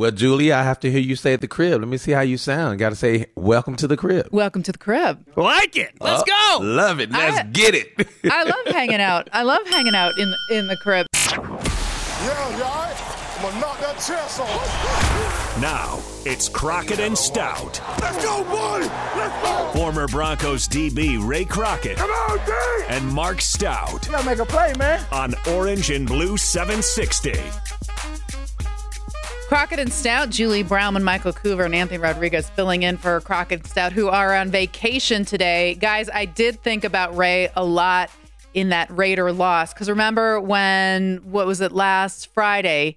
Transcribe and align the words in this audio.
Well, 0.00 0.12
Julie, 0.12 0.50
I 0.50 0.62
have 0.62 0.80
to 0.80 0.90
hear 0.90 0.98
you 1.00 1.14
say 1.14 1.34
at 1.34 1.42
the 1.42 1.46
crib. 1.46 1.78
Let 1.82 1.86
me 1.88 1.98
see 1.98 2.12
how 2.12 2.22
you 2.22 2.38
sound. 2.38 2.78
Got 2.78 2.88
to 2.88 2.96
say, 2.96 3.26
welcome 3.34 3.76
to 3.76 3.86
the 3.86 3.98
crib. 3.98 4.28
Welcome 4.32 4.62
to 4.62 4.72
the 4.72 4.78
crib. 4.78 5.26
Like 5.36 5.76
it. 5.76 5.92
Let's 6.00 6.22
Oh, 6.26 6.58
go. 6.58 6.64
Love 6.64 7.00
it. 7.00 7.10
Let's 7.10 7.40
I- 7.40 7.42
get 7.42 7.74
it. 7.74 8.08
I 8.32 8.44
love 8.44 8.74
hanging 8.74 9.02
out. 9.02 9.28
I 9.30 9.42
love 9.42 9.66
hanging 9.66 9.94
out 9.94 10.18
in 10.18 10.34
in 10.52 10.68
the 10.68 10.76
crib. 10.78 11.06
Yeah, 11.12 11.36
you 11.36 12.62
alright? 12.62 12.96
I'm 13.36 13.42
gonna 13.42 13.60
knock 13.60 13.78
that 13.80 13.96
chest 13.96 14.40
off. 14.40 15.60
Now, 15.60 15.98
it's 16.24 16.48
Crockett 16.48 16.98
and 17.00 17.16
Stout. 17.18 17.78
Let's 18.00 18.24
go, 18.24 18.42
boy! 18.44 18.80
Let's 19.18 19.42
go! 19.42 19.70
Former 19.78 20.08
Broncos 20.08 20.66
DB 20.66 21.18
Ray 21.22 21.44
Crockett 21.44 21.98
Come 21.98 22.08
on, 22.10 22.38
D! 22.46 22.52
and 22.88 23.06
Mark 23.06 23.42
Stout 23.42 24.06
You 24.06 24.12
gotta 24.12 24.24
make 24.24 24.38
a 24.38 24.46
play, 24.46 24.72
man. 24.78 25.04
on 25.12 25.34
Orange 25.48 25.90
and 25.90 26.06
Blue 26.06 26.38
760. 26.38 27.32
Crockett 29.50 29.80
and 29.80 29.92
Stout, 29.92 30.30
Julie 30.30 30.62
Browman 30.62 30.94
and 30.94 31.04
Michael 31.04 31.32
Coover 31.32 31.64
and 31.64 31.74
Anthony 31.74 31.98
Rodriguez 31.98 32.48
filling 32.50 32.84
in 32.84 32.96
for 32.96 33.20
Crockett 33.20 33.62
and 33.62 33.68
Stout, 33.68 33.90
who 33.90 34.06
are 34.06 34.32
on 34.32 34.48
vacation 34.48 35.24
today. 35.24 35.74
Guys, 35.74 36.08
I 36.08 36.24
did 36.24 36.62
think 36.62 36.84
about 36.84 37.16
Ray 37.16 37.50
a 37.56 37.64
lot 37.64 38.12
in 38.54 38.68
that 38.68 38.88
Raider 38.96 39.32
loss. 39.32 39.74
Because 39.74 39.90
remember 39.90 40.40
when, 40.40 41.16
what 41.24 41.48
was 41.48 41.60
it, 41.60 41.72
last 41.72 42.32
Friday? 42.32 42.96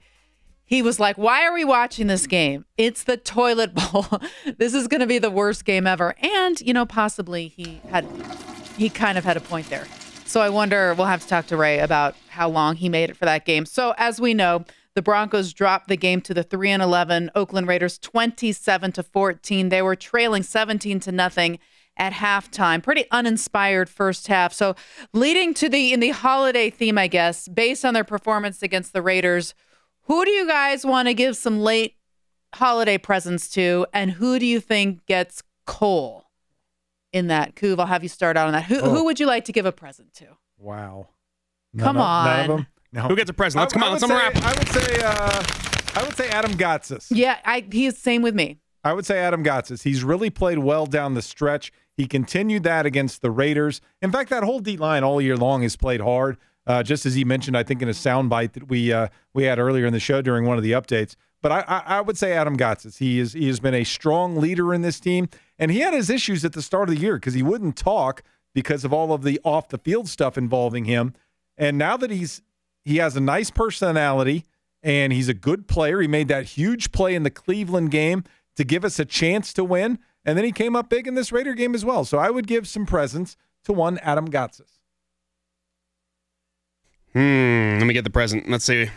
He 0.64 0.84
was 0.84 1.00
like, 1.00 1.18
Why 1.18 1.44
are 1.44 1.54
we 1.54 1.66
watching 1.66 2.06
this 2.06 2.28
game? 2.28 2.66
It's 2.78 3.04
the 3.04 3.18
toilet 3.18 3.74
bowl. 3.92 4.06
this 4.60 4.76
is 4.76 4.88
going 4.88 5.02
to 5.02 5.08
be 5.08 5.18
the 5.18 5.32
worst 5.32 5.66
game 5.66 5.88
ever. 5.88 6.14
And, 6.22 6.62
you 6.62 6.72
know, 6.72 6.86
possibly 6.86 7.48
he 7.48 7.82
had, 7.90 8.06
he 8.78 8.90
kind 8.90 9.18
of 9.18 9.24
had 9.24 9.38
a 9.38 9.42
point 9.42 9.72
there. 9.72 9.88
So 10.26 10.40
I 10.40 10.50
wonder, 10.50 10.94
we'll 10.94 11.08
have 11.08 11.24
to 11.24 11.28
talk 11.28 11.48
to 11.48 11.58
Ray 11.58 11.80
about 11.80 12.16
how 12.30 12.48
long 12.48 12.76
he 12.76 12.90
made 12.90 13.10
it 13.10 13.18
for 13.18 13.26
that 13.26 13.44
game. 13.44 13.66
So 13.66 13.96
as 13.98 14.22
we 14.22 14.36
know, 14.36 14.66
the 14.96 15.02
Broncos 15.02 15.54
dropped 15.54 15.88
the 15.88 15.98
game 15.98 16.22
to 16.22 16.34
the 16.34 16.44
3 16.44 16.72
and 16.72 16.84
11 16.84 17.32
Oakland 17.36 17.68
Raiders 17.68 17.98
27 17.98 18.92
to 18.94 19.04
14. 19.04 19.70
They 19.70 19.82
were 19.82 19.96
trailing 19.96 20.44
17 20.44 21.00
to 21.02 21.12
nothing 21.12 21.60
at 21.98 22.14
halftime. 22.14 22.82
Pretty 22.82 23.06
uninspired 23.12 23.90
first 23.90 24.28
half. 24.28 24.54
So 24.54 24.76
leading 25.14 25.54
to 25.56 25.70
the 25.70 25.94
in 25.94 26.00
the 26.00 26.10
holiday 26.10 26.70
theme, 26.70 26.98
I 26.98 27.08
guess, 27.08 27.48
based 27.48 27.86
on 27.86 27.94
their 27.94 28.04
performance 28.04 28.64
against 28.64 28.94
the 28.94 29.02
Raiders, 29.02 29.54
who 30.04 30.26
do 30.26 30.32
you 30.32 30.48
guys 30.48 30.86
want 30.86 31.08
to 31.08 31.14
give 31.14 31.36
some 31.38 31.60
late 31.60 31.96
holiday 32.56 32.98
presents 32.98 33.50
to 33.50 33.86
and 33.94 34.12
who 34.12 34.38
do 34.38 34.46
you 34.46 34.60
think 34.60 35.06
gets 35.06 35.44
coal 35.66 36.26
in 37.12 37.28
that? 37.28 37.56
Coov, 37.56 37.80
I'll 37.80 37.86
have 37.86 38.04
you 38.04 38.10
start 38.10 38.38
out 38.38 38.48
on 38.48 38.54
that. 38.54 38.66
Who 38.66 38.80
who 38.80 39.00
oh. 39.00 39.04
would 39.04 39.20
you 39.20 39.26
like 39.26 39.46
to 39.46 39.52
give 39.52 39.66
a 39.66 39.72
present 39.72 40.14
to? 40.16 40.38
Wow. 40.58 41.10
Come 41.78 41.96
None 41.96 42.06
on. 42.06 42.40
of 42.40 42.48
them. 42.48 42.68
No. 42.94 43.02
Who 43.02 43.16
gets 43.16 43.30
a 43.30 43.34
present? 43.34 43.60
Let's 43.62 43.74
I- 43.74 43.80
come 43.80 43.84
I 43.84 43.88
on. 43.88 43.92
Let's 43.94 44.08
say, 44.08 44.16
wrap. 44.16 44.36
I 44.38 44.54
would 44.58 44.70
say. 44.70 45.02
Uh, 45.04 45.44
I 45.96 46.04
would 46.04 46.16
say 46.18 46.30
Adam 46.30 46.54
Gotsis. 46.54 47.08
Yeah, 47.10 47.38
I 47.46 47.66
he's 47.72 47.98
same 47.98 48.22
with 48.22 48.36
me. 48.36 48.60
I 48.84 48.94
would 48.94 49.06
say 49.06 49.20
Adam 49.20 49.44
Gotsis. 49.44 49.84
He's 49.84 50.04
really 50.04 50.30
played 50.30 50.60
well 50.60 50.86
down 50.86 51.14
the 51.14 51.22
stretch. 51.22 51.72
He 51.96 52.08
continued 52.08 52.64
that 52.64 52.86
against 52.86 53.22
the 53.22 53.32
Raiders. 53.32 53.80
In 54.02 54.12
fact, 54.12 54.30
that 54.30 54.44
whole 54.44 54.60
D 54.60 54.78
line 54.78 55.04
all 55.04 55.22
year 55.22 55.38
long 55.38 55.62
has 55.62 55.76
played 55.76 56.02
hard. 56.02 56.38
Uh, 56.66 56.82
just 56.82 57.06
as 57.06 57.14
he 57.16 57.24
mentioned, 57.26 57.58
I 57.58 57.64
think 57.64 57.82
in 57.82 57.90
a 57.90 57.94
soundbite 57.94 58.54
that 58.54 58.70
we 58.70 58.92
uh, 58.94 59.08
we 59.34 59.44
had 59.44 59.60
earlier 59.60 59.86
in 59.86 59.94
the 59.94 60.00
show 60.00 60.22
during 60.22 60.46
one 60.46 60.58
of 60.58 60.64
the 60.64 60.72
updates. 60.72 61.16
But 61.42 61.52
I, 61.52 61.60
I, 61.68 61.84
I 61.98 62.02
would 62.02 62.18
say 62.18 62.32
Adam 62.34 62.58
Gotsis. 62.58 62.98
He 63.00 63.20
is 63.20 63.34
he 63.34 63.48
has 63.48 63.60
been 63.60 63.74
a 63.74 63.84
strong 63.84 64.38
leader 64.38 64.74
in 64.74 64.82
this 64.82 65.00
team, 65.00 65.30
and 65.60 65.72
he 65.72 65.80
had 65.82 65.94
his 65.94 66.10
issues 66.10 66.44
at 66.46 66.54
the 66.54 66.62
start 66.62 66.90
of 66.90 66.96
the 66.96 67.02
year 67.02 67.16
because 67.16 67.34
he 67.34 67.44
wouldn't 67.44 67.76
talk 67.76 68.24
because 68.56 68.86
of 68.86 68.94
all 68.94 69.14
of 69.14 69.24
the 69.24 69.40
off 69.44 69.68
the 69.70 69.78
field 69.78 70.08
stuff 70.08 70.38
involving 70.38 70.86
him. 70.86 71.14
And 71.58 71.78
now 71.78 71.98
that 71.98 72.10
he's 72.12 72.42
he 72.86 72.98
has 72.98 73.16
a 73.16 73.20
nice 73.22 73.50
personality 73.50 74.46
and 74.82 75.14
he's 75.14 75.30
a 75.30 75.34
good 75.34 75.68
player. 75.68 76.02
He 76.02 76.08
made 76.08 76.28
that 76.28 76.46
huge 76.46 76.92
play 76.92 77.16
in 77.16 77.24
the 77.24 77.30
Cleveland 77.30 77.92
game 77.92 78.24
to 78.56 78.64
give 78.64 78.84
us 78.84 79.00
a 79.00 79.06
chance 79.06 79.54
to 79.54 79.64
win. 79.64 80.00
And 80.26 80.38
then 80.38 80.46
he 80.46 80.52
came 80.52 80.76
up 80.76 80.90
big 80.90 81.08
in 81.08 81.16
this 81.16 81.32
Raider 81.32 81.54
game 81.54 81.74
as 81.76 81.84
well. 81.86 82.06
So 82.06 82.18
I 82.18 82.30
would 82.30 82.48
give 82.48 82.68
some 82.68 82.86
presents 82.86 83.36
to 83.66 83.74
one 83.74 83.98
Adam 84.00 84.30
Gotsis. 84.30 84.80
Hmm. 87.14 87.78
Let 87.80 87.86
me 87.86 87.94
get 87.94 88.04
the 88.04 88.10
present. 88.10 88.50
Let's 88.50 88.66
see. 88.66 88.90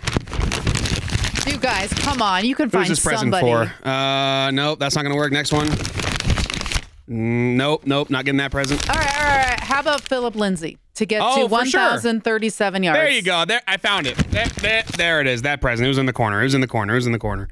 You 1.47 1.59
guys, 1.59 1.93
come 1.93 2.23
on. 2.23 2.45
You 2.45 2.55
can 2.55 2.71
find 2.71 2.87
Who's 2.89 2.99
this 2.99 3.05
present 3.05 3.33
somebody. 3.33 3.71
for? 3.83 3.89
Uh, 3.89 4.51
nope. 4.51 4.79
That's 4.79 4.97
not 4.97 5.03
gonna 5.03 5.15
work. 5.17 5.33
Next 5.33 5.53
one. 5.53 5.69
Mm, 7.09 7.55
Nope. 7.57 7.83
Nope. 7.87 8.11
Not 8.11 8.25
getting 8.25 8.39
that 8.39 8.51
present. 8.51 8.89
All 8.91 8.97
right, 8.97 9.07
all 9.19 9.25
right, 9.25 9.43
all 9.45 9.51
right. 9.51 9.61
How 9.61 9.81
about 9.81 10.01
Phillip 10.03 10.35
Lindsay 10.35 10.79
to 10.97 11.07
get 11.07 11.23
Oh, 11.23 11.43
to 11.45 11.49
for 11.49 11.65
sure. 11.65 11.81
1,037 11.81 12.83
yards? 12.83 12.99
There 12.99 13.09
you 13.11 13.23
go. 13.23 13.45
There, 13.45 13.61
I 13.67 13.77
found 13.77 14.07
it. 14.07 14.17
There, 14.31 14.47
there, 14.61 14.83
there 14.97 15.21
it 15.21 15.27
is. 15.27 15.43
That 15.43 15.61
present. 15.61 15.87
It 15.87 15.89
was 15.89 15.99
in 15.99 16.07
the 16.07 16.13
corner. 16.13 16.41
It 16.41 16.45
was 16.45 16.55
in 16.55 16.61
the 16.61 16.67
corner. 16.67 16.93
It 16.95 16.97
was 16.97 17.07
in 17.07 17.13
the 17.13 17.19
corner. 17.19 17.49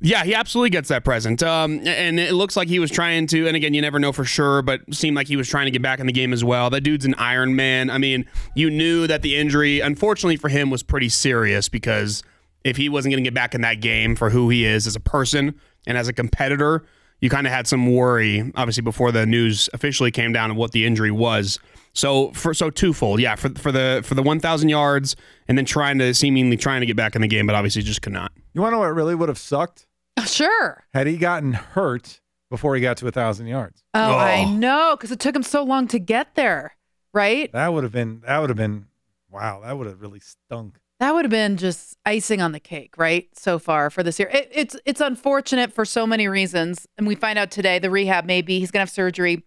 Yeah, 0.00 0.24
he 0.24 0.34
absolutely 0.34 0.70
gets 0.70 0.88
that 0.88 1.04
present. 1.04 1.42
Um, 1.42 1.80
and 1.86 2.18
it 2.18 2.34
looks 2.34 2.56
like 2.56 2.68
he 2.68 2.78
was 2.78 2.90
trying 2.90 3.26
to. 3.28 3.46
And 3.46 3.56
again, 3.56 3.74
you 3.74 3.80
never 3.80 3.98
know 3.98 4.12
for 4.12 4.24
sure, 4.24 4.60
but 4.60 4.80
seemed 4.92 5.16
like 5.16 5.28
he 5.28 5.36
was 5.36 5.48
trying 5.48 5.66
to 5.66 5.70
get 5.70 5.82
back 5.82 6.00
in 6.00 6.06
the 6.06 6.12
game 6.12 6.32
as 6.32 6.44
well. 6.44 6.68
That 6.68 6.82
dude's 6.82 7.04
an 7.04 7.14
Iron 7.14 7.54
Man. 7.56 7.90
I 7.90 7.98
mean, 7.98 8.26
you 8.54 8.70
knew 8.70 9.06
that 9.06 9.22
the 9.22 9.36
injury, 9.36 9.80
unfortunately 9.80 10.36
for 10.36 10.48
him, 10.48 10.68
was 10.68 10.82
pretty 10.82 11.08
serious 11.08 11.68
because 11.68 12.22
if 12.64 12.76
he 12.76 12.88
wasn't 12.88 13.12
going 13.12 13.22
to 13.22 13.26
get 13.30 13.34
back 13.34 13.54
in 13.54 13.60
that 13.60 13.80
game 13.80 14.16
for 14.16 14.30
who 14.30 14.48
he 14.50 14.64
is 14.64 14.86
as 14.86 14.96
a 14.96 15.00
person 15.00 15.54
and 15.86 15.96
as 15.96 16.08
a 16.08 16.12
competitor, 16.12 16.84
you 17.20 17.30
kind 17.30 17.46
of 17.46 17.52
had 17.52 17.66
some 17.66 17.94
worry, 17.94 18.52
obviously, 18.56 18.82
before 18.82 19.12
the 19.12 19.24
news 19.24 19.70
officially 19.72 20.10
came 20.10 20.32
down 20.32 20.50
of 20.50 20.56
what 20.56 20.72
the 20.72 20.84
injury 20.84 21.12
was. 21.12 21.58
So 21.94 22.30
for 22.32 22.52
so 22.54 22.70
twofold, 22.70 23.20
yeah, 23.20 23.34
for 23.36 23.48
for 23.50 23.72
the 23.72 24.02
for 24.04 24.14
the 24.14 24.22
one 24.22 24.40
thousand 24.40 24.68
yards 24.68 25.16
and 25.48 25.56
then 25.56 25.64
trying 25.64 25.98
to 25.98 26.12
seemingly 26.12 26.56
trying 26.56 26.80
to 26.80 26.86
get 26.86 26.96
back 26.96 27.14
in 27.14 27.22
the 27.22 27.28
game, 27.28 27.46
but 27.46 27.54
obviously 27.54 27.82
just 27.82 28.02
could 28.02 28.12
not. 28.12 28.32
You 28.52 28.60
want 28.60 28.72
to 28.72 28.76
know 28.76 28.80
what 28.80 28.94
really 28.94 29.14
would 29.14 29.28
have 29.28 29.38
sucked? 29.38 29.86
Uh, 30.16 30.24
sure. 30.24 30.84
Had 30.92 31.06
he 31.06 31.16
gotten 31.16 31.52
hurt 31.54 32.20
before 32.50 32.74
he 32.76 32.80
got 32.80 32.96
to 32.98 33.04
a 33.04 33.06
1,000 33.10 33.46
yards. 33.48 33.82
Oh, 33.94 34.14
I 34.16 34.44
Oh. 34.44 34.50
know, 34.54 34.96
because 34.96 35.10
it 35.10 35.18
took 35.18 35.34
him 35.34 35.42
so 35.42 35.64
long 35.64 35.88
to 35.88 35.98
get 35.98 36.34
there, 36.36 36.76
right? 37.12 37.50
That 37.52 37.72
would 37.72 37.82
have 37.82 37.92
been, 37.92 38.22
that 38.26 38.38
would 38.38 38.50
have 38.50 38.56
been, 38.56 38.86
wow, 39.30 39.62
that 39.64 39.76
would 39.76 39.88
have 39.88 40.00
really 40.00 40.20
stunk. 40.20 40.76
That 41.00 41.14
would 41.14 41.24
have 41.24 41.30
been 41.32 41.56
just 41.56 41.96
icing 42.06 42.40
on 42.40 42.52
the 42.52 42.60
cake, 42.60 42.96
right? 42.96 43.28
So 43.36 43.58
far 43.58 43.90
for 43.90 44.04
this 44.04 44.20
year, 44.20 44.28
it, 44.32 44.48
it's 44.52 44.76
it's 44.84 45.00
unfortunate 45.00 45.72
for 45.72 45.84
so 45.84 46.06
many 46.06 46.28
reasons, 46.28 46.86
and 46.96 47.06
we 47.08 47.16
find 47.16 47.36
out 47.38 47.50
today 47.50 47.80
the 47.80 47.90
rehab 47.90 48.24
maybe 48.24 48.60
he's 48.60 48.70
gonna 48.70 48.82
have 48.82 48.90
surgery, 48.90 49.42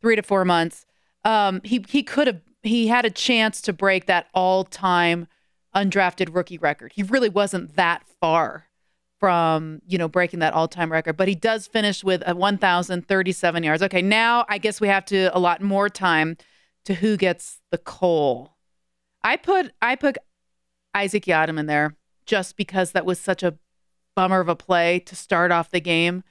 three 0.00 0.14
to 0.14 0.22
four 0.22 0.44
months. 0.44 0.86
Um, 1.24 1.60
he 1.64 1.84
he 1.88 2.02
could 2.02 2.26
have 2.26 2.40
he 2.62 2.88
had 2.88 3.04
a 3.04 3.10
chance 3.10 3.60
to 3.62 3.72
break 3.72 4.06
that 4.06 4.28
all 4.34 4.64
time 4.64 5.26
undrafted 5.74 6.34
rookie 6.34 6.58
record. 6.58 6.92
He 6.94 7.02
really 7.02 7.28
wasn't 7.28 7.76
that 7.76 8.04
far 8.20 8.68
from 9.18 9.80
you 9.86 9.98
know 9.98 10.08
breaking 10.08 10.40
that 10.40 10.52
all 10.52 10.68
time 10.68 10.90
record, 10.90 11.16
but 11.16 11.28
he 11.28 11.34
does 11.34 11.66
finish 11.66 12.02
with 12.02 12.22
a 12.26 12.34
1,037 12.34 13.62
yards. 13.62 13.82
Okay, 13.82 14.02
now 14.02 14.44
I 14.48 14.58
guess 14.58 14.80
we 14.80 14.88
have 14.88 15.04
to 15.06 15.36
allot 15.36 15.62
more 15.62 15.88
time 15.88 16.36
to 16.84 16.94
who 16.94 17.16
gets 17.16 17.60
the 17.70 17.78
coal. 17.78 18.56
I 19.22 19.36
put 19.36 19.72
I 19.80 19.96
put 19.96 20.18
Isaac 20.94 21.24
Yiadom 21.24 21.58
in 21.58 21.66
there 21.66 21.96
just 22.26 22.56
because 22.56 22.92
that 22.92 23.06
was 23.06 23.18
such 23.18 23.42
a 23.42 23.58
bummer 24.14 24.40
of 24.40 24.48
a 24.48 24.56
play 24.56 24.98
to 25.00 25.16
start 25.16 25.50
off 25.50 25.70
the 25.70 25.80
game 25.80 26.22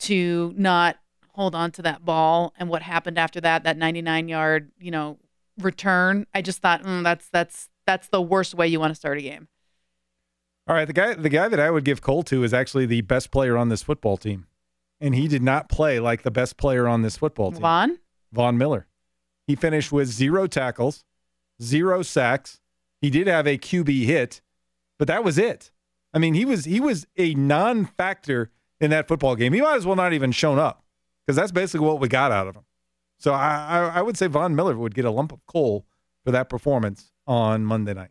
to 0.00 0.54
not 0.56 0.96
hold 1.34 1.54
on 1.54 1.70
to 1.72 1.82
that 1.82 2.04
ball 2.04 2.52
and 2.58 2.68
what 2.68 2.82
happened 2.82 3.18
after 3.18 3.40
that 3.40 3.64
that 3.64 3.76
99 3.76 4.28
yard 4.28 4.70
you 4.80 4.90
know 4.90 5.18
return 5.60 6.26
i 6.34 6.40
just 6.42 6.60
thought 6.60 6.82
mm, 6.82 7.02
that's 7.02 7.28
that's 7.28 7.68
that's 7.86 8.08
the 8.08 8.22
worst 8.22 8.54
way 8.54 8.66
you 8.66 8.80
want 8.80 8.90
to 8.90 8.94
start 8.94 9.18
a 9.18 9.22
game 9.22 9.48
All 10.68 10.74
right, 10.76 10.86
the 10.86 10.92
guy 10.92 11.14
the 11.14 11.28
guy 11.28 11.48
that 11.48 11.58
I 11.58 11.70
would 11.70 11.84
give 11.84 12.00
coal 12.00 12.22
to 12.24 12.44
is 12.44 12.54
actually 12.54 12.86
the 12.86 13.00
best 13.00 13.30
player 13.30 13.56
on 13.56 13.68
this 13.68 13.82
football 13.82 14.16
team. 14.16 14.46
And 15.00 15.14
he 15.14 15.26
did 15.28 15.42
not 15.42 15.68
play 15.68 15.98
like 15.98 16.22
the 16.22 16.30
best 16.30 16.56
player 16.56 16.86
on 16.86 17.02
this 17.02 17.16
football 17.16 17.50
team. 17.50 17.62
vaughn 17.62 17.98
Von 18.32 18.56
Miller. 18.58 18.86
He 19.46 19.56
finished 19.56 19.90
with 19.90 20.08
zero 20.08 20.46
tackles, 20.46 21.04
zero 21.60 22.02
sacks. 22.02 22.60
He 23.00 23.10
did 23.10 23.26
have 23.26 23.46
a 23.46 23.58
QB 23.58 24.04
hit, 24.04 24.42
but 24.98 25.08
that 25.08 25.24
was 25.24 25.38
it. 25.38 25.72
I 26.14 26.18
mean, 26.18 26.34
he 26.34 26.44
was 26.44 26.66
he 26.66 26.78
was 26.80 27.06
a 27.16 27.34
non-factor 27.34 28.50
in 28.80 28.90
that 28.90 29.08
football 29.08 29.34
game. 29.36 29.52
He 29.52 29.60
might 29.60 29.76
as 29.76 29.86
well 29.86 29.96
not 29.96 30.12
even 30.12 30.30
shown 30.32 30.58
up 30.58 30.84
because 31.30 31.36
that's 31.36 31.52
basically 31.52 31.86
what 31.86 32.00
we 32.00 32.08
got 32.08 32.32
out 32.32 32.48
of 32.48 32.56
him. 32.56 32.64
So 33.18 33.32
I, 33.32 33.66
I 33.68 33.98
I 33.98 34.02
would 34.02 34.16
say 34.16 34.26
Von 34.26 34.56
Miller 34.56 34.76
would 34.76 34.96
get 34.96 35.04
a 35.04 35.12
lump 35.12 35.30
of 35.30 35.38
coal 35.46 35.86
for 36.24 36.32
that 36.32 36.48
performance 36.48 37.12
on 37.24 37.64
Monday 37.64 37.94
night. 37.94 38.10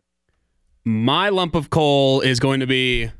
My 0.86 1.28
lump 1.28 1.54
of 1.54 1.68
coal 1.68 2.22
is 2.22 2.40
going 2.40 2.60
to 2.60 2.66
be 2.66 3.10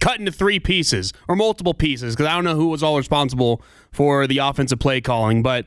cut 0.00 0.18
into 0.18 0.30
three 0.30 0.60
pieces 0.60 1.14
or 1.28 1.34
multiple 1.34 1.72
pieces 1.72 2.14
because 2.14 2.28
I 2.30 2.34
don't 2.34 2.44
know 2.44 2.56
who 2.56 2.66
was 2.66 2.82
all 2.82 2.98
responsible 2.98 3.62
for 3.90 4.26
the 4.26 4.36
offensive 4.36 4.80
play 4.80 5.00
calling. 5.00 5.42
But 5.42 5.64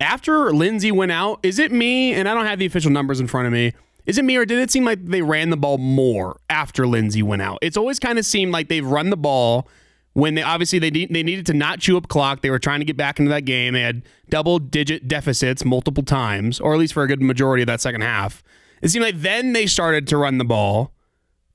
after 0.00 0.50
Lindsay 0.50 0.90
went 0.90 1.12
out, 1.12 1.40
is 1.42 1.58
it 1.58 1.70
me? 1.70 2.14
And 2.14 2.26
I 2.26 2.32
don't 2.32 2.46
have 2.46 2.58
the 2.58 2.64
official 2.64 2.90
numbers 2.90 3.20
in 3.20 3.26
front 3.26 3.48
of 3.48 3.52
me. 3.52 3.74
Is 4.06 4.16
it 4.16 4.24
me 4.24 4.36
or 4.38 4.46
did 4.46 4.60
it 4.60 4.70
seem 4.70 4.86
like 4.86 5.04
they 5.04 5.20
ran 5.20 5.50
the 5.50 5.58
ball 5.58 5.76
more 5.76 6.40
after 6.48 6.86
Lindsay 6.86 7.22
went 7.22 7.42
out? 7.42 7.58
It's 7.60 7.76
always 7.76 7.98
kind 7.98 8.18
of 8.18 8.24
seemed 8.24 8.52
like 8.52 8.68
they've 8.68 8.86
run 8.86 9.10
the 9.10 9.16
ball 9.18 9.68
when 10.16 10.34
they 10.34 10.42
obviously 10.42 10.78
they 10.78 10.88
they 10.88 11.22
needed 11.22 11.44
to 11.44 11.52
not 11.52 11.78
chew 11.78 11.98
up 11.98 12.08
clock. 12.08 12.40
They 12.40 12.48
were 12.48 12.58
trying 12.58 12.80
to 12.80 12.86
get 12.86 12.96
back 12.96 13.18
into 13.18 13.28
that 13.28 13.44
game. 13.44 13.74
They 13.74 13.82
had 13.82 14.02
double 14.30 14.58
digit 14.58 15.06
deficits 15.06 15.62
multiple 15.62 16.02
times, 16.02 16.58
or 16.58 16.72
at 16.72 16.78
least 16.78 16.94
for 16.94 17.02
a 17.02 17.06
good 17.06 17.20
majority 17.20 17.62
of 17.62 17.66
that 17.66 17.82
second 17.82 18.00
half. 18.00 18.42
It 18.80 18.88
seemed 18.88 19.04
like 19.04 19.20
then 19.20 19.52
they 19.52 19.66
started 19.66 20.08
to 20.08 20.16
run 20.16 20.38
the 20.38 20.44
ball 20.44 20.94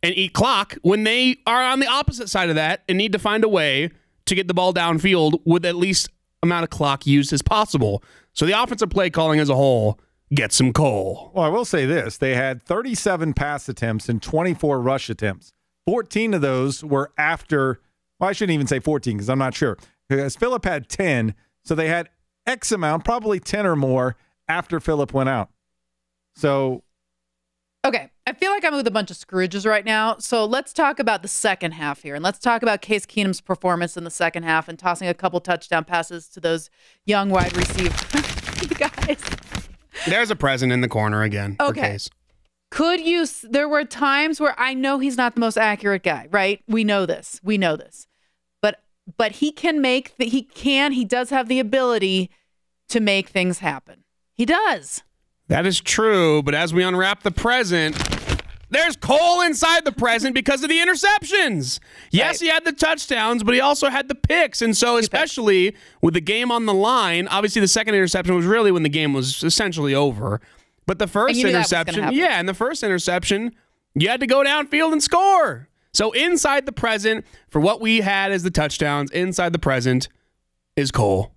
and 0.04 0.16
eat 0.16 0.34
clock 0.34 0.78
when 0.84 1.06
they 1.06 1.38
are 1.48 1.64
on 1.64 1.80
the 1.80 1.88
opposite 1.88 2.30
side 2.30 2.50
of 2.50 2.56
that 2.56 2.84
and 2.88 3.00
need 3.00 3.14
to 3.14 3.20
find 3.20 3.44
a 3.44 3.50
way 3.50 3.90
to 4.28 4.36
get 4.36 4.48
the 4.48 4.54
ball 4.54 4.76
downfield 4.76 5.42
with 5.44 5.66
at 5.66 5.76
least 5.76 6.10
amount 6.44 6.64
of 6.64 6.70
clock 6.70 7.08
used 7.08 7.34
as 7.34 7.42
possible. 7.42 8.04
So 8.34 8.46
the 8.46 8.62
offensive 8.62 8.92
play 8.92 9.10
calling 9.10 9.40
as 9.40 9.50
a 9.50 9.56
whole 9.56 10.00
gets 10.36 10.56
some 10.56 10.72
coal. 10.72 11.32
Well, 11.34 11.46
I 11.46 11.50
will 11.50 11.66
say 11.66 11.88
this 11.88 12.20
they 12.20 12.36
had 12.36 12.62
37 12.62 13.34
pass 13.34 13.68
attempts 13.68 14.08
and 14.08 14.22
24 14.22 14.80
rush 14.80 15.10
attempts. 15.10 15.52
14 15.88 16.36
of 16.36 16.42
those 16.42 16.84
were 16.84 17.12
after, 17.18 17.82
well, 18.22 18.30
I 18.30 18.34
shouldn't 18.34 18.54
even 18.54 18.68
say 18.68 18.80
14 18.80 19.18
because 19.18 19.30
I'm 19.30 19.40
not 19.40 19.56
sure. 19.56 19.78
Because 20.08 20.36
Phillip 20.36 20.64
had 20.64 20.88
10, 20.88 21.34
so 21.64 21.74
they 21.74 21.88
had 21.88 22.10
X 22.46 22.72
amount, 22.72 23.04
probably 23.04 23.40
10 23.40 23.66
or 23.66 23.76
more 23.76 24.16
after 24.48 24.80
Phillip 24.80 25.14
went 25.14 25.28
out. 25.28 25.50
So 26.36 26.84
Okay, 27.84 28.12
I 28.28 28.34
feel 28.34 28.52
like 28.52 28.64
I'm 28.64 28.76
with 28.76 28.86
a 28.86 28.92
bunch 28.92 29.10
of 29.10 29.18
Scrooges 29.18 29.66
right 29.66 29.84
now. 29.84 30.18
So 30.20 30.46
let's 30.46 30.72
talk 30.72 31.00
about 31.00 31.24
the 31.24 31.28
second 31.28 31.72
half 31.72 32.04
here. 32.04 32.14
And 32.14 32.24
let's 32.24 32.38
talk 32.38 32.62
about 32.62 32.82
Case 32.82 33.08
Keenum's 33.08 33.42
performance 33.42 33.98
in 33.98 34.04
the 34.04 34.12
second 34.12 34.44
half 34.44 34.68
and 34.70 34.78
tossing 34.78 35.08
a 35.08 35.16
couple 35.16 35.40
touchdown 35.40 35.84
passes 35.84 36.28
to 36.30 36.40
those 36.40 36.70
young 37.06 37.30
wide 37.30 37.58
receivers. 37.58 38.62
you 38.62 38.68
guys. 38.76 39.24
There's 40.06 40.30
a 40.30 40.36
present 40.36 40.72
in 40.72 40.82
the 40.82 40.88
corner 40.88 41.24
again. 41.24 41.56
for 41.56 41.70
Okay. 41.70 41.94
Case. 41.94 42.10
Could 42.70 43.02
you? 43.02 43.26
There 43.44 43.68
were 43.68 43.84
times 43.84 44.40
where 44.40 44.58
I 44.60 44.76
know 44.76 45.00
he's 45.00 45.18
not 45.18 45.34
the 45.34 45.42
most 45.42 45.58
accurate 45.58 46.04
guy, 46.04 46.28
right? 46.30 46.64
We 46.68 46.84
know 46.84 47.08
this. 47.08 47.40
We 47.44 47.58
know 47.58 47.76
this. 47.76 48.08
But 49.18 49.34
he 49.34 49.52
can 49.52 49.82
make 49.82 50.18
the, 50.18 50.26
he 50.26 50.44
can 50.44 50.92
he 50.92 51.06
does 51.06 51.30
have 51.30 51.48
the 51.48 51.60
ability 51.60 52.30
to 52.90 53.00
make 53.00 53.30
things 53.30 53.60
happen. 53.60 54.04
He 54.34 54.46
does. 54.46 55.04
That 55.48 55.66
is 55.66 55.82
true, 55.82 56.42
but 56.44 56.56
as 56.56 56.74
we 56.74 56.84
unwrap 56.84 57.24
the 57.24 57.32
present, 57.32 57.96
there's 58.70 58.96
coal 58.96 59.42
inside 59.42 59.84
the 59.84 59.92
present 59.92 60.34
because 60.34 60.64
of 60.64 60.70
the 60.70 60.78
interceptions. 60.78 61.80
Yes, 62.10 62.40
he 62.40 62.48
had 62.48 62.64
the 62.64 62.72
touchdowns, 62.72 63.44
but 63.44 63.54
he 63.54 63.60
also 63.60 63.90
had 63.90 64.08
the 64.08 64.16
picks. 64.16 64.62
And 64.62 64.76
so, 64.76 64.98
especially 64.98 65.76
with 66.02 66.14
the 66.14 66.22
game 66.22 66.52
on 66.52 66.66
the 66.66 66.74
line, 66.74 67.28
obviously 67.28 67.60
the 67.60 67.68
second 67.68 67.96
interception 67.96 68.34
was 68.34 68.46
really 68.46 68.72
when 68.72 68.84
the 68.84 68.90
game 68.90 69.14
was 69.14 69.44
essentially 69.44 69.94
over. 69.94 70.40
But 70.86 71.00
the 71.00 71.08
first 71.08 71.36
you 71.36 71.46
knew 71.46 71.52
that 71.52 71.60
was 71.60 71.72
gonna 71.72 71.82
interception, 71.82 72.14
yeah, 72.18 72.40
and 72.40 72.48
the 72.48 72.54
first 72.54 72.82
interception, 72.82 73.54
you 73.94 74.08
had 74.08 74.22
to 74.22 74.28
go 74.28 74.44
downfield 74.44 74.94
and 74.94 75.04
score. 75.04 75.68
So, 75.94 76.12
inside 76.12 76.66
the 76.66 76.72
present, 76.72 77.26
for 77.50 77.60
what 77.60 77.82
we 77.82 78.02
had 78.02 78.32
as 78.32 78.44
the 78.44 78.52
touchdowns, 78.52 79.12
inside 79.12 79.54
the 79.54 79.60
present 79.60 80.08
is 80.76 80.92
coal. 80.92 81.32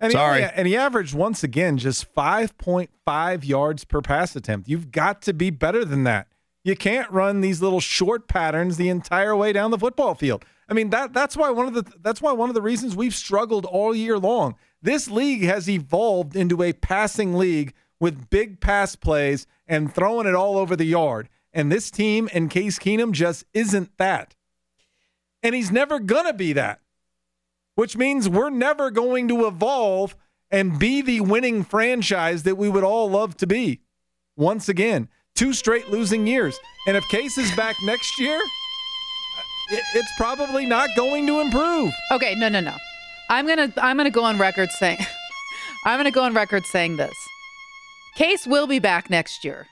And 0.00 0.12
Sorry. 0.12 0.42
He, 0.42 0.48
and 0.54 0.68
he 0.68 0.76
averaged 0.76 1.14
once 1.14 1.42
again 1.42 1.78
just 1.78 2.12
5.5 2.14 3.46
yards 3.46 3.84
per 3.84 4.00
pass 4.02 4.36
attempt. 4.36 4.68
You've 4.68 4.90
got 4.90 5.22
to 5.22 5.32
be 5.32 5.50
better 5.50 5.84
than 5.84 6.04
that. 6.04 6.28
You 6.64 6.76
can't 6.76 7.10
run 7.10 7.40
these 7.40 7.62
little 7.62 7.80
short 7.80 8.28
patterns 8.28 8.76
the 8.76 8.88
entire 8.88 9.36
way 9.36 9.52
down 9.52 9.70
the 9.70 9.78
football 9.78 10.14
field. 10.14 10.44
I 10.68 10.74
mean 10.74 10.90
that 10.90 11.12
that's 11.12 11.36
why 11.36 11.50
one 11.50 11.68
of 11.68 11.74
the 11.74 11.84
that's 12.00 12.20
why 12.20 12.32
one 12.32 12.48
of 12.48 12.56
the 12.56 12.62
reasons 12.62 12.96
we've 12.96 13.14
struggled 13.14 13.64
all 13.64 13.94
year 13.94 14.18
long. 14.18 14.56
This 14.82 15.08
league 15.08 15.44
has 15.44 15.70
evolved 15.70 16.34
into 16.34 16.62
a 16.62 16.72
passing 16.72 17.34
league 17.34 17.72
with 18.00 18.30
big 18.30 18.60
pass 18.60 18.96
plays 18.96 19.46
and 19.68 19.94
throwing 19.94 20.26
it 20.26 20.34
all 20.34 20.58
over 20.58 20.74
the 20.74 20.84
yard. 20.84 21.28
And 21.56 21.72
this 21.72 21.90
team 21.90 22.28
and 22.32 22.48
Case 22.48 22.78
Keenum 22.78 23.10
just 23.10 23.44
isn't 23.52 23.96
that. 23.98 24.36
And 25.42 25.56
he's 25.56 25.72
never 25.72 25.98
gonna 25.98 26.34
be 26.34 26.52
that 26.52 26.80
which 27.76 27.96
means 27.96 28.28
we're 28.28 28.50
never 28.50 28.90
going 28.90 29.28
to 29.28 29.46
evolve 29.46 30.16
and 30.50 30.78
be 30.78 31.00
the 31.00 31.20
winning 31.20 31.62
franchise 31.62 32.42
that 32.42 32.56
we 32.56 32.68
would 32.68 32.82
all 32.82 33.08
love 33.08 33.36
to 33.36 33.46
be. 33.46 33.80
Once 34.36 34.68
again, 34.68 35.08
two 35.34 35.52
straight 35.52 35.88
losing 35.88 36.26
years. 36.26 36.58
And 36.86 36.96
if 36.96 37.06
Case 37.08 37.38
is 37.38 37.54
back 37.54 37.76
next 37.84 38.18
year, 38.18 38.40
it's 39.94 40.12
probably 40.16 40.66
not 40.66 40.88
going 40.96 41.26
to 41.26 41.40
improve. 41.40 41.92
Okay, 42.10 42.34
no, 42.34 42.48
no, 42.48 42.60
no. 42.60 42.74
I'm 43.28 43.46
gonna 43.46 43.72
I'm 43.78 43.96
gonna 43.96 44.10
go 44.10 44.22
on 44.22 44.38
record 44.38 44.70
saying 44.70 44.98
I'm 45.84 45.98
gonna 45.98 46.12
go 46.12 46.22
on 46.22 46.32
record 46.32 46.64
saying 46.64 46.96
this. 46.96 47.14
Case 48.14 48.46
will 48.46 48.68
be 48.68 48.78
back 48.78 49.10
next 49.10 49.44
year. 49.44 49.66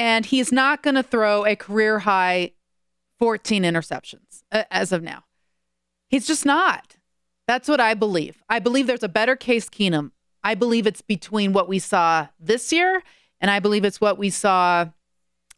And 0.00 0.24
he's 0.24 0.50
not 0.50 0.82
gonna 0.82 1.02
throw 1.02 1.44
a 1.44 1.54
career 1.54 2.00
high 2.00 2.52
14 3.18 3.64
interceptions 3.64 4.42
uh, 4.50 4.64
as 4.70 4.92
of 4.92 5.02
now. 5.02 5.24
He's 6.08 6.26
just 6.26 6.46
not. 6.46 6.96
That's 7.46 7.68
what 7.68 7.80
I 7.80 7.92
believe. 7.92 8.42
I 8.48 8.60
believe 8.60 8.86
there's 8.86 9.02
a 9.02 9.08
better 9.10 9.36
Case 9.36 9.68
Keenum. 9.68 10.12
I 10.42 10.54
believe 10.54 10.86
it's 10.86 11.02
between 11.02 11.52
what 11.52 11.68
we 11.68 11.78
saw 11.78 12.28
this 12.40 12.72
year 12.72 13.02
and 13.42 13.50
I 13.50 13.58
believe 13.58 13.84
it's 13.84 14.00
what 14.00 14.16
we 14.16 14.30
saw 14.30 14.86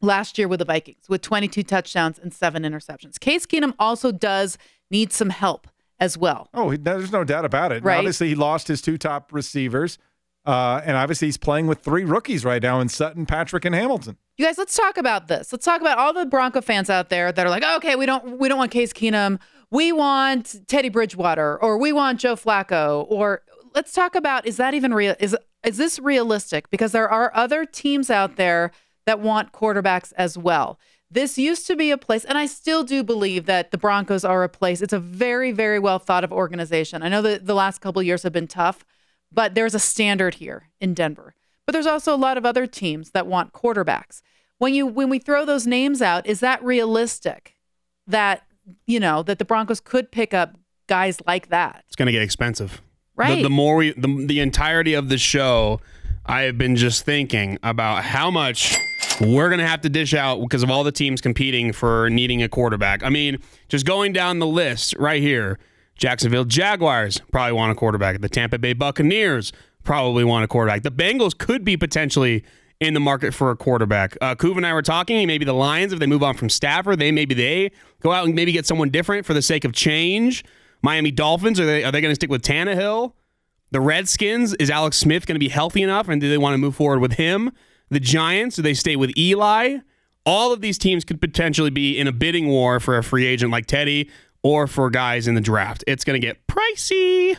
last 0.00 0.38
year 0.38 0.48
with 0.48 0.58
the 0.58 0.64
Vikings 0.64 1.08
with 1.08 1.22
22 1.22 1.62
touchdowns 1.62 2.18
and 2.18 2.34
seven 2.34 2.64
interceptions. 2.64 3.20
Case 3.20 3.46
Keenum 3.46 3.74
also 3.78 4.10
does 4.10 4.58
need 4.90 5.12
some 5.12 5.30
help 5.30 5.68
as 6.00 6.18
well. 6.18 6.48
Oh, 6.52 6.76
there's 6.76 7.12
no 7.12 7.22
doubt 7.22 7.44
about 7.44 7.70
it. 7.70 7.84
Right. 7.84 7.98
Obviously, 7.98 8.30
he 8.30 8.34
lost 8.34 8.66
his 8.66 8.82
two 8.82 8.98
top 8.98 9.32
receivers. 9.32 9.98
Uh, 10.44 10.80
and 10.84 10.96
obviously, 10.96 11.28
he's 11.28 11.36
playing 11.36 11.66
with 11.66 11.80
three 11.80 12.04
rookies 12.04 12.44
right 12.44 12.62
now 12.62 12.80
in 12.80 12.88
Sutton, 12.88 13.26
Patrick, 13.26 13.64
and 13.64 13.74
Hamilton. 13.74 14.16
You 14.36 14.44
guys, 14.44 14.58
let's 14.58 14.76
talk 14.76 14.96
about 14.96 15.28
this. 15.28 15.52
Let's 15.52 15.64
talk 15.64 15.80
about 15.80 15.98
all 15.98 16.12
the 16.12 16.26
Bronco 16.26 16.60
fans 16.60 16.90
out 16.90 17.10
there 17.10 17.30
that 17.30 17.46
are 17.46 17.50
like, 17.50 17.62
okay, 17.62 17.94
we 17.94 18.06
don't 18.06 18.38
we 18.38 18.48
don't 18.48 18.58
want 18.58 18.72
Case 18.72 18.92
Keenum. 18.92 19.38
We 19.70 19.92
want 19.92 20.66
Teddy 20.66 20.88
Bridgewater 20.88 21.62
or 21.62 21.78
we 21.78 21.92
want 21.92 22.20
Joe 22.20 22.34
Flacco 22.34 23.06
or 23.08 23.42
let's 23.74 23.92
talk 23.92 24.14
about 24.14 24.46
is 24.46 24.56
that 24.56 24.74
even 24.74 24.92
real 24.92 25.14
is 25.20 25.36
is 25.64 25.76
this 25.76 25.98
realistic? 25.98 26.70
Because 26.70 26.92
there 26.92 27.08
are 27.08 27.30
other 27.34 27.64
teams 27.64 28.10
out 28.10 28.36
there 28.36 28.72
that 29.06 29.20
want 29.20 29.52
quarterbacks 29.52 30.12
as 30.16 30.36
well. 30.36 30.78
This 31.10 31.36
used 31.36 31.66
to 31.66 31.76
be 31.76 31.90
a 31.90 31.98
place, 31.98 32.24
and 32.24 32.38
I 32.38 32.46
still 32.46 32.84
do 32.84 33.04
believe 33.04 33.44
that 33.44 33.70
the 33.70 33.76
Broncos 33.76 34.24
are 34.24 34.42
a 34.44 34.48
place. 34.48 34.80
It's 34.80 34.94
a 34.94 34.98
very, 34.98 35.52
very 35.52 35.78
well 35.78 35.98
thought 35.98 36.24
of 36.24 36.32
organization. 36.32 37.02
I 37.02 37.08
know 37.10 37.20
that 37.22 37.46
the 37.46 37.54
last 37.54 37.80
couple 37.80 38.02
years 38.02 38.22
have 38.22 38.32
been 38.32 38.48
tough, 38.48 38.84
but 39.32 39.54
there's 39.54 39.74
a 39.74 39.78
standard 39.78 40.34
here 40.34 40.68
in 40.80 40.94
Denver. 40.94 41.34
But 41.66 41.72
there's 41.72 41.86
also 41.86 42.14
a 42.14 42.16
lot 42.16 42.36
of 42.36 42.44
other 42.44 42.66
teams 42.66 43.10
that 43.12 43.26
want 43.26 43.52
quarterbacks. 43.52 44.20
When 44.58 44.74
you 44.74 44.86
when 44.86 45.08
we 45.08 45.18
throw 45.18 45.44
those 45.44 45.66
names 45.66 46.02
out, 46.02 46.26
is 46.26 46.40
that 46.40 46.62
realistic? 46.62 47.56
That 48.06 48.42
you 48.86 49.00
know 49.00 49.22
that 49.22 49.38
the 49.38 49.44
Broncos 49.44 49.80
could 49.80 50.10
pick 50.12 50.34
up 50.34 50.56
guys 50.88 51.18
like 51.26 51.48
that, 51.48 51.84
It's 51.86 51.96
going 51.96 52.06
to 52.06 52.12
get 52.12 52.22
expensive. 52.22 52.82
right? 53.16 53.36
The, 53.36 53.44
the 53.44 53.50
more 53.50 53.76
we, 53.76 53.92
the, 53.92 54.26
the 54.26 54.40
entirety 54.40 54.94
of 54.94 55.08
the 55.08 55.16
show, 55.18 55.80
I 56.26 56.42
have 56.42 56.58
been 56.58 56.76
just 56.76 57.04
thinking 57.04 57.58
about 57.62 58.04
how 58.04 58.30
much 58.30 58.76
we're 59.20 59.48
going 59.48 59.60
to 59.60 59.66
have 59.66 59.80
to 59.82 59.88
dish 59.88 60.12
out 60.14 60.40
because 60.40 60.62
of 60.62 60.70
all 60.70 60.84
the 60.84 60.92
teams 60.92 61.20
competing 61.20 61.72
for 61.72 62.10
needing 62.10 62.42
a 62.42 62.48
quarterback. 62.48 63.02
I 63.02 63.08
mean, 63.08 63.38
just 63.68 63.86
going 63.86 64.12
down 64.12 64.38
the 64.38 64.46
list 64.46 64.94
right 64.98 65.22
here 65.22 65.58
Jacksonville 65.96 66.44
Jaguars 66.44 67.20
probably 67.30 67.52
want 67.52 67.72
a 67.72 67.74
quarterback. 67.74 68.20
The 68.20 68.28
Tampa 68.28 68.58
Bay 68.58 68.72
Buccaneers 68.72 69.52
probably 69.84 70.24
want 70.24 70.44
a 70.44 70.48
quarterback. 70.48 70.82
The 70.82 70.90
Bengals 70.90 71.36
could 71.36 71.64
be 71.64 71.76
potentially 71.76 72.44
in 72.80 72.94
the 72.94 73.00
market 73.00 73.32
for 73.32 73.50
a 73.50 73.56
quarterback. 73.56 74.16
Uh, 74.20 74.34
Coov 74.34 74.56
and 74.56 74.66
I 74.66 74.74
were 74.74 74.82
talking. 74.82 75.26
Maybe 75.26 75.44
the 75.44 75.52
Lions, 75.52 75.92
if 75.92 76.00
they 76.00 76.06
move 76.06 76.22
on 76.22 76.36
from 76.36 76.50
Stafford, 76.50 76.98
they 76.98 77.12
maybe 77.12 77.34
they 77.34 77.70
go 78.00 78.12
out 78.12 78.26
and 78.26 78.34
maybe 78.34 78.50
get 78.52 78.66
someone 78.66 78.90
different 78.90 79.24
for 79.24 79.34
the 79.34 79.42
sake 79.42 79.64
of 79.64 79.72
change. 79.72 80.44
Miami 80.82 81.12
Dolphins 81.12 81.60
are 81.60 81.66
they 81.66 81.84
are 81.84 81.92
they 81.92 82.00
going 82.00 82.10
to 82.10 82.16
stick 82.16 82.30
with 82.30 82.42
Tannehill? 82.42 83.12
The 83.70 83.80
Redskins 83.80 84.54
is 84.54 84.68
Alex 84.68 84.98
Smith 84.98 85.26
going 85.26 85.36
to 85.36 85.40
be 85.40 85.48
healthy 85.48 85.82
enough, 85.82 86.08
and 86.08 86.20
do 86.20 86.28
they 86.28 86.38
want 86.38 86.54
to 86.54 86.58
move 86.58 86.74
forward 86.74 86.98
with 86.98 87.12
him? 87.12 87.52
The 87.88 88.00
Giants 88.00 88.56
do 88.56 88.62
they 88.62 88.74
stay 88.74 88.96
with 88.96 89.16
Eli? 89.16 89.78
All 90.26 90.52
of 90.52 90.60
these 90.60 90.76
teams 90.76 91.04
could 91.04 91.20
potentially 91.20 91.70
be 91.70 91.98
in 91.98 92.06
a 92.06 92.12
bidding 92.12 92.48
war 92.48 92.80
for 92.80 92.98
a 92.98 93.02
free 93.02 93.26
agent 93.26 93.50
like 93.50 93.66
Teddy 93.66 94.10
or 94.42 94.66
for 94.66 94.90
guys 94.90 95.28
in 95.28 95.34
the 95.34 95.40
draft. 95.40 95.84
It's 95.86 96.04
going 96.04 96.20
to 96.20 96.26
get 96.26 96.46
pricey. 96.46 97.36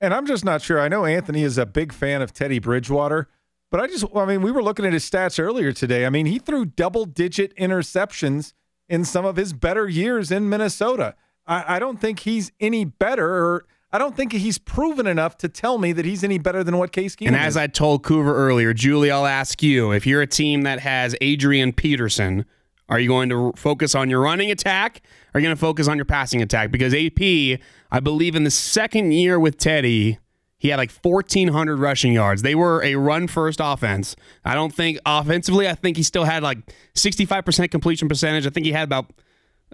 And 0.00 0.12
I'm 0.12 0.26
just 0.26 0.44
not 0.44 0.60
sure. 0.62 0.80
I 0.80 0.88
know 0.88 1.04
Anthony 1.04 1.42
is 1.42 1.56
a 1.58 1.66
big 1.66 1.92
fan 1.92 2.20
of 2.22 2.32
Teddy 2.32 2.58
Bridgewater, 2.58 3.28
but 3.70 3.80
I 3.80 3.86
just, 3.86 4.04
I 4.14 4.24
mean, 4.26 4.42
we 4.42 4.52
were 4.52 4.62
looking 4.62 4.84
at 4.84 4.92
his 4.92 5.08
stats 5.08 5.42
earlier 5.42 5.72
today. 5.72 6.04
I 6.06 6.10
mean, 6.10 6.26
he 6.26 6.38
threw 6.38 6.64
double 6.64 7.06
digit 7.06 7.56
interceptions 7.56 8.52
in 8.88 9.04
some 9.04 9.24
of 9.24 9.36
his 9.36 9.52
better 9.52 9.88
years 9.88 10.30
in 10.30 10.48
Minnesota. 10.48 11.14
I, 11.46 11.76
I 11.76 11.78
don't 11.78 12.00
think 12.00 12.20
he's 12.20 12.52
any 12.60 12.84
better, 12.84 13.26
or 13.26 13.66
I 13.92 13.98
don't 13.98 14.14
think 14.16 14.32
he's 14.32 14.58
proven 14.58 15.06
enough 15.06 15.38
to 15.38 15.48
tell 15.48 15.78
me 15.78 15.92
that 15.92 16.04
he's 16.04 16.22
any 16.22 16.38
better 16.38 16.62
than 16.62 16.76
what 16.76 16.92
Case 16.92 17.16
Keenum 17.16 17.28
And 17.28 17.36
is. 17.36 17.42
as 17.42 17.56
I 17.56 17.66
told 17.66 18.02
Coover 18.02 18.34
earlier, 18.34 18.74
Julie, 18.74 19.10
I'll 19.10 19.26
ask 19.26 19.62
you 19.62 19.92
if 19.92 20.06
you're 20.06 20.22
a 20.22 20.26
team 20.26 20.62
that 20.62 20.80
has 20.80 21.16
Adrian 21.20 21.72
Peterson, 21.72 22.44
Are 22.88 23.00
you 23.00 23.08
going 23.08 23.28
to 23.30 23.52
focus 23.56 23.94
on 23.94 24.10
your 24.10 24.20
running 24.20 24.50
attack? 24.50 25.02
Are 25.32 25.40
you 25.40 25.46
going 25.46 25.56
to 25.56 25.60
focus 25.60 25.88
on 25.88 25.96
your 25.96 26.04
passing 26.04 26.42
attack? 26.42 26.70
Because 26.70 26.94
AP, 26.94 27.60
I 27.90 28.00
believe 28.00 28.34
in 28.34 28.44
the 28.44 28.50
second 28.50 29.12
year 29.12 29.38
with 29.40 29.56
Teddy, 29.56 30.18
he 30.58 30.68
had 30.68 30.76
like 30.76 30.90
1,400 30.90 31.76
rushing 31.76 32.12
yards. 32.12 32.42
They 32.42 32.54
were 32.54 32.82
a 32.82 32.94
run 32.96 33.26
first 33.26 33.60
offense. 33.62 34.16
I 34.44 34.54
don't 34.54 34.74
think 34.74 34.98
offensively, 35.04 35.68
I 35.68 35.74
think 35.74 35.96
he 35.96 36.02
still 36.02 36.24
had 36.24 36.42
like 36.42 36.58
65% 36.94 37.70
completion 37.70 38.08
percentage. 38.08 38.46
I 38.46 38.50
think 38.50 38.66
he 38.66 38.72
had 38.72 38.84
about, 38.84 39.12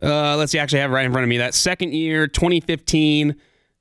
uh, 0.03 0.37
let's 0.37 0.53
see, 0.53 0.59
I 0.59 0.63
actually 0.63 0.81
have 0.81 0.91
it 0.91 0.95
right 0.95 1.05
in 1.05 1.13
front 1.13 1.25
of 1.25 1.29
me. 1.29 1.39
That 1.39 1.55
second 1.55 1.95
year, 1.95 2.27
2015, 2.27 3.37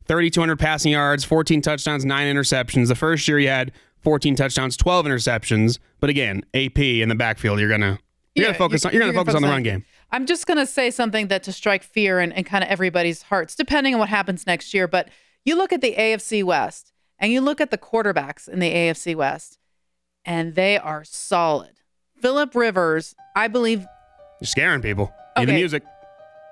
3,200 0.05 0.59
passing 0.59 0.91
yards, 0.91 1.23
14 1.23 1.61
touchdowns, 1.61 2.03
nine 2.03 2.33
interceptions. 2.33 2.87
The 2.87 2.95
first 2.95 3.27
year 3.27 3.37
he 3.39 3.45
had 3.45 3.71
14 4.01 4.35
touchdowns, 4.35 4.75
12 4.77 5.05
interceptions. 5.05 5.79
But 5.99 6.09
again, 6.09 6.43
AP 6.53 6.79
in 6.79 7.09
the 7.09 7.15
backfield, 7.15 7.59
you're 7.59 7.69
gonna 7.69 7.99
you're 8.35 8.45
Yeah, 8.45 8.49
gonna 8.49 8.57
focus 8.57 8.85
on 8.85 8.93
you're 8.93 9.01
gonna 9.01 9.13
focus 9.13 9.35
on 9.35 9.41
the 9.41 9.47
run 9.47 9.63
game. 9.63 9.85
I'm 10.11 10.25
just 10.25 10.47
going 10.47 10.57
to 10.57 10.65
say 10.65 10.89
something 10.89 11.27
that 11.27 11.43
to 11.43 11.51
strike 11.51 11.83
fear 11.83 12.19
in, 12.19 12.31
in 12.31 12.43
kind 12.43 12.63
of 12.63 12.69
everybody's 12.71 13.21
hearts, 13.23 13.55
depending 13.55 13.93
on 13.93 13.99
what 13.99 14.09
happens 14.09 14.47
next 14.47 14.73
year. 14.73 14.87
But 14.87 15.09
you 15.45 15.55
look 15.55 15.71
at 15.71 15.81
the 15.81 15.93
AFC 15.95 16.43
West 16.43 16.91
and 17.19 17.31
you 17.31 17.41
look 17.41 17.61
at 17.61 17.69
the 17.69 17.77
quarterbacks 17.77 18.47
in 18.49 18.57
the 18.59 18.73
AFC 18.73 19.15
West, 19.15 19.59
and 20.25 20.55
they 20.55 20.79
are 20.79 21.03
solid. 21.03 21.73
Philip 22.19 22.55
Rivers, 22.55 23.13
I 23.35 23.47
believe 23.49 23.85
You're 24.41 24.47
scaring 24.47 24.81
people. 24.81 25.13
Need 25.37 25.45
the 25.49 25.53
music. 25.53 25.83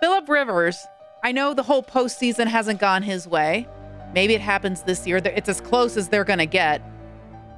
Philip 0.01 0.29
Rivers, 0.29 0.77
I 1.23 1.31
know 1.31 1.53
the 1.55 1.63
whole 1.63 1.81
postseason 1.83 2.45
hasn't 2.47 2.79
gone 2.79 3.01
his 3.01 3.27
way. 3.27 3.67
Maybe 4.13 4.33
it 4.35 4.41
happens 4.41 4.83
this 4.83 5.07
year. 5.07 5.17
It's 5.25 5.49
as 5.49 5.59
close 5.61 5.97
as 5.97 6.09
they're 6.09 6.23
going 6.23 6.39
to 6.39 6.45
get. 6.45 6.81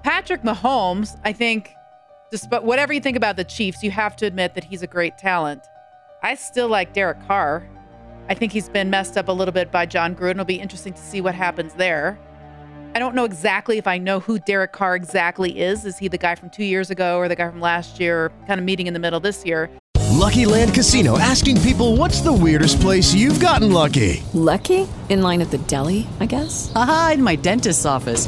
Patrick 0.03 0.43
Mahomes, 0.43 1.19
I 1.25 1.33
think, 1.33 1.71
despite 2.31 2.63
whatever 2.63 2.93
you 2.93 3.00
think 3.00 3.17
about 3.17 3.36
the 3.36 3.43
Chiefs, 3.43 3.83
you 3.83 3.91
have 3.91 4.15
to 4.17 4.25
admit 4.25 4.55
that 4.55 4.63
he's 4.63 4.81
a 4.81 4.88
great 4.88 5.17
talent. 5.17 5.63
I 6.21 6.36
still 6.36 6.67
like 6.67 6.93
Derek 6.93 7.25
Carr. 7.27 7.67
I 8.27 8.33
think 8.33 8.51
he's 8.51 8.69
been 8.69 8.89
messed 8.89 9.17
up 9.17 9.27
a 9.27 9.31
little 9.31 9.51
bit 9.51 9.71
by 9.71 9.86
Jon 9.86 10.15
Gruden. 10.15 10.31
It'll 10.31 10.45
be 10.45 10.59
interesting 10.59 10.93
to 10.93 11.01
see 11.01 11.21
what 11.21 11.33
happens 11.33 11.74
there. 11.74 12.19
I 12.95 13.00
don't 13.00 13.15
know 13.15 13.24
exactly 13.24 13.77
if 13.77 13.88
I 13.88 13.98
know 13.98 14.19
who 14.19 14.39
Derek 14.39 14.71
Carr 14.71 14.95
exactly 14.95 15.59
is. 15.59 15.86
Is 15.86 15.98
he 15.98 16.07
the 16.07 16.17
guy 16.17 16.36
from 16.36 16.50
two 16.50 16.63
years 16.63 16.89
ago 16.89 17.17
or 17.17 17.27
the 17.27 17.36
guy 17.36 17.50
from 17.50 17.62
last 17.62 18.00
year, 18.00 18.25
or 18.25 18.29
kind 18.48 18.59
of 18.59 18.65
meeting 18.65 18.88
in 18.88 18.93
the 18.93 19.00
middle 19.00 19.19
this 19.19 19.45
year? 19.45 19.69
Lucky 20.12 20.45
Land 20.45 20.74
Casino 20.74 21.17
asking 21.17 21.62
people 21.62 21.95
what's 21.95 22.21
the 22.21 22.33
weirdest 22.33 22.81
place 22.81 23.13
you've 23.13 23.39
gotten 23.39 23.71
lucky? 23.71 24.24
Lucky? 24.33 24.88
In 25.07 25.21
line 25.21 25.41
at 25.41 25.50
the 25.50 25.59
deli, 25.59 26.07
I 26.19 26.25
guess? 26.25 26.71
Aha, 26.75 27.12
in 27.13 27.24
my 27.24 27.36
dentist's 27.36 27.86
office. 27.86 28.27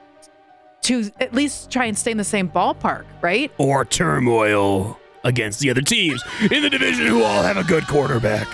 to 0.83 1.11
at 1.19 1.33
least 1.33 1.69
try 1.69 1.85
and 1.85 1.97
stay 1.97 2.11
in 2.11 2.17
the 2.17 2.23
same 2.23 2.49
ballpark, 2.49 3.05
right? 3.21 3.51
Or 3.57 3.85
turmoil 3.85 4.99
against 5.23 5.59
the 5.59 5.69
other 5.69 5.81
teams 5.81 6.23
in 6.49 6.63
the 6.63 6.69
division 6.69 7.05
who 7.05 7.23
all 7.23 7.43
have 7.43 7.57
a 7.57 7.63
good 7.63 7.87
quarterback. 7.87 8.47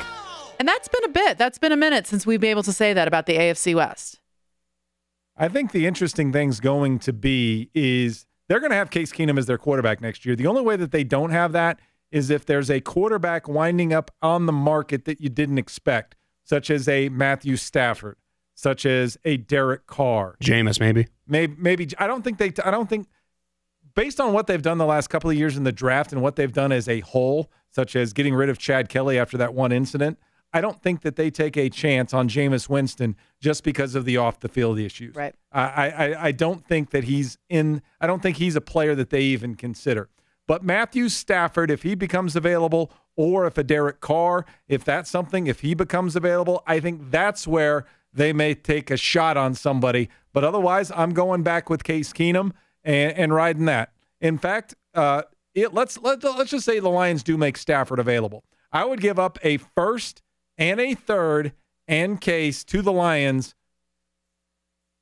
And 0.60 0.68
that's 0.68 0.88
been 0.88 1.04
a 1.06 1.10
bit. 1.10 1.38
That's 1.38 1.58
been 1.58 1.72
a 1.72 1.78
minute 1.78 2.08
since 2.08 2.26
we've 2.26 2.42
been 2.42 2.52
able 2.52 2.64
to 2.64 2.74
say 2.74 2.94
that 2.94 3.08
about 3.08 3.26
the 3.26 3.38
AFC 3.38 3.76
West. 3.76 4.20
I 5.38 5.48
think 5.48 5.72
the 5.72 5.86
interesting 5.86 6.34
thing's 6.34 6.60
going 6.60 7.00
to 7.00 7.14
be 7.14 7.70
is 7.74 8.26
they're 8.50 8.60
going 8.60 8.72
to 8.72 8.78
have 8.78 8.90
Case 8.90 9.12
Keenum 9.12 9.38
as 9.38 9.46
their 9.46 9.58
quarterback 9.58 10.02
next 10.02 10.26
year. 10.26 10.36
The 10.36 10.48
only 10.48 10.64
way 10.64 10.76
that 10.76 10.92
they 10.92 11.04
don't 11.04 11.30
have 11.30 11.52
that 11.52 11.80
is 12.12 12.30
if 12.30 12.46
there's 12.46 12.72
a 12.72 12.82
quarterback 12.82 13.48
winding 13.48 13.94
up 13.94 14.12
on 14.22 14.46
the 14.46 14.54
market 14.54 15.06
that 15.06 15.22
you 15.22 15.30
didn't 15.30 15.58
expect, 15.58 16.16
such 16.44 16.70
as 16.70 16.88
a 16.88 17.10
Matthew 17.10 17.56
Stafford, 17.56 18.18
such 18.58 18.88
as 18.88 19.20
a 19.24 19.38
Derek 19.38 19.86
Carr. 19.86 20.36
Jameis, 20.44 20.80
maybe. 20.80 21.08
Maybe, 21.28 21.56
maybe 21.60 21.88
I 22.00 22.08
don't 22.08 22.24
think 22.24 22.40
they. 22.40 22.52
I 22.66 22.72
don't 22.72 22.90
think 22.90 23.08
based 23.94 24.20
on 24.20 24.34
what 24.34 24.48
they've 24.48 24.62
done 24.62 24.80
the 24.80 24.86
last 24.86 25.10
couple 25.10 25.30
of 25.30 25.38
years 25.38 25.56
in 25.56 25.64
the 25.64 25.72
draft 25.72 26.12
and 26.12 26.24
what 26.24 26.36
they've 26.36 26.52
done 26.52 26.72
as 26.72 26.90
a 26.90 27.02
whole, 27.02 27.52
such 27.70 27.96
as 27.96 28.14
getting 28.14 28.34
rid 28.34 28.50
of 28.50 28.58
Chad 28.58 28.90
Kelly 28.90 29.20
after 29.20 29.38
that 29.38 29.54
one 29.54 29.72
incident. 29.72 30.18
I 30.54 30.62
don't 30.62 30.82
think 30.82 31.02
that 31.02 31.18
they 31.18 31.30
take 31.30 31.56
a 31.56 31.70
chance 31.70 32.16
on 32.16 32.28
Jameis 32.30 32.68
Winston 32.68 33.16
just 33.40 33.64
because 33.64 33.94
of 33.94 34.06
the 34.06 34.18
off 34.18 34.40
the 34.40 34.50
field 34.50 34.80
issues. 34.80 35.16
Right. 35.16 35.36
I, 35.52 35.90
I 35.90 36.24
I 36.28 36.32
don't 36.32 36.66
think 36.66 36.90
that 36.90 37.04
he's 37.04 37.38
in. 37.50 37.84
I 38.02 38.08
don't 38.08 38.24
think 38.24 38.38
he's 38.38 38.56
a 38.56 38.62
player 38.62 38.96
that 38.96 39.12
they 39.12 39.22
even 39.22 39.54
consider. 39.54 40.10
But 40.48 40.64
Matthew 40.64 41.10
Stafford, 41.10 41.70
if 41.70 41.84
he 41.84 41.94
becomes 41.94 42.36
available, 42.36 42.92
or 43.16 43.46
if 43.46 43.58
a 43.58 43.64
Derek 43.64 44.00
Carr, 44.00 44.46
if 44.68 44.84
that's 44.84 45.10
something, 45.10 45.46
if 45.46 45.60
he 45.60 45.76
becomes 45.76 46.16
available, 46.16 46.64
I 46.66 46.80
think 46.80 47.12
that's 47.12 47.46
where 47.46 47.86
they 48.18 48.34
may 48.34 48.54
take 48.54 48.92
a 48.92 48.98
shot 48.98 49.38
on 49.38 49.54
somebody. 49.54 50.10
But 50.34 50.44
otherwise, 50.44 50.92
I'm 50.92 51.14
going 51.14 51.44
back 51.44 51.70
with 51.70 51.84
Case 51.84 52.12
Keenum 52.12 52.52
and, 52.84 53.12
and 53.14 53.34
riding 53.34 53.66
that. 53.66 53.94
In 54.20 54.38
fact, 54.38 54.76
uh, 54.94 55.24
it, 55.54 55.74
let's 55.74 55.98
let, 56.00 56.24
let's 56.24 56.52
just 56.52 56.66
say 56.66 56.80
the 56.80 56.90
Lions 56.90 57.24
do 57.24 57.38
make 57.38 57.58
Stafford 57.58 58.00
available. 58.00 58.44
I 58.72 58.86
would 58.86 59.00
give 59.00 59.18
up 59.18 59.38
a 59.44 59.58
first 59.58 60.22
and 60.58 60.80
a 60.80 60.94
third 60.96 61.54
and 61.88 62.20
Case 62.20 62.64
to 62.66 62.82
the 62.82 62.92
Lions 62.92 63.56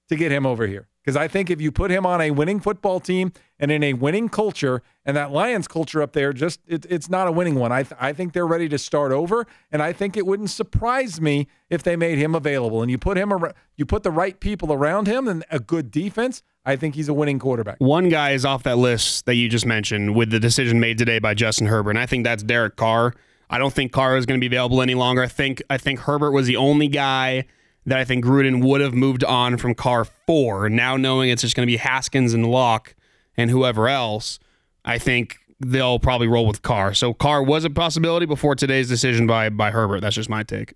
to 0.09 0.15
get 0.15 0.31
him 0.31 0.45
over 0.45 0.67
here. 0.67 0.87
Because 1.05 1.15
I 1.15 1.27
think 1.27 1.51
if 1.51 1.61
you 1.61 1.71
put 1.71 1.91
him 1.91 2.03
on 2.03 2.19
a 2.19 2.31
winning 2.31 2.59
football 2.59 2.99
team 2.99 3.31
and 3.59 3.69
in 3.69 3.83
a 3.83 3.93
winning 3.93 4.27
culture, 4.27 4.81
and 5.05 5.15
that 5.15 5.31
Lions 5.31 5.67
culture 5.67 6.01
up 6.01 6.13
there, 6.13 6.33
just 6.33 6.61
it, 6.65 6.87
it's 6.89 7.09
not 7.09 7.27
a 7.27 7.31
winning 7.31 7.53
one. 7.53 7.71
I, 7.71 7.83
th- 7.83 7.93
I 7.99 8.11
think 8.11 8.33
they're 8.33 8.47
ready 8.47 8.67
to 8.69 8.79
start 8.79 9.11
over, 9.11 9.45
and 9.71 9.83
I 9.83 9.93
think 9.93 10.17
it 10.17 10.25
wouldn't 10.25 10.49
surprise 10.49 11.21
me 11.21 11.47
if 11.69 11.83
they 11.83 11.95
made 11.95 12.17
him 12.17 12.33
available. 12.33 12.81
And 12.81 12.89
you 12.89 12.97
put 12.97 13.17
him, 13.19 13.31
ar- 13.31 13.53
you 13.75 13.85
put 13.85 14.01
the 14.01 14.09
right 14.09 14.39
people 14.39 14.73
around 14.73 15.05
him 15.05 15.27
and 15.27 15.45
a 15.51 15.59
good 15.59 15.91
defense. 15.91 16.41
I 16.65 16.75
think 16.75 16.95
he's 16.95 17.07
a 17.07 17.13
winning 17.13 17.37
quarterback. 17.37 17.75
One 17.77 18.09
guy 18.09 18.31
is 18.31 18.43
off 18.43 18.63
that 18.63 18.79
list 18.79 19.27
that 19.27 19.35
you 19.35 19.47
just 19.47 19.67
mentioned 19.67 20.15
with 20.15 20.31
the 20.31 20.39
decision 20.39 20.79
made 20.79 20.97
today 20.97 21.19
by 21.19 21.35
Justin 21.35 21.67
Herbert, 21.67 21.91
and 21.91 21.99
I 21.99 22.07
think 22.07 22.23
that's 22.23 22.41
Derek 22.41 22.77
Carr. 22.77 23.13
I 23.47 23.59
don't 23.59 23.73
think 23.73 23.91
Carr 23.91 24.17
is 24.17 24.25
going 24.25 24.39
to 24.39 24.41
be 24.41 24.47
available 24.47 24.81
any 24.81 24.95
longer. 24.95 25.21
I 25.21 25.27
think 25.27 25.61
I 25.69 25.77
think 25.77 25.99
Herbert 25.99 26.31
was 26.31 26.47
the 26.47 26.55
only 26.55 26.87
guy 26.87 27.45
that 27.85 27.97
I 27.99 28.03
think 28.03 28.25
Gruden 28.25 28.63
would 28.63 28.81
have 28.81 28.93
moved 28.93 29.23
on 29.23 29.57
from 29.57 29.75
Carr 29.75 30.05
for. 30.05 30.69
Now 30.69 30.97
knowing 30.97 31.29
it's 31.29 31.41
just 31.41 31.55
going 31.55 31.67
to 31.67 31.71
be 31.71 31.77
Haskins 31.77 32.33
and 32.33 32.49
Lock 32.49 32.95
and 33.37 33.49
whoever 33.49 33.87
else, 33.87 34.39
I 34.83 34.97
think 34.97 35.37
they'll 35.59 35.99
probably 35.99 36.27
roll 36.27 36.45
with 36.47 36.61
Carr. 36.61 36.93
So 36.93 37.13
Carr 37.13 37.43
was 37.43 37.63
a 37.63 37.69
possibility 37.69 38.25
before 38.25 38.55
today's 38.55 38.89
decision 38.89 39.27
by 39.27 39.49
by 39.49 39.71
Herbert. 39.71 40.01
That's 40.01 40.15
just 40.15 40.29
my 40.29 40.43
take. 40.43 40.73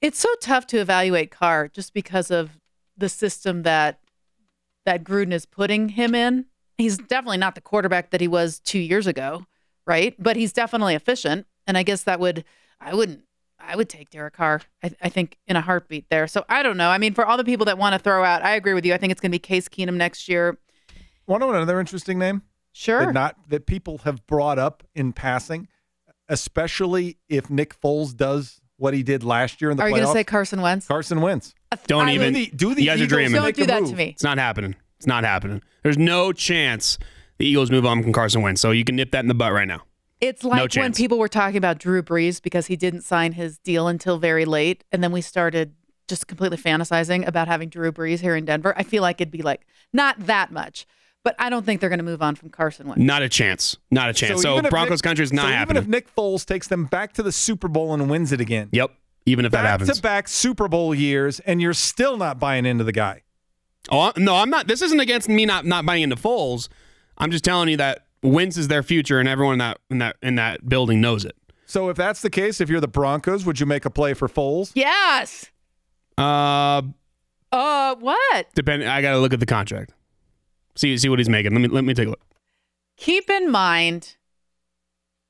It's 0.00 0.18
so 0.18 0.28
tough 0.40 0.66
to 0.68 0.78
evaluate 0.78 1.30
Carr 1.30 1.68
just 1.68 1.92
because 1.92 2.30
of 2.30 2.58
the 2.96 3.08
system 3.08 3.62
that 3.62 4.00
that 4.86 5.04
Gruden 5.04 5.32
is 5.32 5.46
putting 5.46 5.90
him 5.90 6.14
in. 6.14 6.46
He's 6.78 6.96
definitely 6.96 7.38
not 7.38 7.54
the 7.54 7.60
quarterback 7.60 8.10
that 8.10 8.20
he 8.20 8.28
was 8.28 8.60
two 8.60 8.78
years 8.78 9.06
ago, 9.06 9.44
right? 9.86 10.14
But 10.18 10.36
he's 10.36 10.52
definitely 10.52 10.94
efficient, 10.94 11.46
and 11.66 11.76
I 11.76 11.82
guess 11.82 12.04
that 12.04 12.20
would 12.20 12.44
I 12.80 12.94
wouldn't 12.94 13.24
I 13.62 13.76
would 13.76 13.88
take 13.88 14.10
Derek 14.10 14.34
Carr. 14.34 14.62
I, 14.82 14.90
I 15.02 15.08
think 15.08 15.36
in 15.46 15.56
a 15.56 15.60
heartbeat 15.60 16.08
there. 16.10 16.26
So 16.26 16.44
I 16.48 16.62
don't 16.62 16.76
know. 16.76 16.90
I 16.90 16.98
mean, 16.98 17.14
for 17.14 17.24
all 17.26 17.36
the 17.36 17.44
people 17.44 17.66
that 17.66 17.78
want 17.78 17.94
to 17.94 17.98
throw 17.98 18.24
out, 18.24 18.42
I 18.42 18.54
agree 18.56 18.74
with 18.74 18.84
you. 18.84 18.94
I 18.94 18.98
think 18.98 19.10
it's 19.12 19.20
going 19.20 19.30
to 19.30 19.34
be 19.34 19.38
Case 19.38 19.68
Keenum 19.68 19.94
next 19.94 20.28
year. 20.28 20.58
Want 21.26 21.42
to 21.42 21.46
know 21.46 21.54
another 21.54 21.78
interesting 21.80 22.18
name? 22.18 22.42
Sure. 22.72 23.06
That 23.06 23.14
not 23.14 23.36
that 23.48 23.66
people 23.66 23.98
have 23.98 24.26
brought 24.26 24.58
up 24.58 24.82
in 24.94 25.12
passing, 25.12 25.68
especially 26.28 27.18
if 27.28 27.50
Nick 27.50 27.80
Foles 27.80 28.16
does 28.16 28.60
what 28.76 28.94
he 28.94 29.02
did 29.02 29.22
last 29.22 29.60
year 29.60 29.70
in 29.70 29.76
the 29.76 29.82
Are 29.82 29.88
you 29.88 29.96
going 29.96 30.06
to 30.06 30.12
say 30.12 30.24
Carson 30.24 30.62
Wentz? 30.62 30.86
Carson 30.86 31.20
Wentz. 31.20 31.54
Don't 31.86 32.08
I- 32.08 32.14
even 32.14 32.32
Do 32.32 32.40
the, 32.40 32.50
do 32.56 32.74
the 32.74 32.82
you 32.82 32.88
guys 32.88 33.00
are 33.00 33.04
Eagles 33.04 33.08
dreaming. 33.08 33.42
Don't 33.42 33.56
do 33.56 33.66
that 33.66 33.82
move? 33.82 33.90
to 33.90 33.96
me. 33.96 34.04
It's 34.06 34.22
not 34.22 34.38
happening. 34.38 34.74
It's 34.96 35.06
not 35.06 35.24
happening. 35.24 35.62
There's 35.82 35.98
no 35.98 36.32
chance 36.32 36.98
the 37.38 37.46
Eagles 37.46 37.70
move 37.70 37.86
on 37.86 38.02
from 38.02 38.12
Carson 38.12 38.42
Wentz. 38.42 38.60
So 38.60 38.70
you 38.70 38.84
can 38.84 38.96
nip 38.96 39.12
that 39.12 39.20
in 39.20 39.28
the 39.28 39.34
butt 39.34 39.52
right 39.52 39.68
now. 39.68 39.82
It's 40.20 40.44
like 40.44 40.74
when 40.74 40.92
people 40.92 41.18
were 41.18 41.28
talking 41.28 41.56
about 41.56 41.78
Drew 41.78 42.02
Brees 42.02 42.42
because 42.42 42.66
he 42.66 42.76
didn't 42.76 43.02
sign 43.02 43.32
his 43.32 43.58
deal 43.58 43.88
until 43.88 44.18
very 44.18 44.44
late. 44.44 44.84
And 44.92 45.02
then 45.02 45.12
we 45.12 45.22
started 45.22 45.74
just 46.08 46.26
completely 46.26 46.58
fantasizing 46.58 47.26
about 47.26 47.48
having 47.48 47.68
Drew 47.70 47.90
Brees 47.90 48.20
here 48.20 48.36
in 48.36 48.44
Denver. 48.44 48.74
I 48.76 48.82
feel 48.82 49.00
like 49.02 49.20
it'd 49.20 49.30
be 49.30 49.42
like 49.42 49.66
not 49.92 50.26
that 50.26 50.52
much, 50.52 50.86
but 51.22 51.34
I 51.38 51.48
don't 51.48 51.64
think 51.64 51.80
they're 51.80 51.88
going 51.88 52.00
to 52.00 52.04
move 52.04 52.20
on 52.20 52.34
from 52.34 52.50
Carson 52.50 52.86
Wentz. 52.86 53.00
Not 53.00 53.22
a 53.22 53.28
chance. 53.28 53.76
Not 53.90 54.10
a 54.10 54.12
chance. 54.12 54.42
So, 54.42 54.54
even 54.54 54.66
if 54.66 54.70
Broncos 54.70 54.98
Nick- 54.98 55.02
country 55.02 55.22
is 55.22 55.32
not 55.32 55.42
so 55.42 55.48
happening. 55.48 55.82
Even 55.82 55.84
if 55.84 55.88
Nick 55.88 56.14
Foles 56.14 56.44
takes 56.44 56.68
them 56.68 56.84
back 56.84 57.12
to 57.14 57.22
the 57.22 57.32
Super 57.32 57.68
Bowl 57.68 57.94
and 57.94 58.10
wins 58.10 58.32
it 58.32 58.40
again, 58.40 58.68
yep. 58.72 58.90
Even 59.26 59.44
if 59.44 59.52
that 59.52 59.62
back 59.62 59.70
happens. 59.70 59.96
to 59.96 60.02
back 60.02 60.28
Super 60.28 60.66
Bowl 60.66 60.94
years, 60.94 61.40
and 61.40 61.60
you're 61.60 61.74
still 61.74 62.16
not 62.16 62.40
buying 62.40 62.66
into 62.66 62.84
the 62.84 62.92
guy. 62.92 63.22
Oh 63.90 64.12
no, 64.16 64.36
I'm 64.36 64.50
not. 64.50 64.66
This 64.66 64.82
isn't 64.82 65.00
against 65.00 65.28
me 65.28 65.46
not 65.46 65.64
not 65.64 65.86
buying 65.86 66.02
into 66.02 66.16
Foles. 66.16 66.68
I'm 67.16 67.30
just 67.30 67.44
telling 67.44 67.68
you 67.68 67.76
that 67.76 68.06
Wentz 68.22 68.56
is 68.56 68.68
their 68.68 68.82
future, 68.82 69.18
and 69.18 69.28
everyone 69.28 69.54
in 69.54 69.58
that 69.60 69.78
in 69.90 69.98
that 69.98 70.16
in 70.22 70.34
that 70.36 70.68
building 70.68 71.00
knows 71.00 71.24
it. 71.24 71.36
So 71.66 71.88
if 71.88 71.96
that's 71.96 72.20
the 72.22 72.30
case, 72.30 72.60
if 72.60 72.68
you're 72.68 72.80
the 72.80 72.88
Broncos, 72.88 73.46
would 73.46 73.60
you 73.60 73.66
make 73.66 73.84
a 73.84 73.90
play 73.90 74.12
for 74.14 74.28
Foles? 74.28 74.72
Yes. 74.74 75.50
Uh, 76.18 76.82
Uh, 77.52 77.94
what? 77.96 78.46
depend. 78.54 78.84
I 78.84 79.00
got 79.02 79.12
to 79.12 79.18
look 79.18 79.32
at 79.32 79.40
the 79.40 79.46
contract. 79.46 79.92
See 80.76 80.96
see 80.98 81.08
what 81.08 81.18
he's 81.18 81.28
making. 81.28 81.52
Let 81.52 81.60
me 81.60 81.68
let 81.68 81.84
me 81.84 81.94
take 81.94 82.06
a 82.06 82.10
look. 82.10 82.20
Keep 82.96 83.30
in 83.30 83.50
mind, 83.50 84.16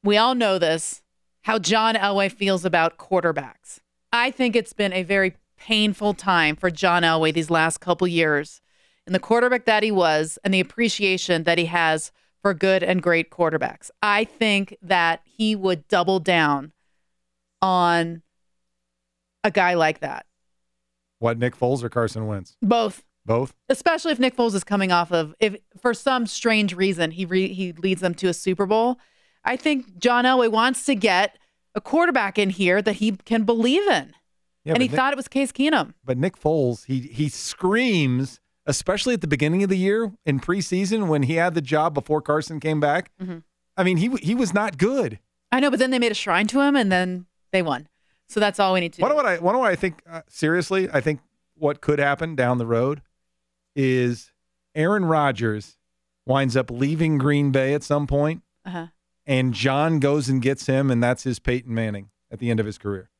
we 0.02 0.16
all 0.16 0.34
know 0.34 0.58
this, 0.58 1.02
how 1.42 1.58
John 1.58 1.94
Elway 1.94 2.30
feels 2.32 2.64
about 2.64 2.98
quarterbacks. 2.98 3.78
I 4.12 4.30
think 4.32 4.56
it's 4.56 4.72
been 4.72 4.92
a 4.92 5.04
very 5.04 5.36
painful 5.56 6.14
time 6.14 6.56
for 6.56 6.70
John 6.70 7.02
Elway 7.02 7.32
these 7.32 7.50
last 7.50 7.78
couple 7.78 8.08
years 8.08 8.60
and 9.06 9.14
the 9.14 9.20
quarterback 9.20 9.66
that 9.66 9.82
he 9.84 9.90
was 9.92 10.38
and 10.42 10.52
the 10.52 10.58
appreciation 10.60 11.44
that 11.44 11.58
he 11.58 11.66
has 11.66 12.10
for 12.42 12.54
good 12.54 12.82
and 12.82 13.02
great 13.02 13.30
quarterbacks. 13.30 13.90
I 14.02 14.24
think 14.24 14.76
that 14.82 15.20
he 15.24 15.54
would 15.56 15.86
double 15.88 16.20
down 16.20 16.72
on 17.62 18.22
a 19.44 19.50
guy 19.50 19.74
like 19.74 20.00
that. 20.00 20.26
What, 21.18 21.38
Nick 21.38 21.56
Foles 21.56 21.82
or 21.82 21.88
Carson 21.90 22.26
Wentz? 22.26 22.56
Both 22.62 23.04
Both? 23.26 23.54
especially 23.68 24.12
if 24.12 24.18
Nick 24.18 24.36
Foles 24.36 24.54
is 24.54 24.64
coming 24.64 24.90
off 24.92 25.12
of 25.12 25.34
if 25.38 25.56
for 25.80 25.92
some 25.92 26.26
strange 26.26 26.74
reason 26.74 27.10
he 27.10 27.24
re, 27.26 27.52
he 27.52 27.72
leads 27.72 28.00
them 28.00 28.14
to 28.14 28.28
a 28.28 28.34
Super 28.34 28.64
Bowl. 28.66 28.98
I 29.44 29.56
think 29.56 29.98
John 29.98 30.24
Elway 30.24 30.50
wants 30.50 30.84
to 30.86 30.94
get 30.94 31.36
a 31.74 31.80
quarterback 31.80 32.38
in 32.38 32.50
here 32.50 32.80
that 32.82 32.94
he 32.94 33.12
can 33.12 33.44
believe 33.44 33.86
in, 33.86 34.12
Yeah, 34.64 34.72
and 34.74 34.82
he 34.82 34.88
Nick- 34.88 34.96
thought 34.96 35.12
it 35.12 35.16
was 35.16 35.28
Case 35.28 35.52
Keenum. 35.52 35.92
But 36.04 36.16
Nick 36.18 36.38
Foles, 36.40 36.86
he 36.86 37.00
he 37.00 37.28
screams, 37.28 38.39
especially 38.66 39.14
at 39.14 39.20
the 39.20 39.26
beginning 39.26 39.62
of 39.62 39.68
the 39.70 39.78
year 39.78 40.12
in 40.24 40.40
preseason 40.40 41.08
when 41.08 41.24
he 41.24 41.34
had 41.34 41.54
the 41.54 41.60
job 41.62 41.94
before 41.94 42.20
Carson 42.22 42.60
came 42.60 42.80
back. 42.80 43.10
Mhm. 43.20 43.42
I 43.76 43.82
mean, 43.84 43.96
he 43.98 44.08
he 44.22 44.34
was 44.34 44.52
not 44.54 44.78
good. 44.78 45.18
I 45.52 45.60
know, 45.60 45.70
but 45.70 45.78
then 45.78 45.90
they 45.90 45.98
made 45.98 46.12
a 46.12 46.14
shrine 46.14 46.46
to 46.48 46.60
him, 46.60 46.76
and 46.76 46.90
then 46.92 47.26
they 47.52 47.62
won. 47.62 47.88
So 48.28 48.38
that's 48.38 48.60
all 48.60 48.72
we 48.74 48.80
need 48.80 48.92
to. 48.94 49.02
What 49.02 49.08
do. 49.08 49.20
do 49.20 49.26
I 49.26 49.38
what 49.38 49.52
do 49.54 49.60
I 49.62 49.74
think 49.74 50.02
uh, 50.08 50.22
seriously? 50.28 50.88
I 50.92 51.00
think 51.00 51.20
what 51.54 51.80
could 51.80 51.98
happen 51.98 52.34
down 52.36 52.58
the 52.58 52.66
road 52.66 53.02
is 53.74 54.32
Aaron 54.74 55.04
Rodgers 55.04 55.76
winds 56.26 56.56
up 56.56 56.70
leaving 56.70 57.18
Green 57.18 57.50
Bay 57.50 57.74
at 57.74 57.82
some 57.82 58.06
point, 58.06 58.42
Uh-huh. 58.64 58.86
and 59.26 59.52
John 59.54 59.98
goes 59.98 60.28
and 60.28 60.40
gets 60.40 60.66
him, 60.66 60.90
and 60.90 61.02
that's 61.02 61.24
his 61.24 61.38
Peyton 61.38 61.74
Manning 61.74 62.10
at 62.30 62.38
the 62.38 62.50
end 62.50 62.60
of 62.60 62.66
his 62.66 62.78
career. 62.78 63.10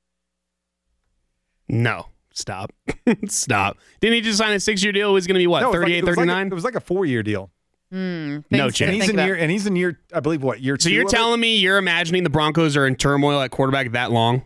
No, 1.69 2.07
stop, 2.33 2.73
stop. 3.29 3.77
Didn't 4.01 4.15
he 4.15 4.21
just 4.21 4.39
sign 4.39 4.53
a 4.53 4.61
six 4.61 4.83
year 4.83 4.93
deal? 4.93 5.15
He's 5.15 5.27
going 5.27 5.35
to 5.35 5.39
be 5.39 5.47
what 5.47 5.61
No, 5.63 5.69
it 5.69 5.79
was 5.79 5.81
like- 5.81 5.87
38, 5.89 5.99
it 5.99 6.05
was 6.05 6.17
like 6.17 6.25
a- 6.25 6.31
39? 6.31 6.47
It 6.47 6.55
was 6.55 6.65
like 6.65 6.75
a 6.75 6.81
four 6.81 7.07
year 7.07 7.23
deal. 7.23 7.51
Hmm, 7.93 8.39
No 8.51 8.71
chance. 8.71 8.81
And 8.83 8.91
he's 8.95 9.01
think 9.03 9.11
in 9.15 9.17
about. 9.19 9.27
year, 9.27 9.35
and 9.37 9.51
he's 9.51 9.67
in 9.67 9.75
year, 9.77 9.99
I 10.15 10.21
believe, 10.21 10.43
what 10.43 10.61
year 10.61 10.77
So 10.79 10.89
two? 10.89 10.95
you're 10.95 11.03
of 11.07 11.13
it? 11.13 11.17
telling 11.17 11.41
me 11.41 11.57
you're 11.57 11.77
imagining 11.79 12.23
the 12.23 12.31
Broncos 12.31 12.77
are 12.77 12.87
in 12.87 12.95
turmoil 12.95 13.41
at 13.41 13.51
quarterback 13.51 13.91
that 13.93 14.13
long? 14.13 14.43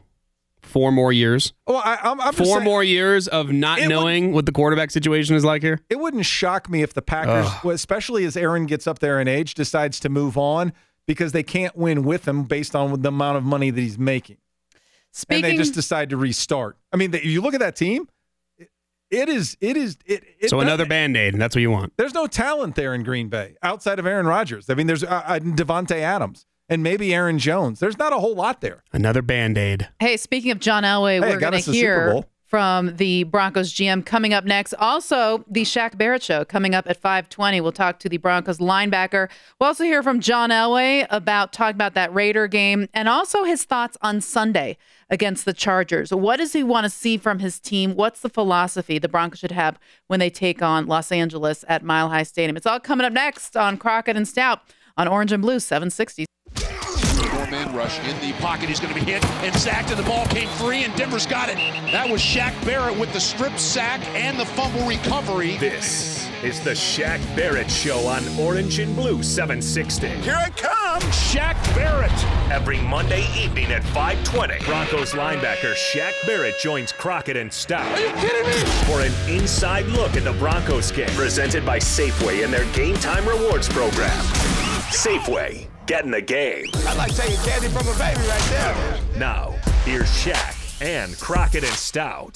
Four 0.63 0.93
more 0.93 1.13
years? 1.13 1.53
Well, 1.67 1.83
I, 1.85 1.99
I'm, 2.03 2.19
I'm 2.23 2.33
Four 2.33 2.47
saying- 2.47 2.65
more 2.65 2.83
years 2.83 3.29
of 3.29 3.53
not 3.53 3.79
It 3.81 3.83
would- 3.83 3.89
knowing 3.91 4.33
what 4.33 4.47
the 4.47 4.53
quarterback 4.53 4.91
situation 4.91 5.37
is 5.37 5.45
like 5.45 5.61
here? 5.61 5.79
It 5.91 5.99
wouldn't 6.01 6.25
shock 6.25 6.71
me 6.71 6.83
if 6.83 6.95
the 6.95 7.03
Packers, 7.03 7.47
Ugh. 7.63 7.67
especially 7.67 8.25
as 8.25 8.35
Aaron 8.35 8.65
gets 8.65 8.87
up 8.87 9.01
there 9.01 9.21
in 9.21 9.29
age, 9.29 9.53
decides 9.53 10.01
to 10.01 10.09
move 10.09 10.39
on 10.39 10.73
because 11.07 11.33
they 11.33 11.43
can't 11.43 11.77
win 11.77 12.03
with 12.03 12.27
him 12.27 12.45
based 12.45 12.75
on 12.75 13.03
the 13.03 13.09
amount 13.11 13.37
of 13.37 13.45
money 13.45 13.69
that 13.69 13.79
he's 13.79 13.99
making, 13.99 14.39
Speaking, 15.17 15.45
and 15.45 15.53
they 15.53 15.57
just 15.57 15.75
decide 15.75 16.11
to 16.11 16.17
restart. 16.17 16.77
I 16.93 16.97
mean, 16.97 17.13
the, 17.13 17.25
you 17.25 17.41
look 17.41 17.55
at 17.55 17.61
that 17.61 17.77
team; 17.77 18.09
it, 18.59 18.69
it 19.13 19.29
is, 19.29 19.57
it 19.61 19.77
is, 19.77 19.97
it. 20.05 20.25
it 20.41 20.51
so 20.51 20.59
another 20.59 20.87
band 20.87 21.17
aid, 21.17 21.35
and 21.35 21.41
that's 21.41 21.55
what 21.55 21.63
you 21.63 21.71
want. 21.71 21.93
There's 21.97 22.15
no 22.15 22.27
talent 22.27 22.75
there 22.75 22.95
in 22.95 23.05
Green 23.05 23.29
Bay 23.29 23.55
outside 23.63 24.01
of 24.01 24.07
Aaron 24.07 24.27
Rodgers. 24.27 24.69
I 24.69 24.75
mean, 24.75 24.89
there's 24.89 25.05
uh, 25.05 25.23
uh, 25.25 25.39
Davante 25.39 26.01
Adams 26.01 26.47
and 26.69 26.83
maybe 26.83 27.15
Aaron 27.15 27.39
Jones. 27.39 27.79
There's 27.79 27.97
not 27.97 28.13
a 28.13 28.19
whole 28.19 28.35
lot 28.35 28.61
there. 28.61 28.83
Another 28.93 29.23
band 29.23 29.57
aid. 29.57 29.89
hey, 30.01 30.17
speaking 30.17 30.51
of 30.51 30.59
John 30.59 30.83
Elway, 30.83 31.23
Hey, 31.23 31.31
we're 31.33 31.39
going 31.39 31.53
to 31.53 31.59
the 31.59 31.63
Super 31.63 31.77
hear 31.77 32.11
Bowl. 32.11 32.25
From 32.55 32.95
the 32.99 33.25
Broncos 33.25 33.73
GM 33.73 34.07
coming 34.07 34.33
up 34.33 34.45
next. 34.45 34.75
Also, 34.75 35.45
the 35.51 35.63
Shaq 35.63 35.99
Barrett 35.99 36.23
show 36.23 36.45
coming 36.45 36.73
up 36.73 36.89
at 36.89 36.97
5:20. 37.03 37.61
We'll 37.61 37.73
talk 37.73 37.99
to 37.99 38.09
the 38.09 38.17
Broncos 38.17 38.59
linebacker. 38.59 39.29
We'll 39.59 39.67
also 39.67 39.83
hear 39.83 40.05
from 40.05 40.21
John 40.21 40.51
Elway 40.51 41.05
about 41.11 41.53
talking 41.53 41.75
about 41.75 41.95
that 41.95 42.15
Raider 42.15 42.47
game 42.47 42.89
and 42.95 43.09
also 43.09 43.43
his 43.43 43.65
thoughts 43.65 43.99
on 44.03 44.21
Sunday 44.21 44.77
against 45.11 45.47
the 45.47 45.53
Chargers. 45.53 46.15
What 46.15 46.37
does 46.37 46.53
he 46.53 46.63
want 46.63 46.85
to 46.85 46.91
see 46.91 47.17
from 47.17 47.41
his 47.41 47.59
team? 47.59 47.97
What's 47.97 48.21
the 48.21 48.29
philosophy 48.29 49.01
the 49.01 49.09
Broncos 49.09 49.41
should 49.41 49.51
have 49.51 49.77
when 50.07 50.21
they 50.21 50.31
take 50.31 50.63
on 50.63 50.87
Los 50.87 51.11
Angeles 51.11 51.65
at 51.67 51.83
Mile 51.83 52.09
High 52.09 52.23
Stadium? 52.23 52.57
It's 52.57 52.67
all 52.67 52.79
coming 52.79 53.05
up 53.05 53.13
next 53.13 53.57
on 53.57 53.79
Crockett 53.79 54.17
and 54.17 54.29
Stout 54.29 54.61
on 54.97 55.09
Orange 55.09 55.33
and 55.33 55.43
Blue 55.43 55.59
760. 55.59 56.25
Four-man 57.65 57.77
rush 57.77 57.99
in 58.01 58.21
the 58.21 58.33
pocket. 58.41 58.69
He's 58.69 58.81
going 58.81 58.95
to 58.95 59.01
be 59.01 59.11
hit 59.11 59.25
and 59.43 59.55
sacked, 59.57 59.91
and 59.91 59.99
the 59.99 60.05
ball 60.05 60.27
came 60.27 60.49
free, 60.51 60.85
and 60.85 60.95
Denver's 60.97 61.27
got 61.27 61.49
it. 61.49 61.57
That 61.93 62.09
was 62.09 62.21
Shaq 62.21 62.53
Barrett 62.65 62.99
with 62.99 63.13
the 63.13 63.21
strip 63.21 63.59
sack 63.59 64.01
and 64.15 64.39
the 64.39 64.47
fumble 64.47 64.87
recovery. 64.87 65.57
This 65.59 66.29
is 66.43 66.61
the 66.61 66.73
Shaq 66.73 67.21
Barrett 67.37 67.71
Show 67.71 68.07
on 68.07 68.23
Orange 68.39 68.79
and 68.79 68.95
Blue 68.95 69.23
760. 69.23 70.09
Here 70.09 70.39
it 70.41 70.57
comes. 70.57 71.05
Shaq 71.05 71.55
Barrett. 71.75 72.13
Every 72.51 72.81
Monday 72.81 73.27
evening 73.37 73.73
at 73.73 73.83
520. 73.85 74.65
Broncos 74.65 75.13
linebacker 75.13 75.75
Shaq 75.75 76.13
Barrett 76.27 76.59
joins 76.59 76.93
Crockett 76.93 77.37
and 77.37 77.53
Stout. 77.53 77.87
Are 77.87 78.01
you 78.01 78.13
kidding 78.15 78.47
me? 78.47 78.57
For 78.85 79.01
an 79.01 79.13
inside 79.29 79.87
look 79.87 80.17
at 80.17 80.25
the 80.25 80.33
Broncos 80.35 80.93
game. 80.93 81.09
Presented 81.11 81.65
by 81.65 81.79
Safeway 81.79 82.45
and 82.45 82.53
their 82.53 82.71
Game 82.73 82.97
Time 82.97 83.27
Rewards 83.27 83.69
program. 83.69 84.11
Safeway. 84.91 85.67
Get 85.87 86.05
in 86.05 86.11
the 86.11 86.23
game. 86.23 86.67
I 86.87 86.95
like 86.97 87.15
taking 87.15 87.37
candy 87.45 87.69
from 87.69 87.87
a 87.87 87.99
baby 87.99 88.21
right 88.27 88.47
there. 88.51 89.01
Now, 89.19 89.51
here's 89.85 90.09
Shaq 90.09 90.83
and 90.83 91.19
Crockett 91.19 91.63
and 91.63 91.73
Stout. 91.75 92.33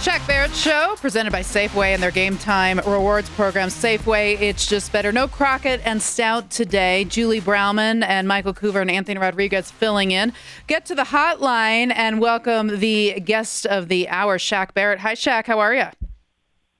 Shaq 0.00 0.26
Barrett 0.26 0.54
Show, 0.54 0.94
presented 0.96 1.32
by 1.32 1.40
Safeway 1.40 1.92
and 1.92 2.02
their 2.02 2.10
Game 2.10 2.38
Time 2.38 2.78
Rewards 2.86 3.28
program. 3.30 3.68
Safeway, 3.68 4.40
it's 4.40 4.66
just 4.66 4.90
better. 4.90 5.12
No 5.12 5.28
Crockett 5.28 5.82
and 5.84 6.00
Stout 6.00 6.50
today. 6.50 7.04
Julie 7.04 7.42
Browman 7.42 8.02
and 8.02 8.26
Michael 8.26 8.54
Coover 8.54 8.80
and 8.80 8.90
Anthony 8.90 9.18
Rodriguez 9.18 9.70
filling 9.70 10.10
in. 10.12 10.32
Get 10.66 10.86
to 10.86 10.94
the 10.94 11.02
hotline 11.02 11.92
and 11.94 12.20
welcome 12.20 12.78
the 12.78 13.20
guest 13.20 13.66
of 13.66 13.88
the 13.88 14.08
hour, 14.08 14.38
Shaq 14.38 14.72
Barrett. 14.72 15.00
Hi, 15.00 15.14
Shaq. 15.14 15.44
How 15.46 15.58
are 15.58 15.74
you? 15.74 15.86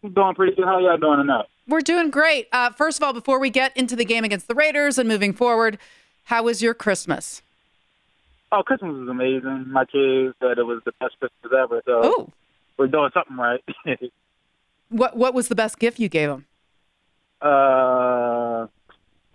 I'm 0.03 0.13
Doing 0.15 0.35
pretty 0.35 0.57
good. 0.57 0.65
How 0.65 0.79
y'all 0.79 0.97
doing 0.97 1.19
tonight? 1.19 1.47
We're 1.69 1.81
doing 1.83 2.11
great. 2.11 2.49
Uh, 2.51 2.71
first 2.71 2.99
of 2.99 3.03
all, 3.05 3.13
before 3.13 3.39
we 3.39 3.51
get 3.51 3.77
into 3.77 3.95
the 3.95 4.05
game 4.05 4.25
against 4.25 4.49
the 4.49 4.55
Raiders 4.55 4.99
and 4.99 5.07
moving 5.09 5.33
forward, 5.35 5.79
how 6.25 6.43
was 6.45 6.63
your 6.63 6.73
Christmas? 6.75 7.43
Oh, 8.51 8.63
Christmas 8.63 8.95
was 8.97 9.09
amazing. 9.09 9.67
My 9.71 9.85
kids 9.85 10.35
said 10.41 10.59
it 10.59 10.65
was 10.65 10.81
the 10.87 10.93
best 10.99 11.19
Christmas 11.19 11.53
ever. 11.63 11.83
So 11.85 12.01
Oh, 12.03 12.29
we're 12.79 12.87
doing 12.87 13.11
something 13.13 13.37
right. 13.37 13.63
what 14.89 15.17
what 15.17 15.35
was 15.35 15.49
the 15.49 15.55
best 15.55 15.79
gift 15.79 15.99
you 15.99 16.09
gave 16.09 16.29
them? 16.31 16.47
uh, 17.43 18.67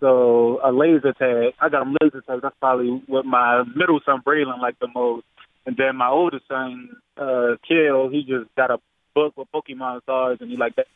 so 0.00 0.60
a 0.62 0.72
laser 0.72 1.12
tag. 1.12 1.54
I 1.60 1.68
got 1.68 1.80
them 1.84 1.96
laser 2.00 2.20
tags. 2.22 2.42
That's 2.42 2.56
probably 2.60 3.00
what 3.06 3.24
my 3.24 3.62
middle 3.76 4.00
son 4.04 4.20
Braylon 4.26 4.60
liked 4.60 4.80
the 4.80 4.88
most. 4.94 5.24
And 5.66 5.76
then 5.76 5.96
my 5.96 6.08
oldest 6.08 6.46
son, 6.48 6.90
uh, 7.16 7.56
Kill, 7.66 8.08
he 8.10 8.22
just 8.24 8.54
got 8.56 8.70
a 8.70 8.78
book 9.14 9.34
with 9.36 9.48
Pokemon 9.54 10.00
cards, 10.04 10.42
and 10.42 10.50
he 10.50 10.56
liked 10.58 10.76
that 10.76 10.88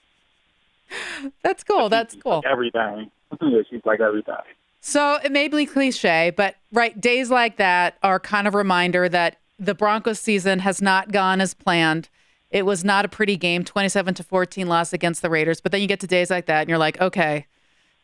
That's 1.42 1.64
cool. 1.64 1.88
That's 1.88 2.16
cool. 2.16 2.42
everything. 2.48 3.10
yeah, 3.40 3.60
she's 3.70 3.80
like 3.84 4.00
everything. 4.00 4.34
So 4.80 5.18
it 5.24 5.32
may 5.32 5.48
be 5.48 5.66
cliche, 5.66 6.32
but 6.36 6.56
right, 6.72 6.98
days 6.98 7.30
like 7.30 7.56
that 7.56 7.98
are 8.02 8.20
kind 8.20 8.46
of 8.46 8.54
a 8.54 8.58
reminder 8.58 9.08
that 9.08 9.36
the 9.58 9.74
Broncos 9.74 10.20
season 10.20 10.60
has 10.60 10.80
not 10.80 11.10
gone 11.10 11.40
as 11.40 11.52
planned. 11.52 12.08
It 12.50 12.64
was 12.64 12.84
not 12.84 13.04
a 13.04 13.08
pretty 13.08 13.36
game, 13.36 13.64
27 13.64 14.14
to 14.14 14.22
14 14.22 14.68
loss 14.68 14.92
against 14.92 15.20
the 15.20 15.28
Raiders. 15.28 15.60
But 15.60 15.72
then 15.72 15.82
you 15.82 15.88
get 15.88 16.00
to 16.00 16.06
days 16.06 16.30
like 16.30 16.46
that 16.46 16.60
and 16.60 16.68
you're 16.68 16.78
like, 16.78 17.00
okay, 17.00 17.46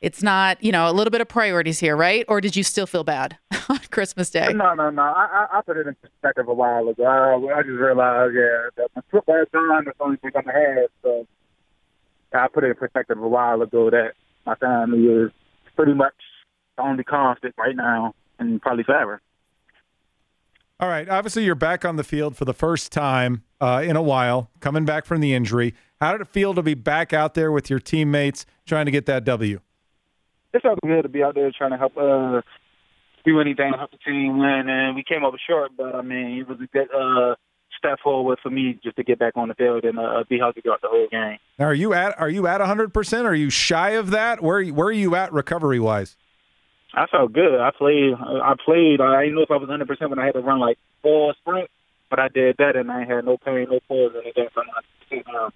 it's 0.01 0.23
not, 0.23 0.63
you 0.63 0.71
know, 0.71 0.91
a 0.91 0.93
little 0.93 1.11
bit 1.11 1.23
of 1.23 1.29
priorities 1.29 1.79
here, 1.79 1.97
right? 1.97 2.27
Or 2.29 2.41
did 2.41 2.57
you 2.57 2.63
still 2.63 2.87
feel 2.87 3.05
bad 3.05 3.39
on 3.71 3.79
Christmas 3.91 4.29
Day? 4.29 4.53
No, 4.53 4.75
no, 4.75 4.91
no. 4.91 5.03
I, 5.03 5.47
I, 5.51 5.59
I 5.59 5.63
put 5.63 5.79
it 5.79 5.87
in 5.87 5.95
perspective 5.95 6.49
a 6.49 6.53
while 6.53 6.89
ago. 6.89 7.05
I, 7.07 7.59
I 7.59 7.63
just 7.63 7.79
realized, 7.79 8.35
yeah, 8.35 8.69
that 8.77 8.89
my 8.95 9.03
football 9.11 9.41
is 9.41 9.49
done. 9.53 9.85
That's 9.87 9.97
the 9.97 10.05
only 10.05 10.17
thing 10.19 10.33
I'm 10.35 10.45
gonna 10.45 10.59
have. 10.59 10.91
So 11.03 11.27
I 12.35 12.49
put 12.49 12.65
it 12.65 12.69
in 12.69 12.75
perspective 12.75 13.19
a 13.19 13.29
while 13.29 13.63
ago 13.63 13.91
that 13.91 14.13
my 14.45 14.55
family 14.57 15.07
is 15.07 15.31
pretty 15.77 15.95
much 15.95 16.15
the 16.77 16.83
only 16.83 17.05
constant 17.05 17.55
right 17.57 17.77
now, 17.77 18.15
and 18.39 18.61
probably 18.61 18.85
forever. 18.85 19.21
All 20.81 20.89
right. 20.89 21.09
Obviously, 21.09 21.45
you're 21.45 21.55
back 21.55 21.85
on 21.85 21.97
the 21.97 22.05
field 22.05 22.37
for 22.37 22.45
the 22.45 22.53
first 22.53 22.91
time 22.91 23.45
uh, 23.61 23.83
in 23.85 23.97
a 23.97 24.03
while, 24.03 24.51
coming 24.61 24.85
back 24.85 25.07
from 25.07 25.21
the 25.21 25.33
injury. 25.33 25.75
How 26.01 26.13
did 26.13 26.21
it 26.21 26.29
feel 26.29 26.53
to 26.55 26.63
be 26.63 26.75
back 26.75 27.13
out 27.13 27.35
there 27.35 27.53
with 27.53 27.71
your 27.71 27.79
teammates 27.79 28.45
trying 28.67 28.87
to 28.87 28.91
get 28.91 29.07
that 29.07 29.25
W? 29.25 29.61
It 30.53 30.63
felt 30.63 30.81
good 30.85 31.03
to 31.03 31.09
be 31.09 31.23
out 31.23 31.37
there 31.37 31.51
trying 31.57 31.71
to 31.71 31.77
help 31.77 31.97
uh, 31.97 32.43
do 33.25 33.41
anything 33.41 33.73
to 33.73 33.79
help 33.79 33.93
the 33.93 33.99
team 33.99 34.39
win, 34.39 34.69
and 34.69 34.97
we 34.97 35.05
came 35.05 35.25
up 35.25 35.35
short. 35.49 35.73
But 35.77 35.95
I 35.95 36.03
mean, 36.03 36.39
it 36.39 36.49
was 36.49 36.59
a 36.61 36.67
good 36.67 36.89
uh, 36.93 37.37
step 37.85 38.01
forward 38.01 38.29
was 38.29 38.39
for 38.43 38.51
me 38.51 38.79
just 38.83 38.97
to 38.97 39.05
get 39.05 39.19
back 39.19 39.37
on 39.37 39.49
the 39.49 39.55
field 39.55 39.85
and 39.85 39.99
uh, 39.99 40.25
be 40.29 40.39
healthy 40.39 40.61
throughout 40.61 40.81
the 40.81 40.89
whole 40.89 41.09
game. 41.11 41.39
Now, 41.59 41.67
are 41.67 41.75
you 41.75 41.93
at 41.93 42.19
are 42.19 42.29
you 42.29 42.47
at 42.47 42.61
100 42.61 42.95
percent? 42.95 43.27
Are 43.27 43.35
you 43.35 43.51
shy 43.51 43.91
of 43.91 44.11
that? 44.11 44.43
Where 44.43 44.65
where 44.65 44.89
are 44.89 44.93
you 44.93 45.15
at 45.15 45.33
recovery 45.33 45.81
wise? 45.81 46.17
I 46.95 47.07
felt 47.07 47.33
good. 47.33 47.61
I 47.61 47.71
played. 47.77 48.15
I 48.15 48.55
played. 48.65 49.01
I 49.01 49.23
didn't 49.23 49.35
know 49.35 49.43
if 49.43 49.51
I 49.51 49.57
was 49.57 49.69
100 49.69 49.87
percent 49.87 50.11
when 50.11 50.19
I 50.19 50.27
had 50.27 50.35
to 50.35 50.41
run 50.41 50.61
like 50.61 50.79
four 51.03 51.35
sprints, 51.41 51.73
but 52.09 52.19
I 52.19 52.29
did 52.29 52.57
that 52.59 52.77
and 52.77 52.91
I 52.91 53.05
had 53.05 53.25
no 53.25 53.37
pain, 53.37 53.67
no 53.71 53.81
pause, 53.89 54.13
anything. 54.15 54.49
So 54.55 54.61
I'm 54.61 54.67
not. 54.69 55.53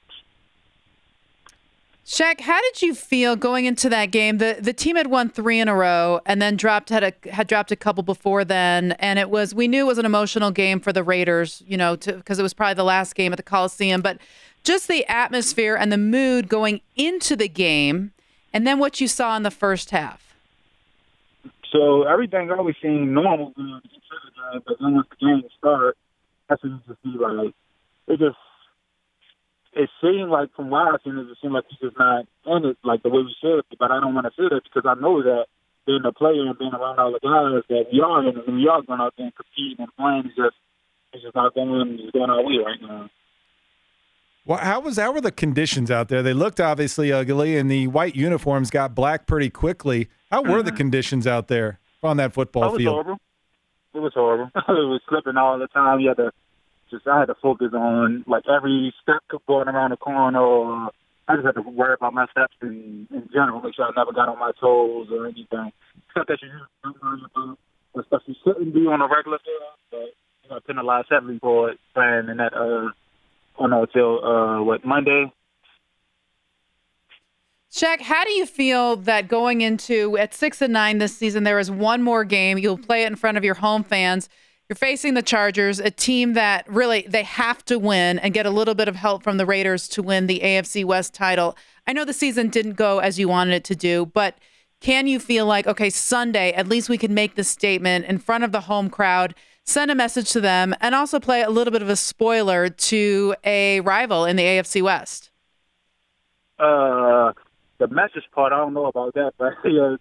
Shaq, 2.09 2.40
how 2.40 2.59
did 2.62 2.81
you 2.81 2.94
feel 2.94 3.37
going 3.37 3.66
into 3.66 3.90
that 3.90 4.07
game? 4.07 4.38
The 4.38 4.57
the 4.59 4.73
team 4.73 4.97
had 4.97 5.09
won 5.09 5.29
three 5.29 5.61
in 5.61 5.68
a 5.68 5.75
row 5.75 6.23
and 6.25 6.40
then 6.40 6.57
dropped 6.57 6.88
had 6.88 7.05
a 7.05 7.12
had 7.31 7.47
dropped 7.47 7.71
a 7.71 7.77
couple 7.77 8.03
before 8.03 8.47
then, 8.47 8.92
and 8.92 9.18
it 9.18 9.29
was 9.29 9.55
we 9.55 9.68
knew 9.68 9.85
it 9.85 9.87
was 9.87 9.99
an 9.99 10.07
emotional 10.07 10.51
game 10.51 10.81
for 10.81 10.90
the 10.90 11.03
Raiders, 11.03 11.62
you 11.66 11.77
know, 11.77 11.99
because 11.99 12.38
it 12.38 12.42
was 12.42 12.55
probably 12.55 12.73
the 12.73 12.83
last 12.83 13.14
game 13.14 13.35
at 13.35 13.37
the 13.37 13.42
Coliseum. 13.42 14.01
But 14.01 14.16
just 14.64 14.88
the 14.88 15.05
atmosphere 15.07 15.77
and 15.77 15.92
the 15.92 15.99
mood 15.99 16.49
going 16.49 16.81
into 16.97 17.37
the 17.37 17.47
game, 17.47 18.12
and 18.55 18.66
then 18.66 18.79
what 18.79 19.03
you 19.03 19.07
saw 19.07 19.37
in 19.37 19.42
the 19.42 19.51
first 19.51 19.90
half. 19.90 20.35
So 21.71 22.05
everything 22.05 22.51
always 22.51 22.77
seemed 22.81 23.11
normal 23.11 23.53
but 23.55 24.77
then 24.81 24.94
once 24.94 25.09
the 25.11 25.27
game 25.27 25.42
started, 25.59 25.92
that's 26.49 26.64
you 26.64 26.81
just 26.88 27.05
like 27.05 27.55
it 28.07 28.18
just 28.18 28.38
it 29.73 29.91
seemed 30.01 30.31
like 30.31 30.55
from 30.55 30.71
what 30.71 30.89
I've 30.89 31.01
seen, 31.05 31.19
it 31.19 31.37
seemed 31.41 31.55
like 31.55 31.65
he's 31.69 31.79
just 31.79 31.99
not 31.99 32.27
in 32.47 32.65
it 32.65 32.79
like 32.85 33.03
the 33.03 33.11
way 33.11 33.23
we 33.23 33.35
should. 33.41 33.65
But 33.79 33.91
I 33.91 34.01
don't 34.01 34.15
want 34.15 34.27
to 34.27 34.33
say 34.37 34.49
that 34.49 34.63
because 34.65 34.89
I 34.89 35.01
know 35.01 35.23
that 35.23 35.47
being 35.87 36.05
a 36.05 36.13
player 36.13 36.47
and 36.47 36.59
being 36.59 36.75
around 36.75 36.99
all 36.99 37.13
the 37.13 37.21
guys 37.21 37.65
that 37.69 37.93
we 37.93 38.01
are 38.01 38.29
in, 38.29 38.37
and 38.39 38.57
we 38.57 38.69
are 38.69 38.83
going 38.83 39.01
out 39.01 39.15
there 39.17 39.27
and 39.27 39.35
competing 39.35 39.85
and 39.85 39.97
playing, 39.97 40.27
is 40.27 40.37
just 40.37 40.57
it's 41.13 41.23
just 41.23 41.35
not 41.35 41.55
going 41.55 41.99
it's 42.01 42.13
going 42.13 42.31
our 42.31 42.43
way 42.43 42.59
right 42.65 42.81
now. 42.81 43.09
Well, 44.45 44.59
how 44.59 44.81
was 44.81 44.97
how 44.97 45.13
were 45.13 45.21
the 45.21 45.33
conditions 45.33 45.91
out 45.91 46.09
there? 46.09 46.23
They 46.23 46.33
looked 46.33 46.61
obviously 46.61 47.13
ugly, 47.13 47.57
and 47.57 47.71
the 47.71 47.87
white 47.87 48.17
uniforms 48.17 48.71
got 48.71 48.95
black 48.95 49.27
pretty 49.27 49.51
quickly. 49.51 50.09
How 50.31 50.43
were 50.43 50.63
the 50.63 50.71
mm-hmm. 50.71 50.77
conditions 50.77 51.27
out 51.27 51.49
there 51.49 51.81
on 52.03 52.17
that 52.17 52.33
football 52.33 52.77
field? 52.77 52.81
it 52.81 52.83
was 52.83 52.83
field? 52.83 52.95
horrible. 52.95 53.19
It 53.95 53.99
was 54.01 54.13
horrible. 54.15 54.51
it 54.57 54.89
was 54.89 55.01
slipping 55.09 55.37
all 55.37 55.59
the 55.59 55.69
time. 55.69 56.01
You 56.01 56.09
had 56.09 56.17
to 56.17 56.33
just 56.90 57.07
I 57.07 57.20
had 57.20 57.27
to 57.27 57.35
focus 57.35 57.72
on 57.72 58.24
like 58.27 58.44
every 58.48 58.94
step 59.03 59.22
going 59.46 59.68
around 59.68 59.90
the 59.90 59.96
corner. 59.96 60.40
Or 60.40 60.90
I 61.29 61.35
just 61.37 61.46
had 61.46 61.55
to 61.57 61.62
worry 61.62 61.94
about 61.94 62.14
my 62.14 62.27
steps 62.31 62.55
in, 62.62 63.07
in 63.11 63.29
general, 63.33 63.61
make 63.61 63.74
sure 63.74 63.87
I 63.87 63.90
never 63.96 64.12
got 64.12 64.29
on 64.29 64.38
my 64.38 64.53
toes 64.61 65.09
or 65.12 65.27
anything. 65.27 65.72
Stuff 66.12 66.27
that 66.29 66.38
you 66.42 66.48
don't 66.85 67.59
the 67.94 68.05
stuff 68.07 68.22
you 68.27 68.35
shouldn't 68.44 68.74
do 68.74 68.90
on 68.90 69.01
a 69.01 69.09
regular 69.09 69.38
field, 69.44 69.62
but 69.90 70.14
you 70.44 70.51
know, 70.51 70.61
penalized 70.66 71.09
heavily 71.11 71.38
for 71.40 71.70
it 71.70 71.79
playing 71.94 72.29
in 72.29 72.37
that. 72.38 72.55
uh 72.55 72.90
Oh 73.61 73.66
no, 73.66 73.87
till 73.87 74.24
uh 74.24 74.62
what 74.62 74.85
Monday? 74.85 75.33
Shaq, 77.72 78.01
how 78.01 78.24
do 78.24 78.31
you 78.31 78.46
feel 78.46 78.96
that 78.96 79.29
going 79.29 79.61
into 79.61 80.16
at 80.16 80.33
six 80.33 80.62
and 80.62 80.72
nine 80.72 80.98
this 80.98 81.16
season, 81.16 81.44
there 81.44 81.59
is 81.59 81.70
one 81.70 82.03
more 82.03 82.24
game. 82.24 82.57
You'll 82.57 82.79
play 82.79 83.03
it 83.03 83.09
in 83.09 83.16
front 83.16 83.37
of 83.37 83.44
your 83.44 83.55
home 83.55 83.85
fans. 83.85 84.29
You're 84.69 84.77
facing 84.77 85.15
the 85.15 85.23
Chargers, 85.23 85.81
a 85.81 85.91
team 85.91 86.35
that 86.35 86.69
really 86.69 87.07
they 87.09 87.23
have 87.23 87.65
to 87.67 87.79
win 87.79 88.19
and 88.19 88.35
get 88.35 88.45
a 88.45 88.51
little 88.51 88.75
bit 88.75 88.87
of 88.87 88.97
help 88.97 89.23
from 89.23 89.39
the 89.39 89.47
Raiders 89.47 89.89
to 89.89 90.03
win 90.03 90.27
the 90.27 90.41
AFC 90.41 90.85
West 90.85 91.15
title. 91.15 91.57
I 91.87 91.95
know 91.95 92.05
the 92.05 92.13
season 92.13 92.51
didn't 92.51 92.75
go 92.75 92.99
as 92.99 93.19
you 93.19 93.29
wanted 93.29 93.55
it 93.55 93.65
to 93.65 93.75
do, 93.75 94.05
but 94.05 94.37
can 94.81 95.07
you 95.07 95.21
feel 95.21 95.47
like 95.47 95.67
okay, 95.67 95.89
Sunday, 95.89 96.53
at 96.53 96.69
least 96.69 96.91
we 96.91 96.99
can 96.99 97.15
make 97.15 97.35
this 97.35 97.49
statement 97.49 98.05
in 98.05 98.19
front 98.19 98.45
of 98.45 98.53
the 98.53 98.61
home 98.61 98.91
crowd, 98.91 99.35
send 99.65 99.91
a 99.91 99.95
message 99.95 100.31
to 100.33 100.41
them, 100.41 100.75
and 100.83 100.95
also 100.95 101.19
play 101.19 101.41
a 101.41 101.49
little 101.49 101.73
bit 101.73 101.81
of 101.81 101.89
a 101.89 101.97
spoiler 101.97 102.69
to 102.69 103.35
a 103.45 103.81
rival 103.81 104.27
in 104.27 104.37
the 104.37 104.43
AFC 104.43 104.83
West? 104.83 105.31
Uh, 106.59 107.33
the 107.79 107.89
message 107.89 108.25
part, 108.35 108.53
I 108.53 108.59
don't 108.59 108.75
know 108.75 108.85
about 108.85 109.15
that, 109.15 109.33
but 109.39 109.55
yeah, 109.65 109.97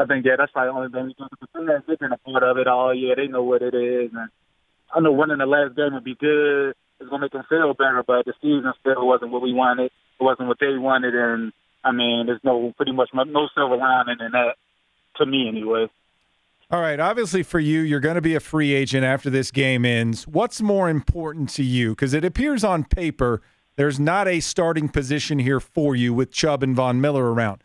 I 0.00 0.06
think 0.06 0.24
yeah, 0.24 0.36
that's 0.38 0.52
probably 0.52 0.88
the 0.88 0.98
only 0.98 1.14
thing 1.14 1.14
we 1.18 1.26
do. 1.26 1.66
The 1.66 1.82
they've 1.86 1.98
been 1.98 2.12
a 2.12 2.18
part 2.18 2.42
of 2.42 2.56
it 2.56 2.66
all 2.66 2.94
year. 2.94 3.14
They 3.16 3.26
know 3.26 3.42
what 3.42 3.60
it 3.60 3.74
is, 3.74 4.10
and 4.14 4.30
I 4.94 5.00
know 5.00 5.12
winning 5.12 5.38
the 5.38 5.46
last 5.46 5.76
game 5.76 5.92
would 5.92 6.04
be 6.04 6.14
good. 6.14 6.74
It's 6.98 7.10
gonna 7.10 7.22
make 7.22 7.32
them 7.32 7.44
feel 7.48 7.74
better, 7.74 8.02
but 8.06 8.24
the 8.24 8.32
season 8.40 8.72
still 8.80 9.06
wasn't 9.06 9.30
what 9.30 9.42
we 9.42 9.52
wanted. 9.52 9.92
It 10.20 10.24
wasn't 10.24 10.48
what 10.48 10.58
they 10.58 10.76
wanted, 10.78 11.14
and 11.14 11.52
I 11.84 11.92
mean, 11.92 12.26
there's 12.26 12.40
no 12.42 12.72
pretty 12.76 12.92
much 12.92 13.10
no 13.12 13.48
silver 13.54 13.76
lining 13.76 14.18
in 14.20 14.32
that 14.32 14.56
to 15.16 15.26
me 15.26 15.48
anyway. 15.48 15.88
All 16.70 16.80
right. 16.80 17.00
Obviously, 17.00 17.42
for 17.42 17.58
you, 17.58 17.80
you're 17.80 17.98
going 17.98 18.14
to 18.14 18.20
be 18.20 18.36
a 18.36 18.40
free 18.40 18.72
agent 18.72 19.04
after 19.04 19.28
this 19.28 19.50
game 19.50 19.84
ends. 19.84 20.28
What's 20.28 20.62
more 20.62 20.88
important 20.88 21.48
to 21.50 21.64
you? 21.64 21.90
Because 21.90 22.14
it 22.14 22.24
appears 22.24 22.62
on 22.62 22.84
paper 22.84 23.42
there's 23.74 23.98
not 23.98 24.28
a 24.28 24.40
starting 24.40 24.88
position 24.88 25.38
here 25.38 25.58
for 25.58 25.96
you 25.96 26.12
with 26.12 26.30
Chubb 26.30 26.62
and 26.62 26.76
Von 26.76 27.00
Miller 27.00 27.32
around. 27.32 27.64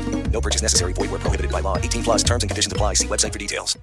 No 0.31 0.41
purchase 0.41 0.61
necessary. 0.61 0.93
Void 0.93 1.11
where 1.11 1.19
prohibited 1.19 1.51
by 1.51 1.59
law. 1.59 1.77
18 1.77 2.03
plus 2.03 2.23
terms 2.23 2.43
and 2.43 2.49
conditions 2.49 2.73
apply. 2.73 2.95
See 2.95 3.07
website 3.07 3.31
for 3.33 3.39
details. 3.39 3.77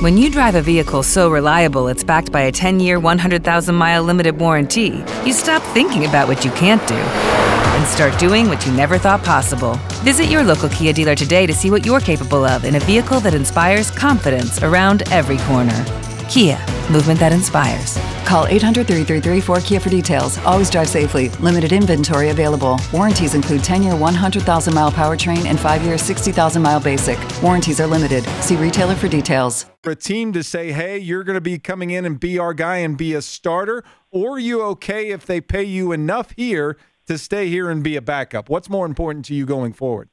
When 0.00 0.16
you 0.16 0.30
drive 0.30 0.54
a 0.54 0.62
vehicle 0.62 1.02
so 1.02 1.30
reliable 1.30 1.88
it's 1.88 2.04
backed 2.04 2.32
by 2.32 2.42
a 2.42 2.52
10 2.52 2.80
year, 2.80 2.98
100,000 2.98 3.74
mile 3.74 4.02
limited 4.02 4.38
warranty, 4.38 5.04
you 5.24 5.32
stop 5.32 5.62
thinking 5.74 6.06
about 6.06 6.28
what 6.28 6.44
you 6.44 6.50
can't 6.52 6.86
do 6.86 6.94
and 6.94 7.86
start 7.86 8.18
doing 8.18 8.48
what 8.48 8.64
you 8.66 8.72
never 8.72 8.98
thought 8.98 9.22
possible. 9.24 9.74
Visit 10.02 10.26
your 10.26 10.42
local 10.42 10.68
Kia 10.68 10.92
dealer 10.92 11.14
today 11.14 11.46
to 11.46 11.52
see 11.52 11.70
what 11.70 11.86
you're 11.86 12.00
capable 12.00 12.44
of 12.44 12.64
in 12.64 12.76
a 12.76 12.80
vehicle 12.80 13.20
that 13.20 13.34
inspires 13.34 13.90
confidence 13.90 14.62
around 14.62 15.02
every 15.10 15.38
corner. 15.38 15.84
Kia, 16.30 16.64
movement 16.92 17.18
that 17.18 17.32
inspires. 17.32 17.98
Call 18.24 18.46
800 18.46 18.86
333 18.86 19.40
4KIA 19.40 19.82
for 19.82 19.88
details. 19.88 20.38
Always 20.44 20.70
drive 20.70 20.88
safely. 20.88 21.28
Limited 21.40 21.72
inventory 21.72 22.30
available. 22.30 22.78
Warranties 22.92 23.34
include 23.34 23.64
10 23.64 23.82
year 23.82 23.96
100,000 23.96 24.72
mile 24.72 24.92
powertrain 24.92 25.46
and 25.46 25.58
5 25.58 25.82
year 25.82 25.98
60,000 25.98 26.62
mile 26.62 26.78
basic. 26.78 27.18
Warranties 27.42 27.80
are 27.80 27.88
limited. 27.88 28.22
See 28.44 28.54
retailer 28.54 28.94
for 28.94 29.08
details. 29.08 29.66
For 29.82 29.90
a 29.90 29.96
team 29.96 30.32
to 30.34 30.44
say, 30.44 30.70
hey, 30.70 30.98
you're 30.98 31.24
going 31.24 31.34
to 31.34 31.40
be 31.40 31.58
coming 31.58 31.90
in 31.90 32.04
and 32.04 32.20
be 32.20 32.38
our 32.38 32.54
guy 32.54 32.76
and 32.76 32.96
be 32.96 33.12
a 33.12 33.22
starter? 33.22 33.82
Or 34.12 34.36
are 34.36 34.38
you 34.38 34.62
okay 34.62 35.08
if 35.08 35.26
they 35.26 35.40
pay 35.40 35.64
you 35.64 35.90
enough 35.90 36.30
here 36.36 36.76
to 37.08 37.18
stay 37.18 37.48
here 37.48 37.68
and 37.68 37.82
be 37.82 37.96
a 37.96 38.02
backup? 38.02 38.48
What's 38.48 38.70
more 38.70 38.86
important 38.86 39.24
to 39.24 39.34
you 39.34 39.46
going 39.46 39.72
forward? 39.72 40.08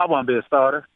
I 0.00 0.06
want 0.06 0.26
to 0.26 0.32
be 0.32 0.38
a 0.40 0.42
starter. 0.48 0.88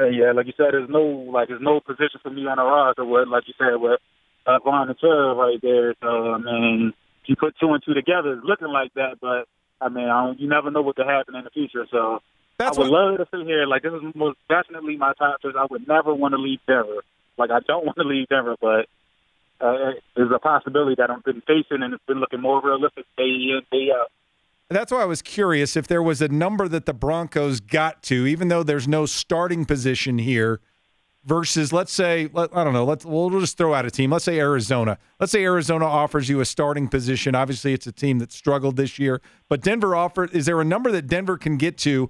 And 0.00 0.16
yeah, 0.16 0.32
like 0.32 0.46
you 0.46 0.54
said, 0.56 0.72
there's 0.72 0.88
no 0.88 1.02
like 1.30 1.48
there's 1.48 1.60
no 1.60 1.80
position 1.80 2.20
for 2.22 2.30
me 2.30 2.46
on 2.46 2.56
the 2.56 2.64
roster. 2.64 3.04
What 3.04 3.28
like 3.28 3.44
you 3.46 3.54
said, 3.58 3.76
with 3.76 4.00
uh, 4.46 4.58
Von 4.64 4.88
and 4.88 4.98
Chubb 4.98 5.36
right 5.36 5.60
there. 5.60 5.94
So 6.00 6.08
I 6.32 6.38
mean, 6.38 6.92
if 7.22 7.28
you 7.28 7.36
put 7.36 7.54
two 7.60 7.68
and 7.74 7.82
two 7.84 7.92
together, 7.92 8.32
it's 8.32 8.44
looking 8.44 8.68
like 8.72 8.94
that. 8.94 9.20
But 9.20 9.44
I 9.80 9.88
mean, 9.90 10.08
I 10.08 10.24
don't, 10.26 10.40
you 10.40 10.48
never 10.48 10.70
know 10.70 10.80
what 10.82 10.96
could 10.96 11.06
happen 11.06 11.34
in 11.36 11.44
the 11.44 11.50
future. 11.50 11.86
So 11.90 12.20
That's 12.56 12.78
I 12.78 12.80
would 12.80 12.90
what- 12.90 13.18
love 13.18 13.18
to 13.18 13.26
sit 13.30 13.46
here. 13.46 13.66
Like 13.66 13.82
this 13.82 13.92
is 13.92 14.14
most 14.14 14.38
definitely 14.48 14.96
my 14.96 15.12
top 15.18 15.42
choice. 15.42 15.54
I 15.58 15.66
would 15.70 15.86
never 15.86 16.14
want 16.14 16.32
to 16.32 16.38
leave 16.40 16.60
Denver. 16.66 17.04
Like 17.36 17.50
I 17.50 17.60
don't 17.60 17.84
want 17.88 17.98
to 17.98 18.04
leave 18.08 18.28
Denver, 18.28 18.56
but 18.60 18.88
uh, 19.60 19.92
there's 20.16 20.32
a 20.34 20.38
possibility 20.38 20.94
that 20.96 21.10
I've 21.10 21.24
been 21.24 21.42
facing, 21.42 21.82
and 21.84 21.92
it's 21.92 22.04
been 22.08 22.20
looking 22.20 22.40
more 22.40 22.62
realistic 22.64 23.04
day 23.18 23.24
in 23.28 23.60
day 23.70 23.88
out. 23.92 24.08
That's 24.70 24.92
why 24.92 25.02
I 25.02 25.06
was 25.06 25.20
curious 25.20 25.76
if 25.76 25.88
there 25.88 26.02
was 26.02 26.22
a 26.22 26.28
number 26.28 26.68
that 26.68 26.86
the 26.86 26.94
Broncos 26.94 27.58
got 27.58 28.04
to, 28.04 28.26
even 28.26 28.46
though 28.48 28.62
there's 28.62 28.86
no 28.86 29.04
starting 29.04 29.64
position 29.64 30.18
here, 30.18 30.60
versus 31.24 31.72
let's 31.72 31.92
say, 31.92 32.30
let, 32.32 32.56
I 32.56 32.62
don't 32.62 32.72
know, 32.72 32.84
let's 32.84 33.04
we'll 33.04 33.30
just 33.30 33.58
throw 33.58 33.74
out 33.74 33.84
a 33.84 33.90
team. 33.90 34.10
Let's 34.10 34.24
say 34.24 34.38
Arizona. 34.38 34.96
Let's 35.18 35.32
say 35.32 35.42
Arizona 35.42 35.86
offers 35.86 36.28
you 36.28 36.40
a 36.40 36.44
starting 36.44 36.86
position. 36.86 37.34
Obviously, 37.34 37.72
it's 37.72 37.88
a 37.88 37.92
team 37.92 38.20
that 38.20 38.30
struggled 38.30 38.76
this 38.76 38.96
year, 38.96 39.20
but 39.48 39.60
Denver 39.60 39.96
offered. 39.96 40.32
Is 40.34 40.46
there 40.46 40.60
a 40.60 40.64
number 40.64 40.92
that 40.92 41.08
Denver 41.08 41.36
can 41.36 41.56
get 41.56 41.76
to, 41.78 42.08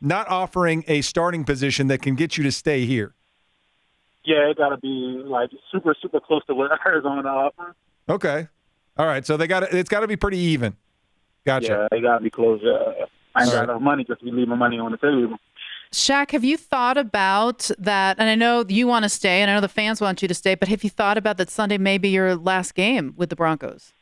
not 0.00 0.26
offering 0.28 0.84
a 0.88 1.02
starting 1.02 1.44
position 1.44 1.88
that 1.88 2.00
can 2.00 2.14
get 2.14 2.38
you 2.38 2.44
to 2.44 2.52
stay 2.52 2.86
here? 2.86 3.14
Yeah, 4.24 4.48
it 4.48 4.56
got 4.56 4.70
to 4.70 4.78
be 4.78 5.22
like 5.24 5.50
super 5.70 5.94
super 6.00 6.20
close 6.20 6.42
to 6.46 6.54
what 6.54 6.70
Arizona 6.86 7.28
offers. 7.28 7.74
Okay, 8.08 8.48
all 8.96 9.06
right. 9.06 9.26
So 9.26 9.36
they 9.36 9.46
got 9.46 9.62
it's 9.74 9.90
got 9.90 10.00
to 10.00 10.08
be 10.08 10.16
pretty 10.16 10.38
even. 10.38 10.74
Gotcha. 11.48 11.66
Yeah, 11.66 11.88
they 11.90 12.02
got 12.02 12.18
to 12.18 12.24
be 12.24 12.28
close. 12.28 12.60
Uh, 12.62 13.06
I 13.34 13.42
ain't 13.42 13.52
got 13.52 13.60
right. 13.60 13.64
enough 13.64 13.80
money 13.80 14.04
just 14.04 14.20
to 14.20 14.26
be 14.26 14.32
leaving 14.32 14.58
money 14.58 14.78
on 14.78 14.90
the 14.90 14.98
table. 14.98 15.38
Shaq, 15.90 16.32
have 16.32 16.44
you 16.44 16.58
thought 16.58 16.98
about 16.98 17.70
that? 17.78 18.18
And 18.18 18.28
I 18.28 18.34
know 18.34 18.66
you 18.68 18.86
want 18.86 19.04
to 19.04 19.08
stay, 19.08 19.40
and 19.40 19.50
I 19.50 19.54
know 19.54 19.62
the 19.62 19.68
fans 19.68 19.98
want 19.98 20.20
you 20.20 20.28
to 20.28 20.34
stay, 20.34 20.54
but 20.56 20.68
have 20.68 20.84
you 20.84 20.90
thought 20.90 21.16
about 21.16 21.38
that 21.38 21.48
Sunday 21.48 21.78
may 21.78 21.96
be 21.96 22.10
your 22.10 22.36
last 22.36 22.74
game 22.74 23.14
with 23.16 23.30
the 23.30 23.36
Broncos? 23.36 23.94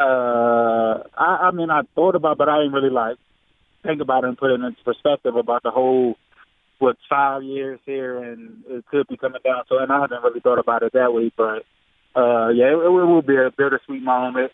Uh, 0.00 1.02
I, 1.14 1.48
I 1.48 1.50
mean, 1.50 1.68
I 1.68 1.82
thought 1.94 2.14
about, 2.14 2.32
it, 2.32 2.38
but 2.38 2.48
I 2.48 2.56
didn't 2.56 2.72
really 2.72 2.88
like 2.88 3.18
think 3.82 4.00
about 4.00 4.24
it 4.24 4.28
and 4.28 4.38
put 4.38 4.50
it 4.50 4.54
into 4.54 4.82
perspective 4.84 5.36
about 5.36 5.62
the 5.62 5.70
whole 5.70 6.16
what 6.78 6.96
five 7.06 7.42
years 7.42 7.80
here, 7.84 8.16
and 8.22 8.62
it 8.66 8.86
could 8.86 9.06
be 9.08 9.18
coming 9.18 9.42
down. 9.44 9.64
So, 9.68 9.76
and 9.76 9.92
I 9.92 10.00
haven't 10.00 10.22
really 10.22 10.40
thought 10.40 10.58
about 10.58 10.82
it 10.82 10.94
that 10.94 11.12
way, 11.12 11.30
but 11.36 11.66
uh, 12.16 12.48
yeah, 12.48 12.68
it, 12.68 12.78
it 12.78 12.88
will 12.88 13.20
be 13.20 13.36
a 13.36 13.50
bittersweet 13.50 14.02
moment. 14.02 14.52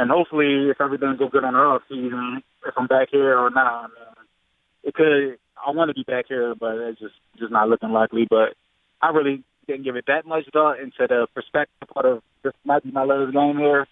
And 0.00 0.10
hopefully, 0.10 0.70
if 0.70 0.80
everything 0.80 1.16
goes 1.18 1.30
good 1.30 1.44
on 1.44 1.52
the 1.52 1.58
off 1.58 1.82
season, 1.86 2.42
if 2.66 2.74
I'm 2.76 2.86
back 2.86 3.08
here 3.10 3.36
or 3.38 3.50
not, 3.50 3.66
I 3.66 3.86
mean, 3.88 4.26
it 4.84 4.94
could. 4.94 5.38
I 5.60 5.72
want 5.72 5.90
to 5.90 5.94
be 5.94 6.04
back 6.04 6.24
here, 6.26 6.54
but 6.58 6.76
it's 6.76 6.98
just 6.98 7.14
just 7.38 7.52
not 7.52 7.68
looking 7.68 7.90
likely. 7.90 8.26
But 8.28 8.54
I 9.02 9.10
really 9.10 9.44
didn't 9.66 9.84
give 9.84 9.96
it 9.96 10.06
that 10.06 10.26
much 10.26 10.44
thought 10.54 10.80
into 10.80 11.06
the 11.06 11.26
perspective 11.34 11.88
part 11.92 12.06
of 12.06 12.22
this 12.42 12.54
might 12.64 12.82
be 12.82 12.90
my 12.90 13.04
last 13.04 13.34
game 13.34 13.58
here. 13.58 13.86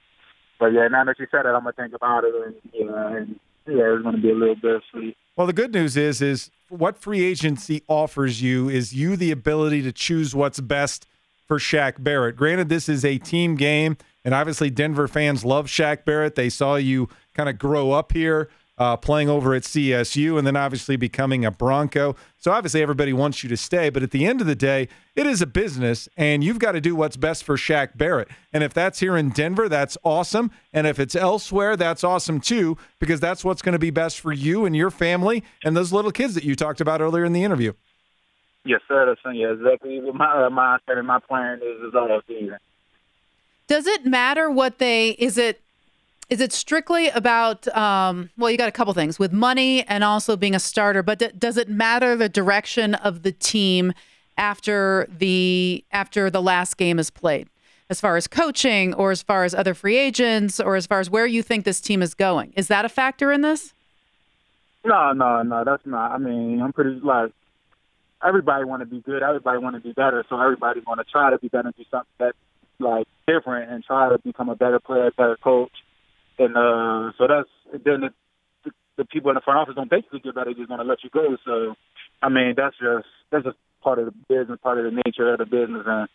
But 0.58 0.68
yeah, 0.68 0.88
now 0.88 1.04
that 1.04 1.18
you 1.18 1.26
said 1.30 1.44
it, 1.44 1.48
I'm 1.48 1.60
gonna 1.60 1.72
think 1.72 1.92
about 1.92 2.24
it, 2.24 2.34
and 2.34 2.54
yeah, 2.72 3.16
and 3.16 3.40
yeah, 3.66 3.94
it's 3.94 4.02
gonna 4.02 4.16
be 4.16 4.30
a 4.30 4.34
little 4.34 4.56
bittersweet. 4.56 5.14
Well, 5.36 5.46
the 5.46 5.52
good 5.52 5.74
news 5.74 5.94
is, 5.96 6.22
is 6.22 6.50
what 6.70 6.96
free 6.96 7.22
agency 7.22 7.82
offers 7.86 8.40
you 8.40 8.70
is 8.70 8.94
you 8.94 9.14
the 9.14 9.30
ability 9.30 9.82
to 9.82 9.92
choose 9.92 10.34
what's 10.34 10.58
best 10.58 11.06
for 11.46 11.58
Shaq 11.58 12.02
Barrett. 12.02 12.36
Granted, 12.36 12.68
this 12.68 12.88
is 12.88 13.04
a 13.04 13.18
team 13.18 13.56
game, 13.56 13.96
and 14.28 14.34
obviously 14.34 14.68
Denver 14.68 15.08
fans 15.08 15.42
love 15.42 15.68
Shaq 15.68 16.04
Barrett. 16.04 16.34
They 16.34 16.50
saw 16.50 16.74
you 16.74 17.08
kind 17.34 17.48
of 17.48 17.58
grow 17.58 17.92
up 17.92 18.12
here 18.12 18.50
uh, 18.76 18.94
playing 18.94 19.30
over 19.30 19.54
at 19.54 19.62
CSU, 19.62 20.36
and 20.36 20.46
then 20.46 20.54
obviously 20.54 20.96
becoming 20.96 21.46
a 21.46 21.50
Bronco. 21.50 22.14
So 22.36 22.52
obviously 22.52 22.82
everybody 22.82 23.14
wants 23.14 23.42
you 23.42 23.48
to 23.48 23.56
stay, 23.56 23.88
but 23.88 24.02
at 24.02 24.10
the 24.10 24.26
end 24.26 24.42
of 24.42 24.46
the 24.46 24.54
day, 24.54 24.88
it 25.16 25.26
is 25.26 25.40
a 25.40 25.46
business, 25.46 26.10
and 26.18 26.44
you've 26.44 26.58
got 26.58 26.72
to 26.72 26.80
do 26.82 26.94
what's 26.94 27.16
best 27.16 27.42
for 27.42 27.56
Shaq 27.56 27.96
Barrett. 27.96 28.28
And 28.52 28.62
if 28.62 28.74
that's 28.74 29.00
here 29.00 29.16
in 29.16 29.30
Denver, 29.30 29.66
that's 29.66 29.96
awesome. 30.04 30.50
And 30.74 30.86
if 30.86 31.00
it's 31.00 31.16
elsewhere, 31.16 31.74
that's 31.74 32.04
awesome 32.04 32.38
too, 32.38 32.76
because 32.98 33.20
that's 33.20 33.46
what's 33.46 33.62
going 33.62 33.72
to 33.72 33.78
be 33.78 33.88
best 33.88 34.20
for 34.20 34.34
you 34.34 34.66
and 34.66 34.76
your 34.76 34.90
family 34.90 35.42
and 35.64 35.74
those 35.74 35.90
little 35.90 36.12
kids 36.12 36.34
that 36.34 36.44
you 36.44 36.54
talked 36.54 36.82
about 36.82 37.00
earlier 37.00 37.24
in 37.24 37.32
the 37.32 37.44
interview. 37.44 37.72
Yes, 38.66 38.82
sir. 38.88 39.06
That's 39.06 39.34
yeah, 39.34 39.52
exactly. 39.52 40.00
My 40.12 40.44
uh, 40.44 40.50
mindset 40.50 40.98
and 40.98 41.06
my 41.06 41.18
plan 41.18 41.60
is 41.62 41.80
is 41.88 41.94
all 41.94 42.20
season. 42.28 42.58
Does 43.68 43.86
it 43.86 44.06
matter 44.06 44.50
what 44.50 44.78
they? 44.78 45.10
Is 45.10 45.38
it 45.38 45.60
is 46.30 46.40
it 46.40 46.52
strictly 46.52 47.08
about 47.08 47.68
um, 47.76 48.30
well 48.36 48.50
you 48.50 48.58
got 48.58 48.68
a 48.68 48.72
couple 48.72 48.92
things 48.94 49.18
with 49.18 49.32
money 49.32 49.82
and 49.84 50.02
also 50.02 50.36
being 50.36 50.54
a 50.54 50.60
starter 50.60 51.02
but 51.02 51.18
d- 51.18 51.30
does 51.38 51.56
it 51.56 51.70
matter 51.70 52.16
the 52.16 52.28
direction 52.28 52.94
of 52.96 53.22
the 53.22 53.32
team 53.32 53.92
after 54.36 55.06
the 55.10 55.84
after 55.92 56.30
the 56.30 56.42
last 56.42 56.76
game 56.76 56.98
is 56.98 57.10
played? 57.10 57.48
As 57.90 58.00
far 58.00 58.16
as 58.16 58.26
coaching 58.26 58.92
or 58.94 59.10
as 59.10 59.22
far 59.22 59.44
as 59.44 59.54
other 59.54 59.72
free 59.74 59.96
agents 59.96 60.60
or 60.60 60.76
as 60.76 60.86
far 60.86 61.00
as 61.00 61.08
where 61.08 61.26
you 61.26 61.42
think 61.42 61.64
this 61.64 61.80
team 61.80 62.02
is 62.02 62.12
going? 62.12 62.52
Is 62.54 62.68
that 62.68 62.84
a 62.84 62.88
factor 62.88 63.32
in 63.32 63.42
this? 63.42 63.72
No 64.84 65.12
no 65.12 65.42
no 65.42 65.64
that's 65.64 65.84
not. 65.84 66.12
I 66.12 66.18
mean 66.18 66.62
i'm 66.62 66.72
pretty 66.72 67.00
like 67.02 67.32
everybody 68.24 68.64
want 68.64 68.80
to 68.80 68.86
be 68.86 69.00
good 69.00 69.22
everybody 69.22 69.58
want 69.58 69.76
to 69.76 69.80
be 69.80 69.92
better 69.92 70.24
so 70.30 70.40
everybody 70.40 70.80
want 70.86 71.00
to 71.00 71.04
try 71.04 71.30
to 71.30 71.38
be 71.38 71.48
better 71.48 71.68
and 71.68 71.76
do 71.76 71.84
something 71.90 72.08
that's 72.18 72.36
like 72.80 73.06
different 73.26 73.70
and 73.70 73.84
try 73.84 74.08
to 74.08 74.18
become 74.18 74.48
a 74.48 74.56
better 74.56 74.78
player 74.78 75.10
better 75.16 75.36
coach 75.42 75.72
and 76.38 76.56
uh, 76.56 77.12
so 77.18 77.26
that's 77.26 77.48
then 77.84 78.00
the, 78.00 78.10
the, 78.64 78.70
the 78.98 79.04
people 79.04 79.30
in 79.30 79.34
the 79.34 79.40
front 79.40 79.58
office 79.58 79.74
don't 79.74 79.90
basically 79.90 80.20
get 80.20 80.34
better; 80.34 80.54
just 80.54 80.68
going 80.68 80.80
to 80.80 80.86
let 80.86 81.02
you 81.02 81.10
go. 81.10 81.36
So, 81.44 81.74
I 82.22 82.28
mean, 82.28 82.54
that's 82.56 82.76
just 82.78 83.06
that's 83.30 83.44
just 83.44 83.56
part 83.82 83.98
of 83.98 84.06
the 84.06 84.12
business, 84.28 84.58
part 84.62 84.78
of 84.78 84.84
the 84.84 85.02
nature 85.04 85.32
of 85.32 85.38
the 85.38 85.46
business, 85.46 85.82
and 85.86 86.08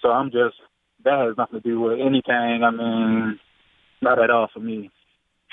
so 0.00 0.10
I'm 0.10 0.30
just 0.30 0.56
that 1.04 1.18
has 1.18 1.36
nothing 1.36 1.60
to 1.60 1.68
do 1.68 1.80
with 1.80 1.98
anything. 2.00 2.62
I 2.62 2.70
mean, 2.70 3.40
not 4.00 4.22
at 4.22 4.30
all 4.30 4.48
for 4.52 4.60
me. 4.60 4.90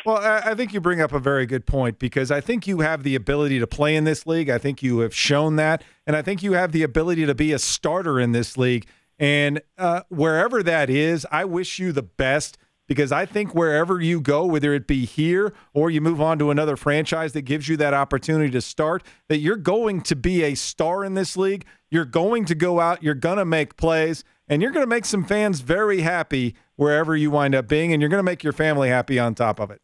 Well, 0.03 0.17
I 0.17 0.55
think 0.55 0.73
you 0.73 0.81
bring 0.81 0.99
up 0.99 1.13
a 1.13 1.19
very 1.19 1.45
good 1.45 1.67
point 1.67 1.99
because 1.99 2.31
I 2.31 2.41
think 2.41 2.65
you 2.65 2.79
have 2.79 3.03
the 3.03 3.13
ability 3.13 3.59
to 3.59 3.67
play 3.67 3.95
in 3.95 4.03
this 4.03 4.25
league. 4.25 4.49
I 4.49 4.57
think 4.57 4.81
you 4.81 4.99
have 4.99 5.13
shown 5.13 5.57
that. 5.57 5.83
And 6.07 6.15
I 6.15 6.23
think 6.23 6.41
you 6.41 6.53
have 6.53 6.71
the 6.71 6.81
ability 6.81 7.27
to 7.27 7.35
be 7.35 7.51
a 7.51 7.59
starter 7.59 8.19
in 8.19 8.31
this 8.31 8.57
league. 8.57 8.87
And 9.21 9.61
uh, 9.77 10.01
wherever 10.09 10.63
that 10.63 10.89
is, 10.89 11.27
I 11.31 11.45
wish 11.45 11.77
you 11.77 11.91
the 11.91 12.01
best 12.01 12.57
because 12.87 13.11
I 13.11 13.27
think 13.27 13.53
wherever 13.53 14.01
you 14.01 14.19
go, 14.19 14.47
whether 14.47 14.73
it 14.73 14.87
be 14.87 15.05
here 15.05 15.53
or 15.75 15.91
you 15.91 16.01
move 16.01 16.19
on 16.19 16.39
to 16.39 16.49
another 16.49 16.75
franchise 16.75 17.31
that 17.33 17.43
gives 17.43 17.69
you 17.69 17.77
that 17.77 17.93
opportunity 17.93 18.49
to 18.49 18.61
start, 18.61 19.03
that 19.29 19.37
you're 19.37 19.57
going 19.57 20.01
to 20.01 20.15
be 20.15 20.43
a 20.43 20.55
star 20.55 21.05
in 21.05 21.13
this 21.13 21.37
league. 21.37 21.65
You're 21.91 22.03
going 22.03 22.45
to 22.45 22.55
go 22.55 22.79
out, 22.79 23.03
you're 23.03 23.13
going 23.13 23.37
to 23.37 23.45
make 23.45 23.77
plays, 23.77 24.23
and 24.49 24.59
you're 24.59 24.71
going 24.71 24.83
to 24.83 24.89
make 24.89 25.05
some 25.05 25.23
fans 25.23 25.61
very 25.61 26.01
happy 26.01 26.55
wherever 26.75 27.15
you 27.15 27.29
wind 27.29 27.53
up 27.53 27.67
being, 27.67 27.93
and 27.93 28.01
you're 28.01 28.09
going 28.09 28.17
to 28.19 28.23
make 28.23 28.43
your 28.43 28.53
family 28.53 28.89
happy 28.89 29.19
on 29.19 29.35
top 29.35 29.59
of 29.59 29.69
it. 29.69 29.83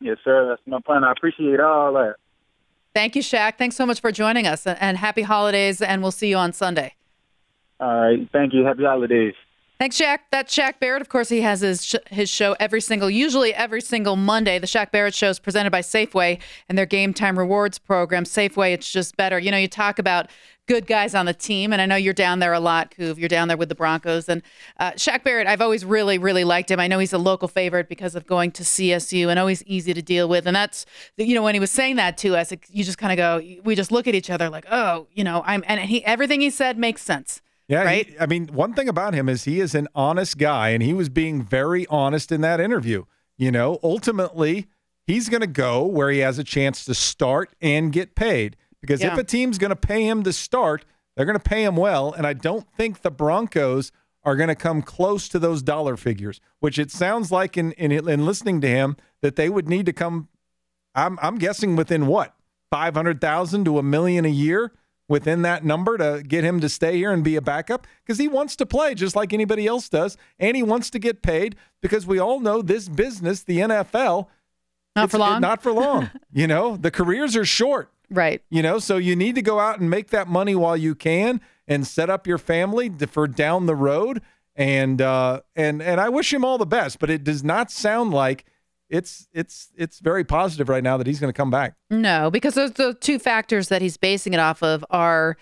Yes, 0.00 0.16
sir. 0.24 0.48
That's 0.48 0.62
my 0.66 0.80
plan. 0.80 1.04
I 1.04 1.12
appreciate 1.12 1.60
all 1.60 1.92
that. 1.92 2.14
Thank 2.94 3.16
you, 3.16 3.22
Shaq. 3.22 3.58
Thanks 3.58 3.76
so 3.76 3.84
much 3.84 4.00
for 4.00 4.10
joining 4.10 4.46
us, 4.46 4.66
and 4.66 4.96
happy 4.96 5.22
holidays, 5.22 5.82
and 5.82 6.00
we'll 6.00 6.10
see 6.10 6.30
you 6.30 6.38
on 6.38 6.54
Sunday. 6.54 6.94
All 7.80 8.00
right. 8.00 8.28
Thank 8.32 8.54
you. 8.54 8.64
Happy 8.64 8.84
holidays. 8.84 9.34
Thanks, 9.78 10.00
Shaq. 10.00 10.20
That's 10.30 10.56
Shaq 10.56 10.80
Barrett. 10.80 11.02
Of 11.02 11.10
course, 11.10 11.28
he 11.28 11.42
has 11.42 11.60
his 11.60 11.84
sh- 11.84 11.96
his 12.10 12.30
show 12.30 12.56
every 12.58 12.80
single, 12.80 13.10
usually 13.10 13.52
every 13.52 13.82
single 13.82 14.16
Monday. 14.16 14.58
The 14.58 14.66
Shaq 14.66 14.90
Barrett 14.90 15.14
Show 15.14 15.28
is 15.28 15.38
presented 15.38 15.70
by 15.70 15.82
Safeway 15.82 16.40
and 16.70 16.78
their 16.78 16.86
Game 16.86 17.12
Time 17.12 17.38
Rewards 17.38 17.78
program. 17.78 18.24
Safeway, 18.24 18.72
it's 18.72 18.90
just 18.90 19.18
better. 19.18 19.38
You 19.38 19.50
know, 19.50 19.58
you 19.58 19.68
talk 19.68 19.98
about 19.98 20.30
good 20.66 20.86
guys 20.86 21.14
on 21.14 21.26
the 21.26 21.34
team, 21.34 21.74
and 21.74 21.82
I 21.82 21.86
know 21.86 21.94
you're 21.96 22.14
down 22.14 22.38
there 22.38 22.54
a 22.54 22.58
lot, 22.58 22.90
Coov. 22.90 23.18
You're 23.18 23.28
down 23.28 23.48
there 23.48 23.56
with 23.58 23.68
the 23.68 23.74
Broncos. 23.74 24.30
And 24.30 24.42
uh, 24.80 24.92
Shaq 24.92 25.22
Barrett, 25.24 25.46
I've 25.46 25.60
always 25.60 25.84
really, 25.84 26.16
really 26.16 26.44
liked 26.44 26.70
him. 26.70 26.80
I 26.80 26.88
know 26.88 26.98
he's 26.98 27.12
a 27.12 27.18
local 27.18 27.46
favorite 27.46 27.86
because 27.86 28.14
of 28.14 28.26
going 28.26 28.52
to 28.52 28.62
CSU 28.62 29.28
and 29.28 29.38
always 29.38 29.62
easy 29.64 29.92
to 29.92 30.00
deal 30.00 30.26
with. 30.26 30.46
And 30.46 30.56
that's, 30.56 30.86
you 31.18 31.34
know, 31.34 31.42
when 31.42 31.54
he 31.54 31.60
was 31.60 31.70
saying 31.70 31.96
that 31.96 32.16
to 32.18 32.34
us, 32.34 32.50
you 32.70 32.82
just 32.82 32.96
kind 32.96 33.12
of 33.12 33.16
go, 33.18 33.60
we 33.62 33.74
just 33.74 33.92
look 33.92 34.08
at 34.08 34.14
each 34.14 34.30
other 34.30 34.48
like, 34.48 34.64
oh, 34.70 35.06
you 35.12 35.22
know, 35.22 35.42
I'm, 35.44 35.62
and 35.66 35.80
he, 35.82 36.02
everything 36.06 36.40
he 36.40 36.48
said 36.48 36.78
makes 36.78 37.02
sense. 37.02 37.42
Yeah, 37.68 37.84
right. 37.84 38.06
He, 38.06 38.18
I 38.18 38.26
mean, 38.26 38.48
one 38.48 38.74
thing 38.74 38.88
about 38.88 39.14
him 39.14 39.28
is 39.28 39.44
he 39.44 39.60
is 39.60 39.74
an 39.74 39.88
honest 39.94 40.38
guy, 40.38 40.70
and 40.70 40.82
he 40.82 40.92
was 40.92 41.08
being 41.08 41.42
very 41.42 41.86
honest 41.88 42.30
in 42.30 42.40
that 42.42 42.60
interview. 42.60 43.04
You 43.36 43.50
know, 43.50 43.78
ultimately, 43.82 44.66
he's 45.06 45.28
going 45.28 45.40
to 45.40 45.46
go 45.46 45.84
where 45.84 46.10
he 46.10 46.20
has 46.20 46.38
a 46.38 46.44
chance 46.44 46.84
to 46.84 46.94
start 46.94 47.52
and 47.60 47.92
get 47.92 48.14
paid. 48.14 48.56
Because 48.80 49.00
yeah. 49.02 49.12
if 49.12 49.18
a 49.18 49.24
team's 49.24 49.58
going 49.58 49.70
to 49.70 49.76
pay 49.76 50.06
him 50.06 50.22
to 50.22 50.32
start, 50.32 50.84
they're 51.16 51.26
going 51.26 51.38
to 51.38 51.42
pay 51.42 51.64
him 51.64 51.76
well. 51.76 52.12
And 52.12 52.26
I 52.26 52.34
don't 52.34 52.66
think 52.76 53.02
the 53.02 53.10
Broncos 53.10 53.90
are 54.22 54.36
going 54.36 54.48
to 54.48 54.54
come 54.54 54.82
close 54.82 55.28
to 55.28 55.38
those 55.38 55.62
dollar 55.62 55.96
figures, 55.96 56.40
which 56.60 56.78
it 56.78 56.90
sounds 56.90 57.30
like 57.30 57.56
in, 57.56 57.72
in, 57.72 57.92
in 57.92 58.26
listening 58.26 58.60
to 58.60 58.68
him 58.68 58.96
that 59.22 59.36
they 59.36 59.48
would 59.48 59.68
need 59.68 59.86
to 59.86 59.92
come. 59.92 60.28
I'm 60.94 61.18
I'm 61.20 61.38
guessing 61.38 61.76
within 61.76 62.06
what 62.06 62.34
five 62.70 62.94
hundred 62.94 63.20
thousand 63.20 63.64
to 63.66 63.78
a 63.78 63.82
million 63.82 64.24
a 64.24 64.30
year 64.30 64.72
within 65.08 65.42
that 65.42 65.64
number 65.64 65.96
to 65.98 66.22
get 66.26 66.44
him 66.44 66.60
to 66.60 66.68
stay 66.68 66.96
here 66.96 67.12
and 67.12 67.22
be 67.22 67.36
a 67.36 67.42
backup? 67.42 67.86
Because 68.04 68.18
he 68.18 68.28
wants 68.28 68.56
to 68.56 68.66
play 68.66 68.94
just 68.94 69.16
like 69.16 69.32
anybody 69.32 69.66
else 69.66 69.88
does 69.88 70.16
and 70.38 70.56
he 70.56 70.62
wants 70.62 70.90
to 70.90 70.98
get 70.98 71.22
paid 71.22 71.56
because 71.80 72.06
we 72.06 72.18
all 72.18 72.40
know 72.40 72.62
this 72.62 72.88
business 72.88 73.42
the 73.42 73.58
NFL 73.58 74.26
not 74.94 75.10
for 75.10 75.18
long. 75.18 75.40
not 75.40 75.62
for 75.62 75.72
long 75.72 76.10
you 76.32 76.46
know? 76.46 76.76
The 76.76 76.90
careers 76.90 77.36
are 77.36 77.44
short. 77.44 77.90
Right. 78.10 78.42
You 78.50 78.62
know 78.62 78.78
so 78.78 78.96
you 78.96 79.16
need 79.16 79.34
to 79.34 79.42
go 79.42 79.58
out 79.58 79.80
and 79.80 79.90
make 79.90 80.10
that 80.10 80.28
money 80.28 80.54
while 80.54 80.76
you 80.76 80.94
can 80.94 81.40
and 81.66 81.86
set 81.86 82.08
up 82.08 82.26
your 82.26 82.38
family 82.38 82.88
for 82.88 83.26
down 83.26 83.66
the 83.66 83.74
road 83.74 84.22
and 84.54 85.02
uh 85.02 85.40
and 85.54 85.82
and 85.82 86.00
I 86.00 86.08
wish 86.08 86.32
him 86.32 86.44
all 86.44 86.56
the 86.56 86.66
best 86.66 86.98
but 86.98 87.10
it 87.10 87.24
does 87.24 87.42
not 87.42 87.70
sound 87.70 88.12
like 88.12 88.44
it's 88.88 89.28
it's 89.32 89.68
it's 89.76 89.98
very 89.98 90.24
positive 90.24 90.68
right 90.68 90.82
now 90.82 90.96
that 90.96 91.06
he's 91.06 91.20
going 91.20 91.32
to 91.32 91.36
come 91.36 91.50
back. 91.50 91.74
No, 91.90 92.30
because 92.30 92.54
those 92.54 92.72
the 92.72 92.94
two 92.94 93.18
factors 93.18 93.68
that 93.68 93.82
he's 93.82 93.96
basing 93.96 94.34
it 94.34 94.40
off 94.40 94.62
of 94.62 94.84
are 94.90 95.36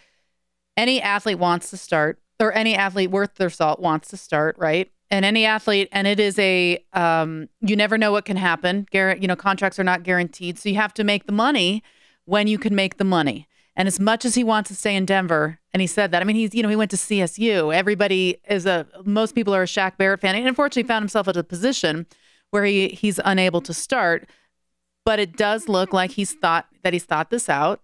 any 0.76 1.00
athlete 1.00 1.38
wants 1.38 1.70
to 1.70 1.76
start 1.76 2.20
or 2.40 2.52
any 2.52 2.74
athlete 2.74 3.10
worth 3.10 3.34
their 3.36 3.50
salt 3.50 3.80
wants 3.80 4.08
to 4.08 4.16
start, 4.16 4.56
right? 4.58 4.90
And 5.10 5.24
any 5.24 5.44
athlete, 5.44 5.88
and 5.92 6.06
it 6.06 6.18
is 6.18 6.38
a 6.38 6.82
um, 6.92 7.48
you 7.60 7.76
never 7.76 7.98
know 7.98 8.10
what 8.10 8.24
can 8.24 8.36
happen. 8.36 8.86
Gar- 8.92 9.16
you 9.16 9.28
know, 9.28 9.36
contracts 9.36 9.78
are 9.78 9.84
not 9.84 10.02
guaranteed, 10.02 10.58
so 10.58 10.68
you 10.68 10.76
have 10.76 10.94
to 10.94 11.04
make 11.04 11.26
the 11.26 11.32
money 11.32 11.82
when 12.24 12.46
you 12.46 12.58
can 12.58 12.74
make 12.74 12.96
the 12.96 13.04
money. 13.04 13.46
And 13.76 13.88
as 13.88 13.98
much 13.98 14.24
as 14.24 14.36
he 14.36 14.44
wants 14.44 14.68
to 14.68 14.76
stay 14.76 14.94
in 14.94 15.04
Denver, 15.04 15.58
and 15.72 15.80
he 15.80 15.86
said 15.86 16.12
that, 16.12 16.22
I 16.22 16.24
mean, 16.24 16.36
he's 16.36 16.54
you 16.54 16.62
know 16.62 16.68
he 16.68 16.76
went 16.76 16.90
to 16.92 16.96
CSU. 16.96 17.74
Everybody 17.74 18.38
is 18.48 18.66
a 18.66 18.86
most 19.04 19.34
people 19.34 19.54
are 19.54 19.62
a 19.62 19.66
Shaq 19.66 19.98
Barrett 19.98 20.20
fan, 20.20 20.34
and 20.34 20.48
unfortunately 20.48 20.88
found 20.88 21.02
himself 21.02 21.28
at 21.28 21.36
a 21.36 21.44
position 21.44 22.06
where 22.54 22.64
he, 22.64 22.88
he's 22.88 23.18
unable 23.24 23.60
to 23.60 23.74
start. 23.74 24.30
But 25.04 25.18
it 25.18 25.36
does 25.36 25.68
look 25.68 25.92
like 25.92 26.12
he's 26.12 26.32
thought 26.32 26.66
that 26.82 26.92
he's 26.92 27.04
thought 27.04 27.28
this 27.28 27.48
out 27.48 27.82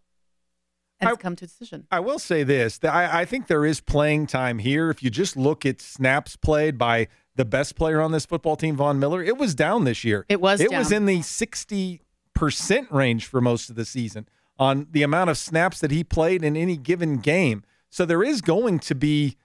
and 1.01 1.11
I, 1.11 1.17
come 1.17 1.35
to 1.37 1.45
a 1.45 1.49
decision. 1.49 1.87
I 1.91 2.01
will 2.01 2.19
say 2.19 2.43
this: 2.43 2.79
that 2.79 2.95
I, 2.95 3.23
I 3.23 3.25
think 3.25 3.47
there 3.47 3.65
is 3.65 3.81
playing 3.81 4.27
time 4.27 4.59
here. 4.59 4.91
If 4.91 5.03
you 5.03 5.11
just 5.11 5.37
look 5.37 5.67
at 5.67 5.81
snaps 5.81 6.37
played 6.37 6.79
by 6.79 7.09
the 7.35 7.45
best 7.45 7.75
player 7.75 8.01
on 8.01 8.13
this 8.13 8.27
football 8.27 8.57
team, 8.57 8.77
Von 8.77 8.99
Miller, 8.99 9.23
it 9.23 9.37
was 9.39 9.55
down 9.55 9.85
this 9.85 10.05
year. 10.05 10.25
It 10.29 10.41
was. 10.41 10.61
It 10.61 10.71
down. 10.71 10.79
was 10.79 10.93
in 10.93 11.07
the 11.07 11.23
sixty 11.23 12.01
percent 12.35 12.91
range 12.91 13.27
for 13.27 13.41
most 13.41 13.71
of 13.71 13.77
the 13.77 13.85
season 13.85 14.29
on 14.59 14.87
the 14.91 15.03
amount 15.03 15.31
of 15.31 15.39
snaps 15.39 15.81
that 15.81 15.91
he 15.91 16.05
played 16.05 16.45
in 16.45 16.57
any 16.57 16.77
given 16.77 17.19
game. 17.19 17.65
So 17.89 18.05
there 18.05 18.23
is 18.23 18.41
going 18.41 18.79
to 18.81 18.95
be 18.95 19.37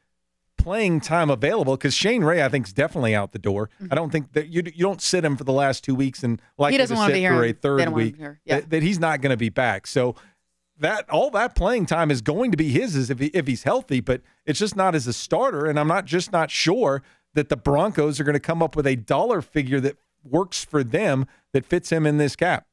playing 0.58 1.02
time 1.02 1.30
available 1.30 1.76
because 1.76 1.94
Shane 1.94 2.24
Ray, 2.24 2.44
I 2.44 2.50
think, 2.50 2.68
is 2.68 2.74
definitely 2.74 3.16
out 3.16 3.32
the 3.32 3.40
door. 3.40 3.70
Mm-hmm. 3.76 3.88
I 3.92 3.96
don't 3.96 4.12
think 4.12 4.34
that 4.34 4.48
you 4.48 4.64
you 4.66 4.84
don't 4.84 5.02
sit 5.02 5.24
him 5.24 5.38
for 5.38 5.44
the 5.44 5.54
last 5.54 5.84
two 5.84 5.96
weeks 5.96 6.24
and 6.24 6.42
like 6.58 6.72
he 6.72 6.78
doesn't 6.78 6.96
want 6.96 7.14
to 7.14 7.16
sit 7.16 7.28
to 7.28 7.36
for 7.36 7.44
a 7.44 7.54
third 7.54 7.90
week 7.90 8.16
yeah. 8.20 8.34
that, 8.48 8.70
that, 8.70 8.84
he's 8.84 9.00
not 9.00 9.22
going 9.22 9.32
to 9.32 9.38
be 9.38 9.50
back. 9.50 9.88
So 9.88 10.16
that 10.80 11.10
all 11.10 11.30
that 11.32 11.56
playing 11.56 11.86
time 11.86 12.12
is 12.12 12.22
going 12.22 12.52
to 12.52 12.58
be 12.58 12.70
his 12.70 12.96
is 12.96 13.10
if 13.10 13.20
he, 13.20 13.28
if 13.28 13.48
he's 13.48 13.64
healthy, 13.64 14.00
but 14.00 14.22
it's 14.46 14.60
just 14.60 14.76
not 14.76 14.96
as 14.96 15.08
a 15.08 15.14
starter. 15.14 15.66
And 15.66 15.80
I'm 15.80 15.88
not 15.88 16.06
just 16.06 16.32
not 16.32 16.52
sure 16.52 17.02
that 17.34 17.50
the 17.50 17.58
Broncos 17.58 18.20
are 18.20 18.24
going 18.24 18.34
to 18.34 18.40
come 18.40 18.62
up 18.62 18.76
with 18.76 18.88
a 18.88 18.96
dollar 18.96 19.42
figure 19.42 19.80
that 19.82 19.98
works 20.24 20.64
for 20.66 20.84
them 20.84 21.28
that 21.54 21.66
fits 21.66 21.92
him 21.92 22.06
in 22.06 22.18
this 22.18 22.36
cap. 22.36 22.68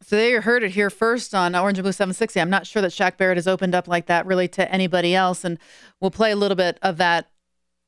So 0.00 0.16
there 0.16 0.30
you 0.30 0.40
heard 0.40 0.62
it 0.62 0.70
here 0.70 0.90
first 0.90 1.34
on 1.34 1.54
Orange 1.54 1.78
and 1.78 1.84
Blue 1.84 1.92
760. 1.92 2.40
I'm 2.40 2.50
not 2.50 2.66
sure 2.66 2.80
that 2.82 2.92
Shaq 2.92 3.16
Barrett 3.16 3.36
has 3.36 3.48
opened 3.48 3.74
up 3.74 3.88
like 3.88 4.06
that 4.06 4.26
really 4.26 4.48
to 4.48 4.70
anybody 4.72 5.14
else, 5.14 5.44
and 5.44 5.58
we'll 6.00 6.10
play 6.10 6.30
a 6.30 6.36
little 6.36 6.56
bit 6.56 6.78
of 6.82 6.98
that 6.98 7.28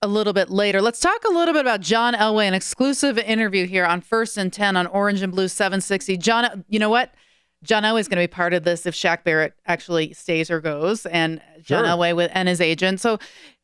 a 0.03 0.09
little 0.09 0.33
bit 0.33 0.51
later. 0.51 0.81
Let's 0.83 0.99
talk 1.01 1.25
a 1.25 1.33
little 1.33 1.55
bit 1.55 1.61
about 1.61 1.81
John 1.81 2.15
Elway, 2.15 2.49
an 2.49 2.55
exclusive 2.55 3.19
interview 3.19 3.67
here 3.67 3.85
on 3.85 4.01
First 4.01 4.37
and 4.37 4.53
10 4.53 4.77
on 4.77 4.87
Orange 4.87 5.23
and 5.23 5.33
Blue 5.33 5.47
760. 5.47 6.17
John, 6.17 6.65
you 6.69 6.79
know 6.79 6.89
what? 6.91 7.15
John 7.63 7.83
Elway 7.83 8.01
is 8.01 8.09
going 8.09 8.17
to 8.17 8.23
be 8.23 8.33
part 8.33 8.55
of 8.55 8.65
this 8.65 8.87
if 8.87 8.95
Shaq 8.95 9.23
Barrett 9.23 9.53
actually 9.67 10.15
stays 10.15 10.51
or 10.51 10.61
goes, 10.61 11.05
and 11.07 11.41
John 11.63 11.85
Sure. 11.85 11.87
Elway 11.87 12.17
with 12.17 12.31
and 12.35 12.49
his 12.49 12.61
agent. 12.61 13.01
So, 13.01 13.19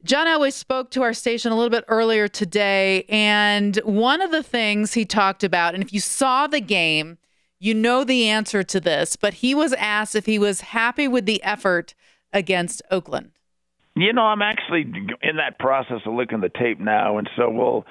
John 0.05 0.27
Elway 0.27 0.53
spoke 0.53 0.91
to 0.91 1.03
our 1.03 1.15
station 1.15 1.51
a 1.51 1.57
little 1.57 1.71
bit 1.71 1.85
earlier 1.89 2.29
today, 2.29 3.05
and 3.09 3.77
one 3.79 4.21
of 4.21 4.31
the 4.31 4.43
things 4.43 4.93
he 4.93 5.05
talked 5.05 5.43
about, 5.43 5.75
and 5.75 5.83
if 5.83 5.93
you 5.93 6.01
saw 6.01 6.47
the 6.47 6.61
game, 6.61 7.17
you 7.59 7.75
know 7.75 8.05
the 8.05 8.29
answer 8.29 8.63
to 8.63 8.81
this, 8.81 9.17
but 9.17 9.35
he 9.35 9.55
was 9.55 9.73
asked 9.75 10.15
if 10.15 10.27
he 10.27 10.39
was 10.39 10.61
happy 10.61 11.09
with 11.09 11.27
the 11.27 11.43
effort 11.43 11.95
against 12.33 12.83
Oakland. 12.91 13.31
You 13.95 14.13
know, 14.13 14.23
I'm 14.23 14.43
actually 14.43 14.83
in 15.23 15.37
that 15.37 15.59
process 15.59 16.01
of 16.05 16.13
looking 16.13 16.43
at 16.45 16.53
the 16.53 16.59
tape 16.59 16.79
now, 16.79 17.17
and 17.17 17.29
so 17.35 17.49
we'll, 17.49 17.87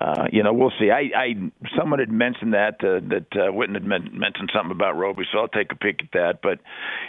uh, 0.00 0.24
you 0.32 0.42
know, 0.42 0.52
we'll 0.52 0.72
see. 0.78 0.90
I, 0.90 1.10
I 1.16 1.34
someone 1.76 1.98
had 1.98 2.10
mentioned 2.10 2.54
that 2.54 2.76
uh, 2.80 3.00
that 3.08 3.26
uh, 3.32 3.50
Witten 3.52 3.74
had 3.74 3.84
men- 3.84 4.10
mentioned 4.12 4.50
something 4.54 4.70
about 4.70 4.96
Roby, 4.96 5.24
so 5.32 5.38
I'll 5.38 5.48
take 5.48 5.72
a 5.72 5.76
peek 5.76 6.00
at 6.02 6.12
that. 6.12 6.38
But, 6.42 6.60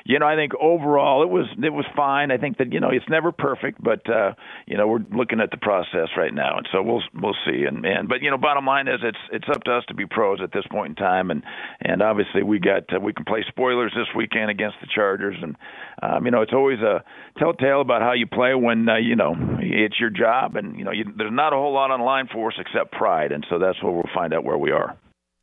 you 0.04 0.20
know, 0.20 0.28
I 0.28 0.36
think 0.36 0.54
overall 0.60 1.24
it 1.24 1.30
was 1.30 1.46
it 1.62 1.72
was 1.72 1.86
fine. 1.96 2.32
I 2.32 2.38
think 2.38 2.58
that 2.58 2.74
you 2.74 2.80
know 2.80 2.90
it's 2.90 3.08
never 3.10 3.32
perfect, 3.32 3.82
but 3.84 4.10
uh, 4.10 4.34
you 4.66 4.78
know 4.78 4.88
we're 4.88 5.06
looking 5.12 5.40
at 5.40 5.52
the 5.52 5.58
process 5.58 6.10
right 6.18 6.34
now, 6.34 6.58
and 6.58 6.68
so 6.72 6.82
we'll 6.82 7.04
we'll 7.14 7.38
see. 7.46 7.66
And 7.68 7.86
and 7.86 8.10
but 8.10 8.22
you 8.22 8.32
know, 8.32 8.38
bottom 8.38 8.66
line 8.66 8.88
is 8.88 9.00
it's 9.04 9.18
it's 9.32 9.50
up 9.54 9.64
to 9.66 9.74
us 9.74 9.84
to 9.88 9.94
be 9.94 10.06
pros 10.06 10.40
at 10.42 10.52
this 10.52 10.66
point 10.72 10.90
in 10.90 10.96
time, 10.96 11.32
and 11.32 11.44
and 11.82 12.02
obviously 12.02 12.44
we 12.44 12.60
got 12.60 12.92
uh, 12.94 13.00
we 13.00 13.14
can 13.14 13.26
play 13.26 13.46
spoilers 13.48 13.94
this 13.96 14.08
weekend 14.16 14.50
against 14.50 14.78
the 14.82 14.88
Chargers, 14.94 15.38
and 15.42 15.56
um, 16.02 16.26
you 16.26 16.32
know 16.32 16.42
it's 16.42 16.54
always 16.54 16.80
a 16.80 17.04
telltale 17.38 17.82
about 17.82 18.02
how 18.02 18.14
you 18.14 18.28
play 18.28 18.56
when 18.56 18.90
uh, 18.90 18.98
you 18.98 19.16
know 19.16 19.36
it's 19.74 20.00
your 20.00 20.10
job, 20.10 20.56
and 20.56 20.78
you 20.78 20.84
know 20.84 20.92
you, 20.92 21.06
there's 21.16 21.32
not 21.34 21.54
a 21.54 21.56
whole 21.56 21.74
lot 21.74 21.92
on 21.92 22.00
the 22.00 22.06
line 22.06 22.28
for 22.32 22.52
us 22.52 22.58
except 22.60 22.92
pride, 22.92 23.32
and 23.32 23.46
so 23.50 23.60
that's 23.60 23.82
where 23.82 23.92
we'll 23.92 24.04
find 24.14 24.34
out 24.34 24.44
where 24.44 24.58
we 24.58 24.72
are. 24.72 24.98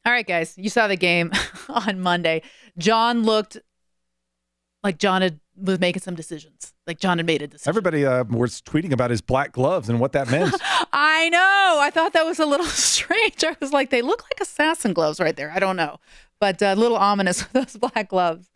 All 0.07 0.13
right, 0.13 0.27
guys, 0.27 0.57
you 0.57 0.71
saw 0.71 0.89
the 0.89 0.97
game 0.97 1.33
on 1.69 2.01
Monday. 2.01 2.43
John 2.79 3.25
looked 3.25 3.59
like 4.83 4.99
John 4.99 5.23
had, 5.23 5.41
was 5.57 5.81
making 5.81 6.03
some 6.03 6.15
decisions. 6.15 6.73
Like 6.87 6.99
John 6.99 7.19
had 7.19 7.27
made 7.27 7.43
a 7.43 7.47
decision. 7.47 7.69
Everybody 7.69 8.07
uh, 8.07 8.25
was 8.25 8.63
tweeting 8.63 8.93
about 8.93 9.11
his 9.11 9.21
black 9.21 9.53
gloves 9.53 9.89
and 9.89 10.01
what 10.01 10.13
that 10.13 10.31
meant. 10.31 10.55
I 10.93 11.29
know. 11.29 11.79
I 11.81 11.91
thought 11.93 12.13
that 12.15 12.25
was 12.25 12.39
a 12.39 12.47
little 12.47 12.67
strange. 12.67 13.45
I 13.45 13.57
was 13.61 13.73
like, 13.73 13.91
they 13.91 14.03
look 14.03 14.23
like 14.23 14.41
assassin 14.41 14.93
gloves 14.93 15.21
right 15.21 15.37
there. 15.37 15.51
I 15.51 15.59
don't 15.59 15.77
know, 15.77 15.99
but 16.41 16.63
a 16.63 16.75
little 16.75 16.97
ominous 16.97 17.43
with 17.43 17.53
those 17.53 17.77
black 17.77 18.09
gloves. 18.09 18.49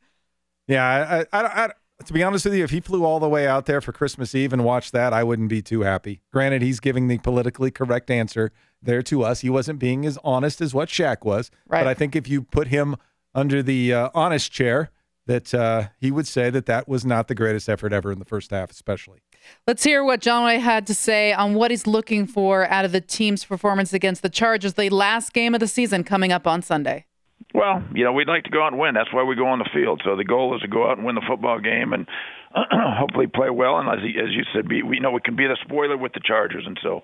yeah, 0.66 1.26
I, 1.32 1.38
I, 1.38 1.64
I, 1.64 1.70
to 2.06 2.12
be 2.12 2.22
honest 2.22 2.44
with 2.44 2.54
you, 2.54 2.64
if 2.64 2.70
he 2.70 2.80
flew 2.80 3.04
all 3.04 3.20
the 3.20 3.28
way 3.28 3.46
out 3.46 3.66
there 3.66 3.80
for 3.80 3.92
Christmas 3.92 4.34
Eve 4.34 4.52
and 4.52 4.64
watched 4.64 4.92
that, 4.92 5.12
I 5.12 5.24
wouldn't 5.24 5.48
be 5.48 5.62
too 5.62 5.82
happy. 5.82 6.20
Granted, 6.32 6.62
he's 6.62 6.80
giving 6.80 7.08
the 7.08 7.18
politically 7.18 7.70
correct 7.70 8.10
answer 8.10 8.52
there 8.82 9.02
to 9.02 9.22
us. 9.22 9.40
He 9.40 9.50
wasn't 9.50 9.78
being 9.78 10.04
as 10.04 10.18
honest 10.24 10.60
as 10.60 10.74
what 10.74 10.88
Shaq 10.88 11.24
was. 11.24 11.50
Right. 11.68 11.80
But 11.80 11.88
I 11.88 11.94
think 11.94 12.16
if 12.16 12.28
you 12.28 12.42
put 12.42 12.68
him 12.68 12.96
under 13.34 13.62
the 13.62 13.92
uh, 13.94 14.10
honest 14.14 14.52
chair, 14.52 14.90
that 15.26 15.54
uh, 15.54 15.88
he 16.00 16.10
would 16.10 16.26
say 16.26 16.50
that 16.50 16.66
that 16.66 16.88
was 16.88 17.04
not 17.04 17.28
the 17.28 17.34
greatest 17.34 17.68
effort 17.68 17.92
ever 17.92 18.10
in 18.10 18.18
the 18.18 18.24
first 18.24 18.50
half, 18.50 18.70
especially. 18.70 19.20
Let's 19.66 19.84
hear 19.84 20.04
what 20.04 20.20
John 20.20 20.42
Elway 20.42 20.60
had 20.60 20.86
to 20.88 20.94
say 20.94 21.32
on 21.32 21.54
what 21.54 21.70
he's 21.70 21.86
looking 21.86 22.26
for 22.26 22.68
out 22.68 22.84
of 22.84 22.92
the 22.92 23.00
team's 23.00 23.44
performance 23.44 23.92
against 23.92 24.22
the 24.22 24.28
Chargers, 24.28 24.74
the 24.74 24.90
last 24.90 25.32
game 25.32 25.54
of 25.54 25.60
the 25.60 25.68
season 25.68 26.04
coming 26.04 26.32
up 26.32 26.46
on 26.46 26.62
Sunday. 26.62 27.06
Well, 27.54 27.82
you 27.94 28.04
know, 28.04 28.12
we'd 28.12 28.28
like 28.28 28.44
to 28.44 28.50
go 28.50 28.62
out 28.62 28.72
and 28.72 28.80
win. 28.80 28.94
That's 28.94 29.12
why 29.12 29.24
we 29.24 29.36
go 29.36 29.46
on 29.46 29.58
the 29.58 29.68
field. 29.72 30.02
So 30.04 30.16
the 30.16 30.24
goal 30.24 30.54
is 30.54 30.62
to 30.62 30.68
go 30.68 30.88
out 30.88 30.96
and 30.96 31.06
win 31.06 31.14
the 31.14 31.26
football 31.26 31.60
game 31.60 31.92
and 31.92 32.06
hopefully 32.54 33.26
play 33.26 33.50
well. 33.50 33.78
And 33.78 33.88
as, 33.88 34.04
as 34.04 34.32
you 34.32 34.44
said, 34.54 34.68
be, 34.68 34.82
we 34.82 35.00
know 35.00 35.10
we 35.10 35.20
can 35.20 35.36
be 35.36 35.46
the 35.46 35.56
spoiler 35.62 35.96
with 35.96 36.12
the 36.12 36.20
Chargers, 36.24 36.64
and 36.66 36.78
so 36.82 37.02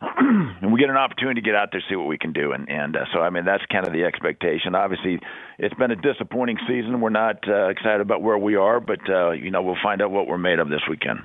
and 0.18 0.72
we 0.72 0.80
get 0.80 0.90
an 0.90 0.96
opportunity 0.96 1.40
to 1.40 1.44
get 1.44 1.54
out 1.54 1.70
there 1.72 1.82
see 1.88 1.96
what 1.96 2.06
we 2.06 2.18
can 2.18 2.32
do. 2.32 2.52
And 2.52 2.68
and 2.68 2.96
uh, 2.96 3.04
so 3.12 3.20
I 3.20 3.30
mean 3.30 3.44
that's 3.44 3.64
kind 3.70 3.86
of 3.86 3.92
the 3.92 4.04
expectation. 4.04 4.74
Obviously, 4.74 5.18
it's 5.58 5.74
been 5.74 5.90
a 5.90 5.96
disappointing 5.96 6.58
season. 6.68 7.00
We're 7.00 7.10
not 7.10 7.48
uh, 7.48 7.68
excited 7.68 8.00
about 8.00 8.22
where 8.22 8.38
we 8.38 8.56
are, 8.56 8.80
but 8.80 9.00
uh, 9.08 9.32
you 9.32 9.50
know 9.50 9.62
we'll 9.62 9.76
find 9.82 10.02
out 10.02 10.10
what 10.10 10.26
we're 10.26 10.38
made 10.38 10.58
of 10.58 10.68
this 10.68 10.82
weekend. 10.88 11.20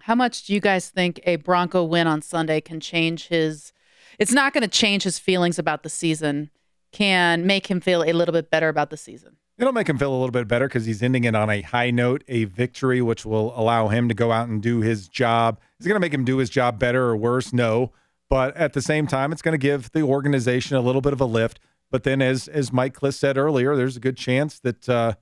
How 0.00 0.14
much 0.14 0.44
do 0.44 0.54
you 0.54 0.60
guys 0.60 0.90
think 0.90 1.20
a 1.24 1.36
Bronco 1.36 1.84
win 1.84 2.06
on 2.06 2.22
Sunday 2.22 2.60
can 2.60 2.80
change 2.80 3.28
his? 3.28 3.72
It's 4.18 4.32
not 4.32 4.52
going 4.52 4.62
to 4.62 4.68
change 4.68 5.04
his 5.04 5.18
feelings 5.18 5.58
about 5.58 5.84
the 5.84 5.88
season. 5.88 6.50
Can 6.92 7.46
make 7.46 7.68
him 7.68 7.80
feel 7.80 8.02
a 8.02 8.12
little 8.12 8.32
bit 8.32 8.50
better 8.50 8.68
about 8.68 8.90
the 8.90 8.96
season. 8.96 9.36
It'll 9.58 9.72
make 9.72 9.88
him 9.88 9.98
feel 9.98 10.10
a 10.10 10.16
little 10.16 10.30
bit 10.30 10.48
better 10.48 10.66
because 10.66 10.86
he's 10.86 11.02
ending 11.02 11.24
it 11.24 11.34
on 11.34 11.50
a 11.50 11.60
high 11.62 11.90
note, 11.90 12.24
a 12.28 12.44
victory, 12.44 13.02
which 13.02 13.24
will 13.24 13.58
allow 13.58 13.88
him 13.88 14.08
to 14.08 14.14
go 14.14 14.32
out 14.32 14.48
and 14.48 14.62
do 14.62 14.80
his 14.80 15.08
job. 15.08 15.60
Is 15.78 15.86
it 15.86 15.88
going 15.88 16.00
to 16.00 16.04
make 16.04 16.14
him 16.14 16.24
do 16.24 16.38
his 16.38 16.50
job 16.50 16.78
better 16.78 17.04
or 17.04 17.16
worse? 17.16 17.52
No. 17.52 17.92
But 18.28 18.56
at 18.56 18.72
the 18.72 18.80
same 18.80 19.06
time, 19.06 19.30
it's 19.30 19.42
going 19.42 19.52
to 19.52 19.58
give 19.58 19.92
the 19.92 20.02
organization 20.02 20.76
a 20.76 20.80
little 20.80 21.02
bit 21.02 21.12
of 21.12 21.20
a 21.20 21.26
lift. 21.26 21.60
But 21.90 22.04
then, 22.04 22.22
as 22.22 22.48
as 22.48 22.72
Mike 22.72 22.94
Klis 22.94 23.14
said 23.14 23.36
earlier, 23.36 23.76
there's 23.76 23.96
a 23.96 24.00
good 24.00 24.16
chance 24.16 24.58
that 24.60 24.88
uh, 24.88 25.14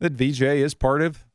that 0.00 0.12
VJ 0.12 0.42
is 0.42 0.72
part 0.72 1.02
of 1.02 1.26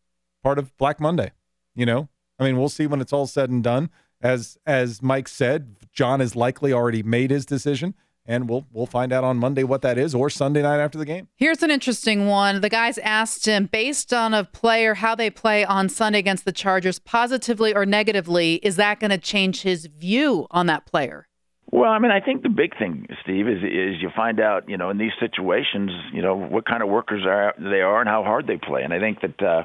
part 0.41 0.57
of 0.57 0.75
Black 0.77 0.99
Monday. 0.99 1.31
You 1.75 1.85
know, 1.85 2.09
I 2.39 2.43
mean, 2.43 2.57
we'll 2.57 2.69
see 2.69 2.87
when 2.87 2.99
it's 2.99 3.13
all 3.13 3.27
said 3.27 3.51
and 3.51 3.63
done. 3.63 3.91
As 4.21 4.57
as 4.65 5.03
Mike 5.03 5.27
said, 5.27 5.75
John 5.91 6.19
has 6.19 6.35
likely 6.35 6.73
already 6.73 7.03
made 7.03 7.29
his 7.29 7.45
decision, 7.45 7.93
and 8.25 8.49
we'll 8.49 8.65
we'll 8.71 8.85
find 8.85 9.11
out 9.11 9.23
on 9.23 9.37
Monday 9.37 9.63
what 9.63 9.81
that 9.81 9.97
is, 9.97 10.15
or 10.15 10.29
Sunday 10.29 10.61
night 10.61 10.79
after 10.79 10.97
the 10.97 11.05
game. 11.05 11.27
Here's 11.35 11.63
an 11.63 11.71
interesting 11.71 12.27
one. 12.27 12.61
The 12.61 12.69
guys 12.69 12.97
asked 12.99 13.45
him, 13.45 13.67
based 13.71 14.13
on 14.13 14.33
a 14.33 14.43
player, 14.43 14.95
how 14.95 15.15
they 15.15 15.29
play 15.29 15.65
on 15.65 15.89
Sunday 15.89 16.19
against 16.19 16.45
the 16.45 16.51
Chargers, 16.51 16.99
positively 16.99 17.73
or 17.73 17.85
negatively, 17.85 18.55
is 18.55 18.75
that 18.77 18.99
going 18.99 19.11
to 19.11 19.17
change 19.17 19.61
his 19.61 19.87
view 19.87 20.47
on 20.51 20.67
that 20.67 20.85
player? 20.85 21.27
Well, 21.73 21.89
I 21.89 21.97
mean, 21.97 22.11
I 22.11 22.19
think 22.19 22.43
the 22.43 22.49
big 22.49 22.77
thing, 22.77 23.07
Steve, 23.23 23.47
is 23.47 23.63
is 23.63 23.99
you 23.99 24.11
find 24.15 24.39
out, 24.39 24.69
you 24.69 24.77
know, 24.77 24.91
in 24.91 24.99
these 24.99 25.11
situations, 25.19 25.89
you 26.13 26.21
know, 26.21 26.35
what 26.35 26.67
kind 26.67 26.83
of 26.83 26.89
workers 26.89 27.25
are 27.25 27.55
they 27.57 27.81
are 27.81 27.99
and 27.99 28.07
how 28.07 28.21
hard 28.21 28.45
they 28.45 28.57
play. 28.57 28.83
And 28.83 28.93
I 28.93 28.99
think 28.99 29.21
that, 29.21 29.41
uh, 29.41 29.63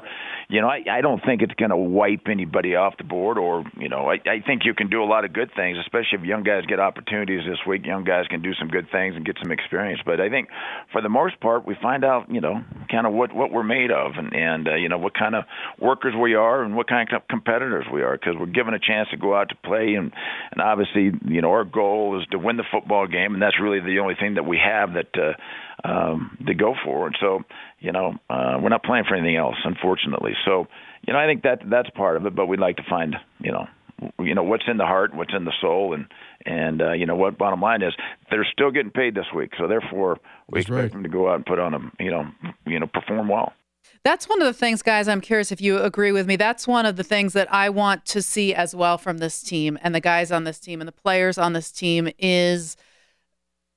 you 0.49 0.59
know, 0.59 0.67
I, 0.67 0.81
I 0.91 1.01
don't 1.01 1.23
think 1.23 1.43
it's 1.43 1.53
going 1.53 1.69
to 1.69 1.77
wipe 1.77 2.25
anybody 2.27 2.73
off 2.75 2.97
the 2.97 3.03
board, 3.03 3.37
or 3.37 3.63
you 3.77 3.89
know, 3.89 4.09
I, 4.09 4.15
I 4.27 4.41
think 4.43 4.63
you 4.65 4.73
can 4.73 4.89
do 4.89 5.03
a 5.03 5.05
lot 5.05 5.23
of 5.23 5.33
good 5.33 5.51
things, 5.55 5.77
especially 5.77 6.17
if 6.17 6.23
young 6.23 6.41
guys 6.41 6.65
get 6.65 6.79
opportunities 6.79 7.41
this 7.47 7.59
week. 7.67 7.85
Young 7.85 8.05
guys 8.05 8.25
can 8.27 8.41
do 8.41 8.55
some 8.55 8.69
good 8.69 8.87
things 8.91 9.15
and 9.15 9.23
get 9.23 9.35
some 9.39 9.51
experience. 9.51 10.01
But 10.03 10.19
I 10.19 10.29
think, 10.29 10.49
for 10.91 11.03
the 11.03 11.09
most 11.09 11.39
part, 11.39 11.67
we 11.67 11.77
find 11.79 12.03
out, 12.03 12.25
you 12.33 12.41
know, 12.41 12.63
kind 12.89 13.05
of 13.05 13.13
what 13.13 13.35
what 13.35 13.51
we're 13.51 13.61
made 13.61 13.91
of, 13.91 14.13
and 14.17 14.33
and 14.33 14.67
uh, 14.67 14.73
you 14.73 14.89
know 14.89 14.97
what 14.97 15.13
kind 15.13 15.35
of 15.35 15.43
workers 15.79 16.15
we 16.19 16.33
are, 16.33 16.63
and 16.63 16.75
what 16.75 16.87
kind 16.87 17.07
of 17.13 17.27
competitors 17.29 17.85
we 17.93 18.01
are, 18.01 18.17
because 18.17 18.33
we're 18.39 18.47
given 18.47 18.73
a 18.73 18.79
chance 18.79 19.09
to 19.11 19.17
go 19.17 19.35
out 19.35 19.49
to 19.49 19.55
play, 19.63 19.93
and 19.93 20.11
and 20.51 20.59
obviously, 20.59 21.11
you 21.27 21.43
know, 21.43 21.51
our 21.51 21.65
goal 21.65 21.98
is 22.19 22.27
to 22.31 22.37
win 22.39 22.57
the 22.57 22.63
football 22.71 23.07
game, 23.07 23.33
and 23.33 23.41
that's 23.41 23.59
really 23.59 23.79
the 23.79 23.99
only 23.99 24.15
thing 24.15 24.35
that 24.35 24.45
we 24.45 24.57
have 24.57 24.89
that 24.93 25.11
uh, 25.17 25.87
um, 25.87 26.37
to 26.45 26.53
go 26.53 26.75
for. 26.83 27.07
And 27.07 27.15
so, 27.19 27.43
you 27.79 27.91
know, 27.91 28.15
uh, 28.29 28.57
we're 28.61 28.69
not 28.69 28.83
playing 28.83 29.05
for 29.07 29.15
anything 29.15 29.37
else, 29.37 29.55
unfortunately. 29.63 30.33
So, 30.45 30.67
you 31.05 31.13
know, 31.13 31.19
I 31.19 31.25
think 31.25 31.43
that 31.43 31.61
that's 31.69 31.89
part 31.91 32.17
of 32.17 32.25
it. 32.25 32.35
But 32.35 32.47
we'd 32.47 32.59
like 32.59 32.77
to 32.77 32.85
find, 32.89 33.15
you 33.39 33.51
know, 33.51 33.67
you 34.19 34.35
know 34.35 34.43
what's 34.43 34.63
in 34.67 34.77
the 34.77 34.85
heart, 34.85 35.13
what's 35.13 35.33
in 35.33 35.45
the 35.45 35.53
soul, 35.61 35.93
and 35.93 36.05
and 36.45 36.81
uh, 36.81 36.91
you 36.93 37.05
know 37.05 37.15
what. 37.15 37.37
Bottom 37.37 37.61
line 37.61 37.81
is 37.81 37.93
they're 38.29 38.47
still 38.51 38.71
getting 38.71 38.91
paid 38.91 39.15
this 39.15 39.25
week, 39.35 39.51
so 39.57 39.67
therefore 39.67 40.19
we 40.49 40.59
That's 40.59 40.67
expect 40.69 40.83
right. 40.83 40.91
them 40.91 41.03
to 41.03 41.09
go 41.09 41.29
out 41.29 41.35
and 41.35 41.45
put 41.45 41.59
on 41.59 41.73
a, 41.73 42.03
you 42.03 42.11
know, 42.11 42.27
you 42.65 42.79
know, 42.79 42.87
perform 42.87 43.27
well. 43.27 43.53
That's 44.03 44.29
one 44.29 44.41
of 44.41 44.45
the 44.45 44.53
things, 44.53 44.81
guys. 44.81 45.07
I'm 45.07 45.21
curious 45.21 45.51
if 45.51 45.61
you 45.61 45.79
agree 45.79 46.11
with 46.11 46.25
me. 46.25 46.35
That's 46.35 46.67
one 46.67 46.85
of 46.85 46.95
the 46.95 47.03
things 47.03 47.33
that 47.33 47.51
I 47.53 47.69
want 47.69 48.05
to 48.07 48.21
see 48.21 48.53
as 48.53 48.73
well 48.73 48.97
from 48.97 49.17
this 49.17 49.41
team 49.41 49.77
and 49.81 49.93
the 49.93 49.99
guys 49.99 50.31
on 50.31 50.45
this 50.45 50.59
team 50.59 50.79
and 50.81 50.87
the 50.87 50.93
players 50.93 51.37
on 51.37 51.53
this 51.53 51.71
team 51.71 52.09
is 52.17 52.77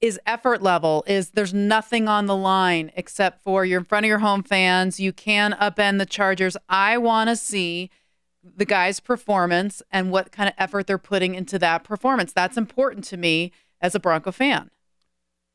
is 0.01 0.19
effort 0.27 0.61
level 0.61 1.05
is 1.07 1.31
there's 1.31 1.55
nothing 1.55 2.09
on 2.09 2.27
the 2.27 2.37
line 2.37 2.91
except 2.97 3.41
for 3.43 3.65
you're 3.65 3.79
in 3.79 3.85
front 3.85 4.05
of 4.05 4.09
your 4.09 4.19
home 4.19 4.43
fans 4.43 4.99
you 4.99 5.13
can 5.13 5.53
upend 5.61 5.99
the 5.99 6.07
chargers 6.07 6.57
i 6.69 6.99
want 6.99 7.31
to 7.31 7.37
see 7.37 7.89
the 8.43 8.65
guys 8.65 8.99
performance 8.99 9.81
and 9.93 10.11
what 10.11 10.33
kind 10.33 10.49
of 10.49 10.55
effort 10.59 10.89
they're 10.89 10.99
putting 10.99 11.37
into 11.37 11.57
that 11.57 11.85
performance 11.85 12.33
that's 12.33 12.57
important 12.57 13.05
to 13.05 13.17
me 13.17 13.53
as 13.81 13.95
a 13.95 14.01
bronco 14.01 14.33
fan 14.33 14.71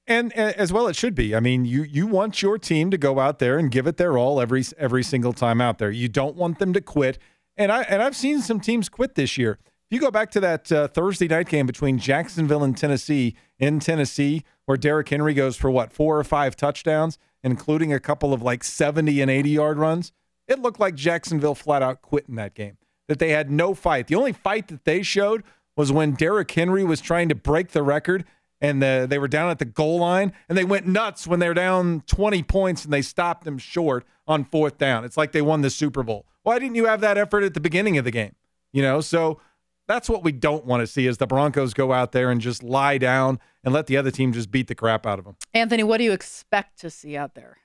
And 0.07 0.31
as 0.33 0.71
well, 0.71 0.87
it 0.87 0.95
should 0.95 1.15
be. 1.15 1.35
I 1.35 1.41
mean, 1.41 1.65
you 1.65 1.83
you 1.83 2.07
want 2.07 2.41
your 2.41 2.57
team 2.57 2.91
to 2.91 2.97
go 2.97 3.19
out 3.19 3.39
there 3.39 3.57
and 3.57 3.69
give 3.69 3.87
it 3.87 3.97
their 3.97 4.17
all 4.17 4.39
every 4.39 4.63
every 4.77 5.03
single 5.03 5.33
time 5.33 5.59
out 5.59 5.79
there. 5.79 5.91
You 5.91 6.07
don't 6.07 6.37
want 6.37 6.59
them 6.59 6.71
to 6.73 6.81
quit. 6.81 7.19
And 7.57 7.71
I 7.71 7.81
and 7.83 8.01
I've 8.01 8.15
seen 8.15 8.39
some 8.39 8.61
teams 8.61 8.87
quit 8.87 9.15
this 9.15 9.37
year. 9.37 9.59
If 9.89 9.95
you 9.95 9.99
go 9.99 10.11
back 10.11 10.31
to 10.31 10.39
that 10.39 10.71
uh, 10.71 10.87
Thursday 10.87 11.27
night 11.27 11.49
game 11.49 11.65
between 11.65 11.97
Jacksonville 11.97 12.63
and 12.63 12.77
Tennessee 12.77 13.35
in 13.59 13.79
Tennessee, 13.79 14.43
where 14.65 14.77
Derrick 14.77 15.09
Henry 15.09 15.33
goes 15.33 15.57
for 15.57 15.69
what 15.69 15.91
four 15.91 16.17
or 16.17 16.23
five 16.23 16.55
touchdowns, 16.55 17.17
including 17.43 17.91
a 17.91 17.99
couple 17.99 18.33
of 18.33 18.41
like 18.41 18.63
70 18.63 19.21
and 19.21 19.29
80 19.31 19.49
yard 19.49 19.77
runs, 19.77 20.13
it 20.47 20.59
looked 20.59 20.79
like 20.79 20.95
Jacksonville 20.95 21.55
flat 21.55 21.81
out 21.81 22.01
quit 22.01 22.25
in 22.29 22.35
that 22.35 22.53
game. 22.53 22.77
That 23.09 23.19
they 23.19 23.31
had 23.31 23.49
no 23.49 23.73
fight. 23.73 24.07
The 24.07 24.15
only 24.15 24.33
fight 24.33 24.69
that 24.69 24.85
they 24.85 25.03
showed 25.03 25.43
was 25.75 25.91
when 25.91 26.13
Derrick 26.13 26.51
Henry 26.51 26.83
was 26.83 26.99
trying 26.99 27.29
to 27.29 27.35
break 27.35 27.69
the 27.69 27.83
record 27.83 28.25
and 28.61 28.81
the, 28.81 29.05
they 29.09 29.19
were 29.19 29.27
down 29.27 29.49
at 29.49 29.59
the 29.59 29.65
goal 29.65 29.99
line 29.99 30.33
and 30.49 30.57
they 30.57 30.63
went 30.63 30.87
nuts 30.87 31.27
when 31.27 31.39
they 31.39 31.47
were 31.47 31.53
down 31.53 32.01
20 32.07 32.43
points 32.43 32.83
and 32.83 32.93
they 32.93 33.01
stopped 33.01 33.43
them 33.43 33.57
short 33.57 34.05
on 34.27 34.43
fourth 34.43 34.77
down. 34.77 35.05
It's 35.05 35.17
like 35.17 35.31
they 35.31 35.41
won 35.41 35.61
the 35.61 35.69
Super 35.69 36.03
Bowl. 36.03 36.25
Why 36.43 36.59
didn't 36.59 36.75
you 36.75 36.85
have 36.85 37.01
that 37.01 37.17
effort 37.17 37.43
at 37.43 37.53
the 37.53 37.59
beginning 37.59 37.97
of 37.97 38.05
the 38.05 38.11
game? 38.11 38.35
You 38.73 38.81
know, 38.81 39.01
so 39.01 39.39
that's 39.87 40.09
what 40.09 40.23
we 40.23 40.31
don't 40.31 40.65
want 40.65 40.81
to 40.81 40.87
see 40.87 41.07
is 41.07 41.17
the 41.17 41.27
Broncos 41.27 41.73
go 41.73 41.93
out 41.93 42.11
there 42.11 42.29
and 42.29 42.41
just 42.41 42.63
lie 42.63 42.97
down 42.97 43.39
and 43.63 43.73
let 43.73 43.87
the 43.87 43.97
other 43.97 44.11
team 44.11 44.33
just 44.33 44.51
beat 44.51 44.67
the 44.67 44.75
crap 44.75 45.05
out 45.05 45.19
of 45.19 45.25
them. 45.25 45.35
Anthony, 45.53 45.83
what 45.83 45.97
do 45.97 46.03
you 46.03 46.11
expect 46.11 46.79
to 46.79 46.89
see 46.89 47.15
out 47.15 47.35
there? 47.35 47.57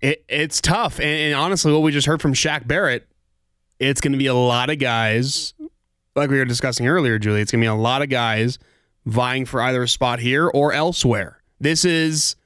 It, 0.00 0.24
it's 0.28 0.60
tough. 0.60 0.98
And, 0.98 1.08
and 1.08 1.34
honestly, 1.34 1.72
what 1.72 1.82
we 1.82 1.92
just 1.92 2.06
heard 2.06 2.20
from 2.20 2.34
Shaq 2.34 2.66
Barrett, 2.66 3.06
it's 3.78 4.00
going 4.00 4.12
to 4.12 4.18
be 4.18 4.26
a 4.26 4.34
lot 4.34 4.70
of 4.70 4.78
guys, 4.78 5.54
like 6.16 6.30
we 6.30 6.38
were 6.38 6.44
discussing 6.44 6.86
earlier, 6.86 7.18
Julie. 7.18 7.40
It's 7.40 7.52
going 7.52 7.60
to 7.60 7.64
be 7.64 7.68
a 7.68 7.74
lot 7.74 8.02
of 8.02 8.08
guys 8.08 8.58
vying 9.04 9.44
for 9.44 9.60
either 9.60 9.82
a 9.82 9.88
spot 9.88 10.20
here 10.20 10.48
or 10.48 10.72
elsewhere. 10.72 11.42
This 11.60 11.84
is, 11.84 12.36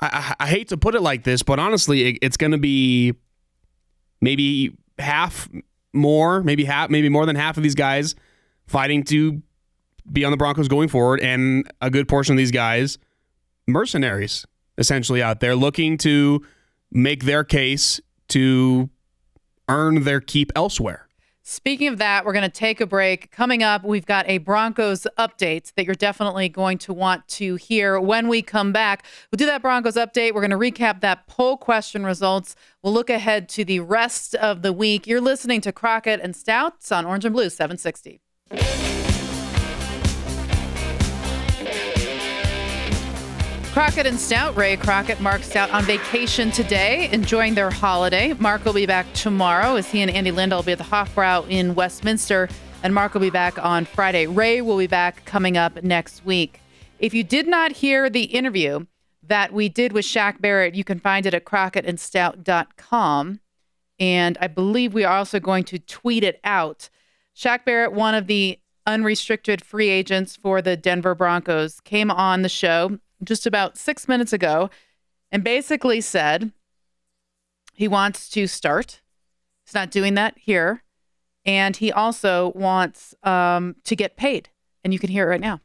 I, 0.00 0.34
I 0.38 0.46
hate 0.46 0.68
to 0.68 0.76
put 0.76 0.94
it 0.94 1.02
like 1.02 1.24
this, 1.24 1.42
but 1.42 1.58
honestly, 1.58 2.10
it, 2.10 2.18
it's 2.22 2.36
going 2.36 2.52
to 2.52 2.58
be 2.58 3.14
maybe 4.20 4.76
half 4.98 5.48
more, 5.92 6.42
maybe 6.42 6.64
half, 6.64 6.90
maybe 6.90 7.08
more 7.08 7.26
than 7.26 7.36
half 7.36 7.56
of 7.56 7.62
these 7.62 7.74
guys 7.74 8.14
fighting 8.66 9.02
to 9.04 9.42
be 10.10 10.24
on 10.24 10.30
the 10.30 10.36
Broncos 10.36 10.68
going 10.68 10.88
forward, 10.88 11.20
and 11.20 11.70
a 11.80 11.90
good 11.90 12.08
portion 12.08 12.34
of 12.34 12.38
these 12.38 12.50
guys 12.50 12.98
mercenaries 13.66 14.46
essentially 14.78 15.22
out 15.22 15.40
there 15.40 15.54
looking 15.54 15.96
to 15.98 16.44
make 16.90 17.24
their 17.24 17.44
case 17.44 18.00
to 18.28 18.90
earn 19.68 20.02
their 20.02 20.20
keep 20.20 20.50
elsewhere. 20.56 21.08
Speaking 21.50 21.88
of 21.88 21.98
that, 21.98 22.24
we're 22.24 22.32
going 22.32 22.44
to 22.44 22.48
take 22.48 22.80
a 22.80 22.86
break. 22.86 23.32
Coming 23.32 23.64
up, 23.64 23.82
we've 23.82 24.06
got 24.06 24.24
a 24.28 24.38
Broncos 24.38 25.04
update 25.18 25.74
that 25.74 25.84
you're 25.84 25.96
definitely 25.96 26.48
going 26.48 26.78
to 26.78 26.92
want 26.92 27.26
to 27.26 27.56
hear 27.56 27.98
when 27.98 28.28
we 28.28 28.40
come 28.40 28.70
back. 28.70 29.04
We'll 29.32 29.38
do 29.38 29.46
that 29.46 29.60
Broncos 29.60 29.96
update. 29.96 30.32
We're 30.32 30.46
going 30.46 30.52
to 30.52 30.56
recap 30.56 31.00
that 31.00 31.26
poll 31.26 31.56
question 31.56 32.04
results. 32.04 32.54
We'll 32.84 32.92
look 32.92 33.10
ahead 33.10 33.48
to 33.48 33.64
the 33.64 33.80
rest 33.80 34.36
of 34.36 34.62
the 34.62 34.72
week. 34.72 35.08
You're 35.08 35.20
listening 35.20 35.60
to 35.62 35.72
Crockett 35.72 36.20
and 36.20 36.36
Stouts 36.36 36.92
on 36.92 37.04
Orange 37.04 37.24
and 37.24 37.34
Blue 37.34 37.50
760. 37.50 38.20
Crockett 43.80 44.04
and 44.04 44.20
Stout, 44.20 44.54
Ray 44.58 44.76
Crockett, 44.76 45.22
Mark 45.22 45.42
Stout 45.42 45.70
on 45.70 45.84
vacation 45.84 46.50
today, 46.50 47.08
enjoying 47.12 47.54
their 47.54 47.70
holiday. 47.70 48.34
Mark 48.34 48.62
will 48.66 48.74
be 48.74 48.84
back 48.84 49.10
tomorrow 49.14 49.76
as 49.76 49.90
he 49.90 50.02
and 50.02 50.10
Andy 50.10 50.30
Lindahl 50.30 50.56
will 50.56 50.64
be 50.64 50.72
at 50.72 50.78
the 50.78 50.84
Hofbrau 50.84 51.48
in 51.48 51.74
Westminster, 51.74 52.50
and 52.82 52.94
Mark 52.94 53.14
will 53.14 53.22
be 53.22 53.30
back 53.30 53.58
on 53.58 53.86
Friday. 53.86 54.26
Ray 54.26 54.60
will 54.60 54.76
be 54.76 54.86
back 54.86 55.24
coming 55.24 55.56
up 55.56 55.82
next 55.82 56.26
week. 56.26 56.60
If 56.98 57.14
you 57.14 57.24
did 57.24 57.48
not 57.48 57.72
hear 57.72 58.10
the 58.10 58.24
interview 58.24 58.84
that 59.22 59.50
we 59.50 59.70
did 59.70 59.94
with 59.94 60.04
Shaq 60.04 60.42
Barrett, 60.42 60.74
you 60.74 60.84
can 60.84 61.00
find 61.00 61.24
it 61.24 61.32
at 61.32 61.46
crockettandStout.com. 61.46 63.40
And 63.98 64.38
I 64.42 64.46
believe 64.46 64.92
we 64.92 65.04
are 65.04 65.16
also 65.16 65.40
going 65.40 65.64
to 65.64 65.78
tweet 65.78 66.22
it 66.22 66.38
out. 66.44 66.90
Shaq 67.34 67.64
Barrett, 67.64 67.94
one 67.94 68.14
of 68.14 68.26
the 68.26 68.60
unrestricted 68.86 69.64
free 69.64 69.88
agents 69.88 70.36
for 70.36 70.60
the 70.60 70.76
Denver 70.76 71.14
Broncos, 71.14 71.80
came 71.80 72.10
on 72.10 72.42
the 72.42 72.50
show 72.50 72.98
just 73.22 73.46
about 73.46 73.76
six 73.76 74.08
minutes 74.08 74.32
ago 74.32 74.70
and 75.30 75.44
basically 75.44 76.00
said 76.00 76.52
he 77.74 77.88
wants 77.88 78.28
to 78.30 78.46
start. 78.46 79.00
He's 79.64 79.74
not 79.74 79.90
doing 79.90 80.14
that 80.14 80.36
here. 80.38 80.82
And 81.44 81.76
he 81.76 81.90
also 81.90 82.52
wants 82.54 83.14
um, 83.22 83.76
to 83.84 83.96
get 83.96 84.16
paid. 84.16 84.50
And 84.84 84.92
you 84.92 84.98
can 84.98 85.10
hear 85.10 85.24
it 85.24 85.30
right 85.30 85.40
now. 85.40 85.60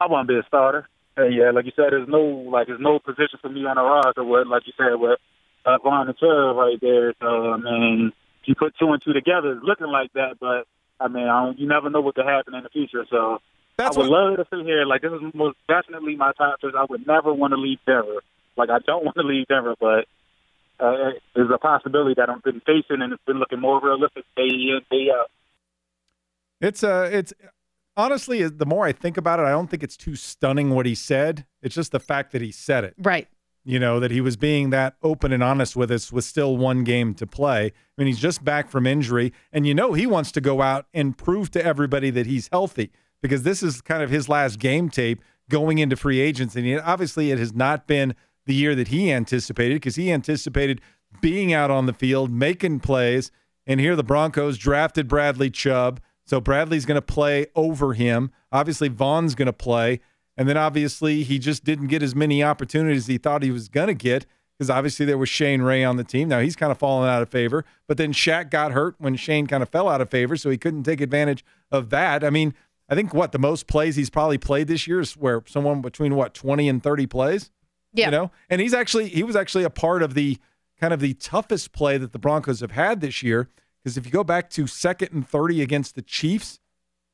I 0.00 0.06
want 0.06 0.28
to 0.28 0.34
be 0.34 0.38
a 0.38 0.42
starter. 0.46 0.88
And 1.16 1.34
yeah, 1.34 1.50
like 1.50 1.64
you 1.64 1.72
said, 1.74 1.86
there's 1.90 2.08
no 2.08 2.20
like 2.20 2.66
there's 2.68 2.80
no 2.80 2.98
position 2.98 3.38
for 3.40 3.48
me 3.48 3.64
on 3.64 3.76
the 3.76 3.82
roster. 3.82 4.20
Or 4.20 4.24
what 4.24 4.46
like 4.46 4.62
you 4.66 4.72
said 4.76 4.94
with 4.94 5.18
uh, 5.64 5.78
Von 5.82 6.08
and 6.08 6.16
Chubb 6.16 6.56
right 6.56 6.78
there. 6.80 7.14
So 7.20 7.52
I 7.52 7.56
mean, 7.56 8.12
if 8.42 8.48
you 8.48 8.54
put 8.54 8.74
two 8.78 8.92
and 8.92 9.02
two 9.02 9.12
together, 9.12 9.52
it's 9.52 9.64
looking 9.64 9.88
like 9.88 10.12
that. 10.12 10.38
But 10.40 10.66
I 11.00 11.08
mean, 11.08 11.26
I 11.26 11.44
don't, 11.44 11.58
you 11.58 11.66
never 11.66 11.90
know 11.90 12.00
what 12.00 12.14
could 12.14 12.26
happen 12.26 12.54
in 12.54 12.62
the 12.62 12.70
future. 12.70 13.04
So 13.10 13.38
That's 13.78 13.96
I 13.96 14.00
would 14.00 14.10
what- 14.10 14.20
love 14.20 14.36
to 14.38 14.46
sit 14.56 14.66
here. 14.66 14.84
Like 14.84 15.02
this 15.02 15.12
is 15.12 15.20
most 15.34 15.56
definitely 15.68 16.16
my 16.16 16.32
top 16.36 16.60
choice. 16.60 16.74
I 16.76 16.84
would 16.90 17.06
never 17.06 17.32
want 17.32 17.52
to 17.52 17.56
leave 17.56 17.78
Denver. 17.86 18.22
Like 18.56 18.70
I 18.70 18.78
don't 18.84 19.04
want 19.06 19.16
to 19.16 19.22
leave 19.22 19.46
Denver, 19.46 19.74
but 19.80 20.06
uh, 20.80 21.10
there's 21.34 21.50
a 21.52 21.58
possibility 21.58 22.14
that 22.18 22.28
I've 22.28 22.42
been 22.42 22.60
facing, 22.60 23.02
and 23.02 23.12
it's 23.12 23.22
been 23.24 23.38
looking 23.38 23.60
more 23.60 23.80
realistic 23.80 24.24
day 24.36 24.46
in 24.46 24.80
day 24.90 25.08
out. 25.10 25.30
It's 26.60 26.82
uh 26.82 27.08
it's 27.12 27.32
honestly 27.96 28.48
the 28.48 28.66
more 28.66 28.84
I 28.84 28.92
think 28.92 29.16
about 29.16 29.38
it, 29.38 29.44
I 29.44 29.50
don't 29.50 29.70
think 29.70 29.82
it's 29.84 29.96
too 29.96 30.16
stunning 30.16 30.70
what 30.70 30.86
he 30.86 30.94
said. 30.94 31.46
It's 31.62 31.74
just 31.74 31.92
the 31.92 32.00
fact 32.00 32.32
that 32.32 32.42
he 32.42 32.50
said 32.50 32.82
it. 32.84 32.94
Right. 32.98 33.28
You 33.64 33.78
know, 33.78 34.00
that 34.00 34.10
he 34.10 34.20
was 34.20 34.36
being 34.36 34.70
that 34.70 34.94
open 35.02 35.30
and 35.32 35.42
honest 35.42 35.76
with 35.76 35.90
us 35.90 36.10
with 36.10 36.24
still 36.24 36.56
one 36.56 36.84
game 36.84 37.14
to 37.14 37.26
play. 37.26 37.66
I 37.66 37.72
mean, 37.98 38.06
he's 38.06 38.18
just 38.18 38.42
back 38.44 38.70
from 38.70 38.86
injury 38.86 39.32
and 39.52 39.66
you 39.66 39.74
know 39.74 39.92
he 39.92 40.06
wants 40.06 40.32
to 40.32 40.40
go 40.40 40.62
out 40.62 40.86
and 40.94 41.16
prove 41.16 41.50
to 41.52 41.64
everybody 41.64 42.10
that 42.10 42.26
he's 42.26 42.48
healthy 42.50 42.90
because 43.22 43.42
this 43.42 43.62
is 43.62 43.80
kind 43.80 44.02
of 44.02 44.10
his 44.10 44.28
last 44.28 44.58
game 44.58 44.88
tape 44.88 45.22
going 45.50 45.78
into 45.78 45.96
free 45.96 46.20
agents 46.20 46.56
and 46.56 46.80
obviously 46.80 47.30
it 47.30 47.38
has 47.38 47.54
not 47.54 47.86
been 47.86 48.14
the 48.46 48.54
year 48.54 48.74
that 48.74 48.88
he 48.88 49.12
anticipated 49.12 49.74
because 49.74 49.96
he 49.96 50.10
anticipated 50.10 50.80
being 51.20 51.52
out 51.52 51.70
on 51.70 51.86
the 51.86 51.92
field, 51.92 52.30
making 52.30 52.80
plays, 52.80 53.30
and 53.66 53.78
here 53.78 53.94
the 53.94 54.02
Broncos 54.02 54.58
drafted 54.58 55.06
Bradley 55.06 55.50
Chubb. 55.50 56.00
So 56.24 56.40
Bradley's 56.40 56.86
going 56.86 56.96
to 56.96 57.02
play 57.02 57.46
over 57.54 57.94
him. 57.94 58.30
Obviously, 58.50 58.88
Von's 58.88 59.34
going 59.34 59.46
to 59.46 59.52
play. 59.52 60.00
And 60.36 60.48
then 60.48 60.56
obviously, 60.56 61.22
he 61.22 61.38
just 61.38 61.64
didn't 61.64 61.88
get 61.88 62.02
as 62.02 62.14
many 62.14 62.42
opportunities 62.42 63.04
as 63.04 63.06
he 63.06 63.18
thought 63.18 63.42
he 63.42 63.50
was 63.50 63.68
going 63.68 63.88
to 63.88 63.94
get 63.94 64.26
because 64.58 64.70
obviously 64.70 65.06
there 65.06 65.18
was 65.18 65.28
Shane 65.28 65.62
Ray 65.62 65.84
on 65.84 65.96
the 65.96 66.04
team. 66.04 66.28
Now 66.28 66.40
he's 66.40 66.56
kind 66.56 66.72
of 66.72 66.78
fallen 66.78 67.08
out 67.08 67.22
of 67.22 67.28
favor. 67.28 67.64
But 67.86 67.96
then 67.96 68.12
Shaq 68.12 68.50
got 68.50 68.72
hurt 68.72 68.96
when 68.98 69.14
Shane 69.16 69.46
kind 69.46 69.62
of 69.62 69.68
fell 69.68 69.88
out 69.88 70.00
of 70.00 70.10
favor. 70.10 70.36
So 70.36 70.50
he 70.50 70.58
couldn't 70.58 70.82
take 70.82 71.00
advantage 71.00 71.44
of 71.70 71.90
that. 71.90 72.24
I 72.24 72.30
mean, 72.30 72.54
I 72.88 72.94
think 72.94 73.12
what 73.12 73.32
the 73.32 73.38
most 73.38 73.66
plays 73.66 73.96
he's 73.96 74.10
probably 74.10 74.38
played 74.38 74.66
this 74.66 74.86
year 74.86 75.00
is 75.00 75.16
where 75.16 75.42
someone 75.46 75.82
between 75.82 76.14
what, 76.14 76.34
20 76.34 76.68
and 76.68 76.82
30 76.82 77.06
plays? 77.06 77.50
Yeah. 77.92 78.06
You 78.06 78.10
know, 78.12 78.30
and 78.48 78.60
he's 78.60 78.74
actually 78.74 79.08
he 79.08 79.22
was 79.22 79.36
actually 79.36 79.64
a 79.64 79.70
part 79.70 80.02
of 80.02 80.14
the 80.14 80.38
kind 80.80 80.92
of 80.92 81.00
the 81.00 81.14
toughest 81.14 81.72
play 81.72 81.98
that 81.98 82.12
the 82.12 82.18
Broncos 82.18 82.60
have 82.60 82.72
had 82.72 83.00
this 83.00 83.22
year. 83.22 83.48
Because 83.82 83.96
if 83.96 84.04
you 84.04 84.12
go 84.12 84.24
back 84.24 84.50
to 84.50 84.66
second 84.66 85.10
and 85.12 85.26
30 85.26 85.62
against 85.62 85.94
the 85.94 86.02
Chiefs, 86.02 86.60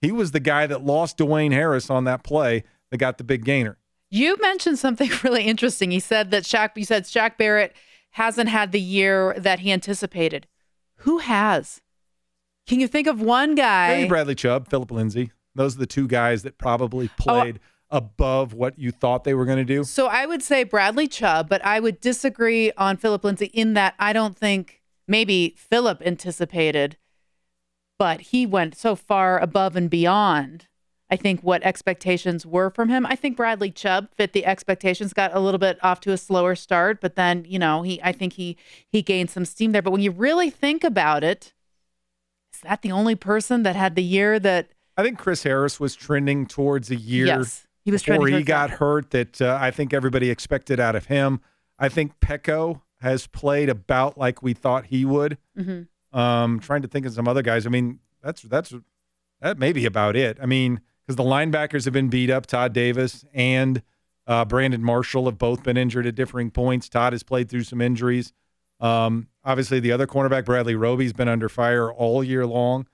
he 0.00 0.10
was 0.10 0.32
the 0.32 0.40
guy 0.40 0.66
that 0.66 0.84
lost 0.84 1.18
Dwayne 1.18 1.52
Harris 1.52 1.90
on 1.90 2.04
that 2.04 2.24
play 2.24 2.64
that 2.90 2.98
got 2.98 3.18
the 3.18 3.24
big 3.24 3.44
gainer. 3.44 3.78
You 4.10 4.36
mentioned 4.40 4.78
something 4.78 5.10
really 5.22 5.44
interesting. 5.44 5.90
He 5.90 6.00
said 6.00 6.30
that 6.30 6.44
Shaq, 6.44 6.70
you 6.76 6.84
said 6.84 7.04
Shaq 7.04 7.36
Barrett 7.36 7.74
hasn't 8.10 8.48
had 8.48 8.72
the 8.72 8.80
year 8.80 9.34
that 9.38 9.60
he 9.60 9.72
anticipated. 9.72 10.46
Who 10.98 11.18
has? 11.18 11.80
Can 12.66 12.80
you 12.80 12.88
think 12.88 13.06
of 13.06 13.20
one 13.20 13.54
guy? 13.54 13.88
Maybe 13.88 14.08
Bradley 14.08 14.34
Chubb, 14.34 14.68
Phillip 14.68 14.90
Lindsay. 14.90 15.32
Those 15.54 15.76
are 15.76 15.80
the 15.80 15.86
two 15.86 16.08
guys 16.08 16.42
that 16.42 16.58
probably 16.58 17.06
oh, 17.06 17.22
played 17.22 17.60
above 17.90 18.52
what 18.54 18.78
you 18.78 18.90
thought 18.90 19.24
they 19.24 19.34
were 19.34 19.44
going 19.44 19.58
to 19.58 19.64
do. 19.64 19.84
So 19.84 20.06
I 20.06 20.26
would 20.26 20.42
say 20.42 20.64
Bradley 20.64 21.06
Chubb, 21.06 21.48
but 21.48 21.64
I 21.64 21.80
would 21.80 22.00
disagree 22.00 22.72
on 22.72 22.96
Phillip 22.96 23.22
Lindsay 23.24 23.46
in 23.46 23.74
that 23.74 23.94
I 23.98 24.12
don't 24.12 24.36
think 24.36 24.82
maybe 25.06 25.54
Phillip 25.56 26.02
anticipated, 26.04 26.96
but 27.98 28.20
he 28.20 28.46
went 28.46 28.76
so 28.76 28.96
far 28.96 29.38
above 29.38 29.76
and 29.76 29.88
beyond. 29.88 30.66
I 31.10 31.16
think 31.16 31.42
what 31.42 31.62
expectations 31.62 32.44
were 32.44 32.70
from 32.70 32.88
him. 32.88 33.06
I 33.06 33.14
think 33.14 33.36
Bradley 33.36 33.70
Chubb 33.70 34.08
fit 34.16 34.32
the 34.32 34.46
expectations, 34.46 35.12
got 35.12 35.34
a 35.34 35.38
little 35.38 35.58
bit 35.58 35.78
off 35.84 36.00
to 36.00 36.12
a 36.12 36.16
slower 36.16 36.56
start, 36.56 37.00
but 37.00 37.14
then, 37.14 37.44
you 37.46 37.58
know, 37.58 37.82
he 37.82 38.02
I 38.02 38.10
think 38.10 38.32
he 38.32 38.56
he 38.88 39.02
gained 39.02 39.30
some 39.30 39.44
steam 39.44 39.70
there. 39.72 39.82
But 39.82 39.92
when 39.92 40.00
you 40.00 40.10
really 40.10 40.50
think 40.50 40.82
about 40.82 41.22
it, 41.22 41.52
is 42.52 42.60
that 42.62 42.82
the 42.82 42.90
only 42.90 43.14
person 43.14 43.62
that 43.62 43.76
had 43.76 43.94
the 43.94 44.02
year 44.02 44.40
that 44.40 44.70
I 44.96 45.02
think 45.02 45.18
Chris 45.18 45.42
Harris 45.42 45.80
was 45.80 45.94
trending 45.94 46.46
towards 46.46 46.90
a 46.90 46.96
year 46.96 47.26
Yes, 47.26 47.66
he 47.84 47.90
was 47.90 48.02
before 48.02 48.26
he 48.28 48.42
got 48.42 48.70
that. 48.70 48.78
hurt 48.78 49.10
that 49.10 49.40
uh, 49.42 49.58
I 49.60 49.70
think 49.70 49.92
everybody 49.92 50.30
expected 50.30 50.78
out 50.80 50.94
of 50.96 51.06
him. 51.06 51.40
I 51.78 51.88
think 51.88 52.20
Peko 52.20 52.82
has 53.00 53.26
played 53.26 53.68
about 53.68 54.16
like 54.16 54.42
we 54.42 54.54
thought 54.54 54.86
he 54.86 55.04
would. 55.04 55.38
Mhm. 55.58 55.88
Um, 56.12 56.60
trying 56.60 56.82
to 56.82 56.88
think 56.88 57.06
of 57.06 57.12
some 57.12 57.26
other 57.26 57.42
guys. 57.42 57.66
I 57.66 57.70
mean, 57.70 57.98
that's 58.22 58.42
that's 58.42 58.72
that 59.40 59.58
may 59.58 59.72
be 59.72 59.84
about 59.84 60.14
it. 60.16 60.38
I 60.40 60.46
mean, 60.46 60.80
because 61.04 61.16
the 61.16 61.24
linebackers 61.24 61.84
have 61.84 61.92
been 61.92 62.08
beat 62.08 62.30
up. 62.30 62.46
Todd 62.46 62.72
Davis 62.72 63.24
and 63.34 63.82
uh, 64.26 64.44
Brandon 64.44 64.82
Marshall 64.82 65.26
have 65.26 65.36
both 65.38 65.62
been 65.64 65.76
injured 65.76 66.06
at 66.06 66.14
differing 66.14 66.50
points. 66.50 66.88
Todd 66.88 67.12
has 67.12 67.22
played 67.22 67.48
through 67.50 67.64
some 67.64 67.80
injuries. 67.82 68.32
Um, 68.80 69.28
obviously, 69.44 69.80
the 69.80 69.92
other 69.92 70.06
cornerback, 70.06 70.44
Bradley 70.46 70.74
Roby's 70.76 71.12
been 71.12 71.28
under 71.28 71.48
fire 71.48 71.92
all 71.92 72.22
year 72.24 72.46
long. 72.46 72.86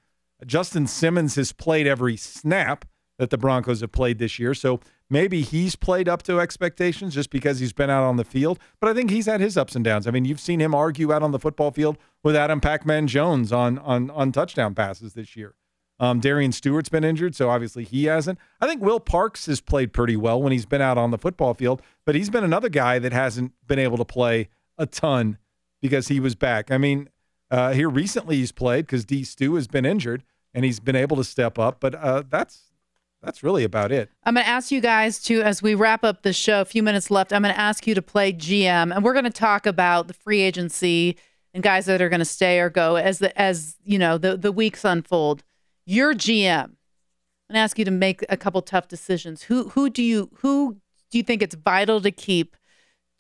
Justin 0.47 0.87
Simmons 0.87 1.37
has 1.37 1.53
played 1.53 1.87
every 1.87 2.17
snap. 2.17 2.85
that 3.19 3.29
the 3.29 3.37
Broncos 3.37 3.83
have 3.83 3.93
played 3.93 4.19
this 4.19 4.39
year. 4.39 4.55
So 4.55 4.81
maybe 5.11 5.43
he's 5.43 5.77
played 5.77 6.09
up 6.09 6.23
to 6.23 6.41
expectations 6.41 7.13
just 7.15 7.29
because 7.29 7.59
he's 7.61 7.75
been 7.75 7.91
out 7.91 8.03
on 8.03 8.17
the 8.17 8.25
field. 8.25 8.59
But 8.81 8.89
I 8.89 8.95
think 8.95 9.11
he's 9.11 9.27
had 9.27 9.43
his 9.43 9.59
ups 9.59 9.77
and 9.77 9.85
downs. 9.85 10.07
I 10.07 10.11
mean, 10.11 10.25
you've 10.25 10.41
seen 10.41 10.59
him 10.59 10.75
argue 10.75 11.13
out 11.13 11.23
on 11.23 11.31
the 11.31 11.39
football 11.39 11.71
field 11.71 11.99
with 12.25 12.35
Adam 12.35 12.63
Pac-Man 12.63 13.07
Jones 13.07 13.53
on 13.53 13.79
on 13.81 14.09
on 14.11 14.33
touchdown 14.33 14.75
passes 14.75 15.13
this 15.13 15.37
year. 15.37 15.55
Um, 15.99 16.19
Darian 16.19 16.51
Stewart's 16.51 16.89
been 16.89 17.05
injured, 17.05 17.35
so 17.35 17.51
obviously 17.51 17.85
he 17.85 18.05
hasn't. 18.07 18.39
I 18.59 18.67
think 18.67 18.81
Will 18.81 19.01
Parks 19.01 19.45
has 19.45 19.61
played 19.61 19.93
pretty 19.93 20.17
well 20.17 20.41
when 20.41 20.51
he's 20.53 20.65
been 20.65 20.81
out 20.81 20.97
on 20.97 21.11
the 21.11 21.19
football 21.19 21.53
field, 21.53 21.83
but 22.07 22.15
he's 22.15 22.31
been 22.31 22.43
another 22.43 22.71
guy 22.71 22.99
that 23.01 23.13
hasn't 23.13 23.53
been 23.67 23.79
able 23.79 23.99
to 23.99 24.07
play 24.07 24.49
a 24.79 24.87
ton 24.87 25.37
because 25.83 26.09
he 26.09 26.19
was 26.19 26.35
back. 26.35 26.71
I 26.71 26.79
mean, 26.79 27.11
uh, 27.51 27.73
here 27.73 27.91
recently 27.91 28.37
he's 28.37 28.51
played 28.51 28.87
because 28.87 29.05
D. 29.05 29.25
Stu 29.25 29.57
has 29.57 29.69
been 29.69 29.85
injured 29.85 30.25
and 30.55 30.65
he's 30.65 30.81
been 30.81 30.97
able 30.97 31.17
to 31.17 31.25
step 31.25 31.59
up, 31.59 31.81
but 31.81 31.95
uh, 31.95 32.23
that's 32.29 32.63
that's 33.23 33.43
really 33.43 33.65
about 33.65 33.93
it. 33.93 34.09
I'm 34.25 34.35
going 34.35 34.45
to 34.45 34.51
ask 34.51 34.71
you 34.71 34.81
guys 34.81 35.23
to, 35.25 35.43
as 35.43 35.63
we 35.63 35.75
wrap 35.75 36.05
up 36.05 36.23
the 36.23 36.33
show, 36.33 36.63
a 36.63 36.65
few 36.65 36.83
minutes 36.83 37.11
left, 37.11 37.35
I'm 37.35 37.43
going 37.43 37.55
to 37.55 37.61
ask 37.61 37.87
you 37.87 37.95
to 37.95 38.01
play 38.01 38.33
GM, 38.33 38.95
and 38.95 39.05
we're 39.05 39.13
going 39.13 39.27
to 39.27 39.31
talk 39.31 39.67
about 39.67 40.09
the 40.09 40.15
free 40.15 40.41
agency 40.41 41.19
and 41.53 41.63
guys 41.63 41.85
that 41.85 42.01
are 42.01 42.09
going 42.09 42.21
to 42.21 42.25
stay 42.25 42.61
or 42.61 42.71
go 42.71 42.97
as 42.97 43.19
the 43.19 43.39
as 43.41 43.77
you 43.85 43.99
know 43.99 44.17
the 44.19 44.37
the 44.37 44.53
weeks 44.53 44.85
unfold. 44.85 45.43
Your 45.87 46.15
GM. 46.15 46.77
I'm 47.49 47.55
going 47.55 47.59
to 47.59 47.65
ask 47.65 47.79
you 47.81 47.85
to 47.85 47.91
make 47.91 48.25
a 48.29 48.37
couple 48.37 48.63
tough 48.63 48.87
decisions. 48.89 49.43
Who 49.45 49.71
who 49.71 49.91
do 49.91 50.03
you 50.05 50.31
who 50.37 50.77
do 51.11 51.19
you 51.19 51.25
think 51.25 51.43
it's 51.43 51.57
vital 51.57 52.01
to 52.01 52.13
keep 52.13 52.57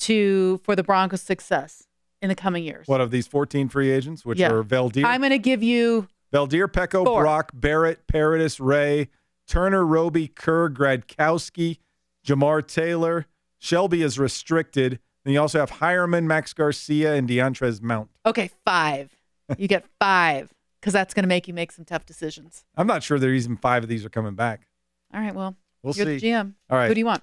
to 0.00 0.60
for 0.64 0.76
the 0.76 0.82
Broncos' 0.84 1.20
success 1.20 1.86
in 2.22 2.28
the 2.28 2.34
coming 2.36 2.64
years? 2.64 2.86
What 2.86 3.00
of 3.00 3.10
these 3.10 3.26
14 3.26 3.68
free 3.68 3.90
agents, 3.90 4.24
which 4.24 4.38
Yeah. 4.38 4.52
are 4.52 4.62
Veldheer, 4.62 5.04
I'm 5.04 5.20
going 5.20 5.30
to 5.32 5.38
give 5.38 5.62
you 5.62 6.06
Veldheer, 6.32 6.68
Peko, 6.68 7.04
Four. 7.04 7.22
Brock, 7.22 7.50
Barrett, 7.54 8.06
Paradis, 8.06 8.60
Ray, 8.60 9.08
Turner, 9.48 9.84
Roby, 9.84 10.28
Kerr, 10.28 10.68
Gradkowski, 10.70 11.78
Jamar 12.26 12.66
Taylor. 12.66 13.26
Shelby 13.58 14.02
is 14.02 14.18
restricted. 14.18 15.00
Then 15.24 15.34
you 15.34 15.40
also 15.40 15.58
have 15.60 15.70
Heuerman, 15.72 16.24
Max 16.24 16.52
Garcia, 16.52 17.14
and 17.14 17.28
DeAndres 17.28 17.82
Mount. 17.82 18.08
okay 18.24 18.50
five. 18.64 19.14
You 19.58 19.68
get 19.68 19.84
five 20.00 20.52
because 20.80 20.92
that's 20.92 21.12
going 21.12 21.24
to 21.24 21.28
make 21.28 21.46
you 21.48 21.52
make 21.54 21.72
some 21.72 21.84
tough 21.84 22.06
decisions. 22.06 22.64
I'm 22.76 22.86
not 22.86 23.02
sure 23.02 23.18
there 23.18 23.32
even 23.34 23.56
five 23.56 23.82
of 23.82 23.88
these 23.88 24.04
are 24.04 24.08
coming 24.10 24.34
back. 24.34 24.66
All 25.12 25.20
right. 25.20 25.34
Well, 25.34 25.56
We'll 25.82 25.94
you're 25.94 26.06
see. 26.06 26.18
the 26.18 26.26
GM. 26.28 26.54
All 26.70 26.78
right. 26.78 26.88
Who 26.88 26.94
do 26.94 27.00
you 27.00 27.06
want? 27.06 27.22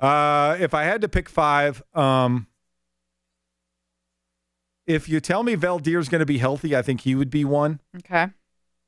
Uh, 0.00 0.56
if 0.60 0.74
I 0.74 0.82
had 0.84 1.00
to 1.02 1.08
pick 1.08 1.28
five, 1.28 1.82
um, 1.94 2.46
if 4.86 5.08
you 5.08 5.20
tell 5.20 5.42
me 5.42 5.56
Veldheer's 5.56 6.08
going 6.08 6.20
to 6.20 6.26
be 6.26 6.38
healthy, 6.38 6.76
I 6.76 6.82
think 6.82 7.02
he 7.02 7.14
would 7.14 7.30
be 7.30 7.44
one. 7.44 7.80
Okay. 7.96 8.28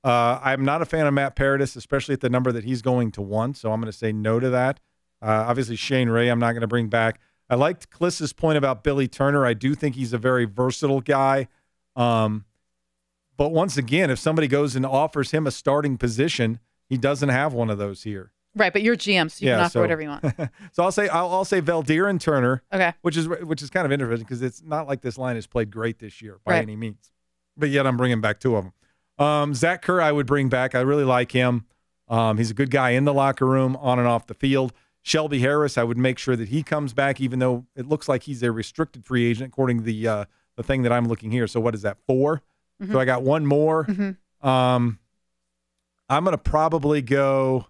Uh, 0.05 0.39
I'm 0.43 0.65
not 0.65 0.83
a 0.83 0.85
fan 0.85 1.07
of 1.07 1.15
Matt 1.15 1.35
Paradis, 1.35 1.75
especially 1.75 2.13
at 2.13 2.21
the 2.21 2.31
number 2.31 2.53
that 2.53 2.65
he's 2.65 2.83
going 2.83 3.11
to 3.13 3.23
one. 3.23 3.55
So 3.55 3.73
I'm 3.73 3.81
going 3.81 3.91
to 3.91 3.97
say 3.97 4.13
no 4.13 4.39
to 4.39 4.51
that. 4.51 4.81
Uh, 5.21 5.47
obviously, 5.49 5.77
Shane 5.77 6.09
Ray, 6.09 6.29
I'm 6.29 6.39
not 6.39 6.53
going 6.53 6.61
to 6.61 6.69
bring 6.69 6.89
back. 6.89 7.21
I 7.49 7.55
liked 7.55 7.91
Klis's 7.91 8.33
point 8.33 8.59
about 8.59 8.85
Billy 8.85 9.09
Turner. 9.09 9.47
I 9.47 9.55
do 9.55 9.75
think 9.75 9.95
he's 9.95 10.13
a 10.13 10.19
very 10.19 10.45
versatile 10.45 11.01
guy. 11.01 11.49
Um, 11.95 12.45
but 13.37 13.51
once 13.51 13.77
again, 13.77 14.11
if 14.11 14.19
somebody 14.19 14.49
goes 14.49 14.77
and 14.77 14.85
offers 14.85 15.31
him 15.31 15.47
a 15.47 15.51
starting 15.51 15.97
position, 15.97 16.59
he 16.89 16.97
doesn't 16.97 17.29
have 17.29 17.53
one 17.53 17.71
of 17.71 17.79
those 17.79 18.03
here. 18.03 18.33
Right, 18.57 18.73
but 18.73 18.81
you're 18.83 18.97
GM, 18.97 19.31
so 19.31 19.45
you 19.45 19.53
can 19.53 19.61
offer 19.61 19.71
so- 19.73 19.81
whatever 19.83 20.01
you 20.03 20.09
want. 20.09 20.25
so 20.73 20.83
I'll 20.83 20.91
say 20.91 21.09
I'll, 21.09 21.31
I'll 21.31 21.45
say 21.45 21.61
Veldheer 21.61 22.09
and 22.11 22.19
Turner. 22.21 22.63
Okay. 22.73 22.93
Which 23.03 23.17
is 23.17 23.29
which 23.29 23.63
is 23.63 23.71
kind 23.71 23.85
of 23.87 23.93
interesting 23.93 24.25
because 24.25 24.41
it's 24.43 24.63
not 24.63 24.89
like 24.89 25.03
this 25.03 25.19
line 25.19 25.37
has 25.37 25.47
played 25.47 25.71
great 25.71 25.99
this 25.99 26.21
year 26.23 26.39
by 26.45 26.53
Right. 26.53 26.63
any 26.63 26.75
means, 26.75 27.11
but 27.57 27.69
yet 27.69 27.87
I'm 27.87 27.97
bringing 27.97 28.21
back 28.21 28.41
two 28.41 28.57
of 28.57 28.65
them. 28.65 28.73
Um, 29.25 29.55
Zach 29.55 29.83
Kerr, 29.83 30.01
I 30.01 30.11
would 30.11 30.27
bring 30.27 30.49
back. 30.49 30.75
I 30.75 30.81
really 30.81 31.05
like 31.05 31.33
him. 31.33 31.67
Um, 32.09 32.39
he's 32.39 32.51
a 32.51 32.55
good 32.55 32.71
guy 32.71 32.91
in 32.91 33.05
the 33.05 33.13
locker 33.15 33.47
room, 33.47 33.77
on 33.77 33.99
and 33.99 34.07
off 34.09 34.27
the 34.27 34.35
field. 34.35 34.73
Shelby 35.03 35.39
Harris, 35.39 35.77
I 35.79 35.85
would 35.85 35.99
make 35.99 36.19
sure 36.19 36.35
that 36.37 36.49
he 36.49 36.63
comes 36.63 36.93
back, 36.93 37.21
even 37.21 37.39
though 37.39 37.67
it 37.77 37.87
looks 37.89 38.09
like 38.09 38.25
he's 38.25 38.43
a 38.43 38.51
restricted 38.51 39.05
free 39.05 39.25
agent 39.27 39.49
according 39.53 39.79
to 39.79 39.85
the 39.85 40.09
uh, 40.09 40.25
the 40.57 40.63
thing 40.63 40.83
that 40.83 40.93
I'm 40.93 41.07
looking 41.09 41.31
here. 41.31 41.47
So 41.47 41.61
what 41.61 41.75
is 41.75 41.83
that? 41.83 41.99
4 42.07 42.43
Mhm. 42.83 42.93
So 42.93 42.99
I 43.01 43.05
got 43.05 43.23
one 43.23 43.45
more. 43.47 43.85
Mhm. 43.85 44.17
Um, 44.43 44.99
I'm 46.09 46.25
gonna 46.25 46.39
probably 46.39 47.03
go. 47.03 47.67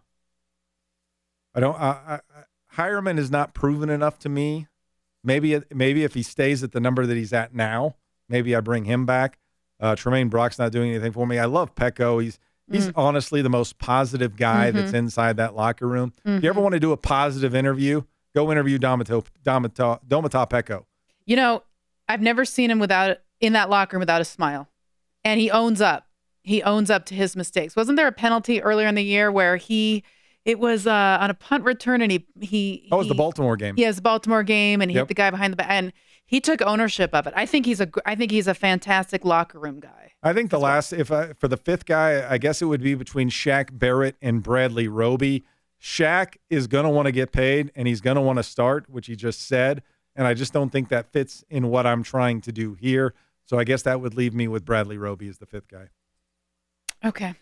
I 1.57 1.61
don't. 1.61 1.75
I, 1.77 2.21
I, 2.37 2.45
Heuerman 2.77 3.19
is 3.19 3.31
not 3.31 3.55
proven 3.55 3.89
enough 3.91 4.19
to 4.21 4.29
me. 4.29 4.67
Maybe 5.25 5.61
maybe 5.73 6.05
if 6.05 6.15
he 6.15 6.23
stays 6.23 6.63
at 6.63 6.73
the 6.73 6.79
number 6.81 7.07
that 7.07 7.17
he's 7.17 7.33
at 7.33 7.55
now, 7.55 7.97
maybe 8.29 8.55
I 8.55 8.61
bring 8.61 8.85
him 8.85 9.07
back. 9.07 9.39
Uh, 9.81 9.97
Tremaine 9.97 10.29
Brock's 10.29 10.59
not 10.59 10.71
doing 10.73 10.91
anything 10.91 11.13
for 11.13 11.27
me. 11.27 11.39
I 11.39 11.47
love 11.47 11.75
Peko. 11.75 12.23
He's 12.23 12.39
he's 12.71 12.89
Mm. 12.89 12.93
honestly 12.97 13.43
the 13.43 13.49
most 13.49 13.79
positive 13.79 14.37
guy 14.37 14.71
that's 14.71 14.93
Mhm. 14.93 14.97
inside 14.97 15.37
that 15.39 15.55
locker 15.57 15.87
room. 15.89 16.13
If 16.25 16.43
you 16.43 16.49
ever 16.49 16.61
want 16.61 16.75
to 16.75 16.81
do 16.81 16.93
a 16.93 16.97
positive 16.97 17.55
interview, 17.55 18.03
go 18.35 18.51
interview 18.53 18.79
Domito 18.79 19.25
Domito 19.45 19.99
Domata 20.07 20.49
Peko. 20.49 20.85
You 21.25 21.37
know, 21.37 21.63
I've 22.09 22.21
never 22.23 22.45
seen 22.45 22.71
him 22.71 22.79
without 22.79 23.19
in 23.41 23.53
that 23.55 23.69
locker 23.71 23.97
room 23.97 24.01
without 24.01 24.21
a 24.21 24.25
smile, 24.25 24.69
and 25.25 25.41
he 25.41 25.51
owns 25.51 25.81
up. 25.81 26.07
He 26.43 26.63
owns 26.63 26.91
up 26.91 27.05
to 27.07 27.15
his 27.15 27.35
mistakes. 27.35 27.75
Wasn't 27.75 27.97
there 27.97 28.07
a 28.07 28.13
penalty 28.13 28.63
earlier 28.63 28.87
in 28.87 28.95
the 28.95 29.03
year 29.03 29.33
where 29.33 29.57
he, 29.57 30.05
it 30.47 30.59
was 30.59 30.87
uh, 30.87 31.19
on 31.21 31.29
a 31.29 31.35
punt 31.35 31.65
return, 31.65 32.01
and 32.01 32.11
he 32.11 32.27
he 32.41 32.87
That 32.91 32.97
was 32.97 33.09
the 33.09 33.15
Baltimore 33.15 33.57
game. 33.57 33.77
He 33.77 33.83
has 33.83 33.97
the 33.97 34.03
Baltimore 34.03 34.43
game, 34.43 34.81
and 34.81 34.91
he 34.91 34.95
Yep. 34.95 35.03
hit 35.03 35.09
the 35.09 35.15
guy 35.15 35.31
behind 35.31 35.53
the 35.53 35.57
back, 35.57 35.69
and 35.69 35.93
he 36.25 36.41
took 36.41 36.63
ownership 36.63 37.13
of 37.13 37.27
it. 37.27 37.35
I 37.37 37.45
think 37.45 37.67
he's 37.67 37.81
a 37.81 37.89
I 38.07 38.15
think 38.15 38.31
he's 38.31 38.47
a 38.47 38.55
fantastic 38.55 39.25
locker 39.25 39.59
room 39.59 39.81
guy. 39.81 40.13
I 40.23 40.33
think 40.33 40.51
the 40.51 40.59
last, 40.59 40.93
if 40.93 41.13
I, 41.13 41.35
for 41.35 41.47
the 41.47 41.57
fifth 41.57 41.85
guy, 41.85 42.27
I 42.29 42.39
guess 42.39 42.63
it 42.63 42.65
would 42.65 42.81
be 42.83 42.95
between 42.95 43.29
Shaq 43.29 43.77
Barrett 43.79 44.17
and 44.23 44.43
Bradley 44.43 44.89
Roby. 44.89 45.45
Shaq 45.81 46.37
is 46.49 46.67
going 46.67 46.85
to 46.85 46.91
want 46.91 47.07
to 47.07 47.13
get 47.13 47.31
paid 47.33 47.71
and 47.77 47.87
he's 47.87 48.01
going 48.01 48.15
to 48.17 48.21
want 48.23 48.39
to 48.39 48.43
start, 48.43 48.89
which 48.89 49.07
he 49.07 49.15
just 49.15 49.47
said. 49.47 49.83
And 50.17 50.27
I 50.27 50.33
just 50.35 50.53
don't 50.53 50.71
think 50.71 50.89
that 50.89 51.13
fits 51.13 51.45
in 51.51 51.69
what 51.69 51.87
I'm 51.87 52.03
trying 52.03 52.41
to 52.41 52.51
do 52.51 52.75
here. 52.75 53.15
So 53.45 53.59
I 53.59 53.65
guess 53.65 53.83
that 53.83 54.01
would 54.01 54.15
leave 54.15 54.35
me 54.35 54.49
with 54.49 54.65
Bradley 54.65 54.97
Roby 54.99 55.29
as 55.29 55.39
the 55.39 55.47
fifth 55.47 55.69
guy. 55.69 55.91
Okay. 57.05 57.35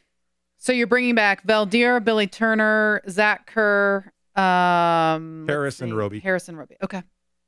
So 0.65 0.73
you're 0.73 0.87
bringing 0.87 1.15
back 1.15 1.47
Veldheer, 1.47 2.03
Billy 2.03 2.27
Turner, 2.27 3.03
Zach 3.07 3.47
Kerr, 3.47 4.11
um, 4.35 5.41
let's 5.41 5.51
Harrison 5.51 5.91
see, 5.91 5.95
Roby. 5.95 6.21
Harrison 6.21 6.57
Roby. 6.57 6.77
Okay. 6.83 7.03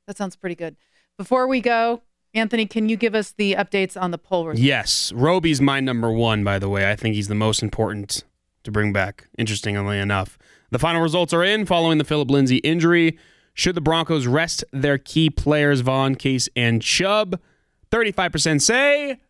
That 0.07 0.19
sounds 0.19 0.37
pretty 0.37 0.55
good. 0.55 0.77
Before 1.17 1.49
we 1.49 1.63
go, 1.63 2.03
Anthony, 2.35 2.67
can 2.67 2.91
you 2.91 2.99
give 2.99 3.15
us 3.15 3.33
the 3.33 3.55
updates 3.55 3.99
on 3.99 4.11
the 4.11 4.19
poll 4.19 4.47
results? 4.47 4.61
Yes, 4.61 5.13
Roby's 5.13 5.63
my 5.63 5.81
number 5.81 6.13
one. 6.13 6.45
By 6.45 6.59
the 6.59 6.69
way, 6.69 6.91
I 6.91 6.95
think 6.95 7.15
he's 7.15 7.29
the 7.29 7.35
most 7.35 7.63
important 7.63 8.23
to 8.65 8.71
bring 8.71 8.93
back. 8.93 9.29
Interestingly 9.39 9.99
enough, 9.99 10.37
the 10.71 10.79
final 10.79 11.01
results 11.01 11.33
are 11.33 11.43
in 11.43 11.65
following 11.65 11.97
the 11.97 12.05
Phillip 12.05 12.31
Lindsay 12.31 12.59
injury. 12.59 13.19
Should 13.55 13.77
the 13.77 13.81
Broncos 13.81 14.27
rest 14.27 14.63
their 14.75 14.99
key 14.99 15.31
players, 15.31 15.81
Von, 15.81 16.17
Case, 16.17 16.51
and 16.55 16.83
Chubb? 16.83 17.41
Thirty-five 17.91 18.31
percent 18.31 18.61
say 18.61 19.21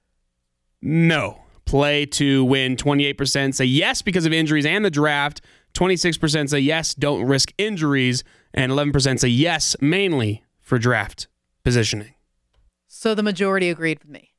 no. 0.83 1.43
Play 1.67 2.07
to 2.07 2.45
win. 2.45 2.77
Twenty-eight 2.77 3.19
percent 3.19 3.55
say 3.57 3.65
yes 3.65 4.01
because 4.03 4.25
of 4.25 4.33
injuries 4.33 4.65
and 4.65 4.85
the 4.85 4.91
draft. 4.91 5.41
Twenty-six 5.75 6.17
percent 6.17 6.49
say 6.51 6.61
yes, 6.61 6.95
don't 6.95 7.25
risk 7.25 7.53
injuries, 7.59 8.23
and 8.55 8.71
eleven 8.73 8.93
percent 8.93 9.21
say 9.21 9.29
yes, 9.29 9.75
mainly 9.81 10.45
for 10.61 10.79
draft 10.79 11.27
positioning. 11.65 12.15
So 12.87 13.15
the 13.15 13.23
majority 13.23 13.69
agreed 13.69 13.99
with 13.99 14.09
me. 14.09 14.33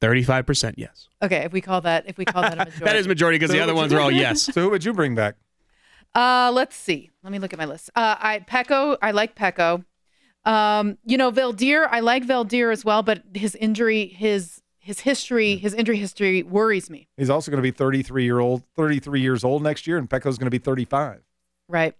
Thirty-five 0.00 0.46
percent 0.46 0.78
yes. 0.78 1.08
Okay, 1.22 1.44
if 1.44 1.52
we 1.52 1.60
call 1.60 1.82
that 1.82 2.04
if 2.08 2.16
we 2.16 2.24
call 2.24 2.42
that 2.42 2.54
a 2.54 2.56
majority. 2.64 2.84
That 2.84 2.96
is 2.96 3.06
majority 3.06 3.38
because 3.38 3.50
So 3.50 3.56
the 3.58 3.62
other 3.62 3.74
ones 3.74 3.92
you- 3.92 3.98
are 3.98 4.00
all 4.00 4.10
yes. 4.10 4.42
So 4.42 4.62
who 4.62 4.70
would 4.70 4.84
you 4.84 4.94
bring 4.94 5.14
back? 5.14 5.36
Uh, 6.14 6.50
let's 6.52 6.76
see. 6.76 7.10
Let 7.22 7.30
me 7.32 7.38
look 7.38 7.52
at 7.52 7.58
my 7.58 7.66
list. 7.66 7.90
Uh, 7.94 8.16
I 8.18 8.38
Peko. 8.40 8.96
I 9.02 9.10
like 9.10 9.36
Peko. 9.36 9.84
Um, 10.46 10.96
you 11.04 11.18
know, 11.18 11.30
Veldheer. 11.30 11.86
I 11.90 12.00
like 12.00 12.26
Veldheer 12.26 12.72
as 12.72 12.84
well, 12.86 13.02
but 13.02 13.22
his 13.34 13.54
injury, 13.54 14.06
his 14.06 14.61
his 14.82 15.00
history, 15.00 15.56
his 15.56 15.74
injury 15.74 15.96
history 15.96 16.42
worries 16.42 16.90
me. 16.90 17.06
He's 17.16 17.30
also 17.30 17.50
going 17.50 17.58
to 17.58 17.62
be 17.62 17.70
33 17.70 18.24
year 18.24 18.40
old, 18.40 18.64
33 18.76 19.20
years 19.20 19.44
old 19.44 19.62
next 19.62 19.86
year, 19.86 19.96
and 19.96 20.10
Peko's 20.10 20.38
going 20.38 20.46
to 20.46 20.50
be 20.50 20.58
35. 20.58 21.22
Right. 21.68 21.94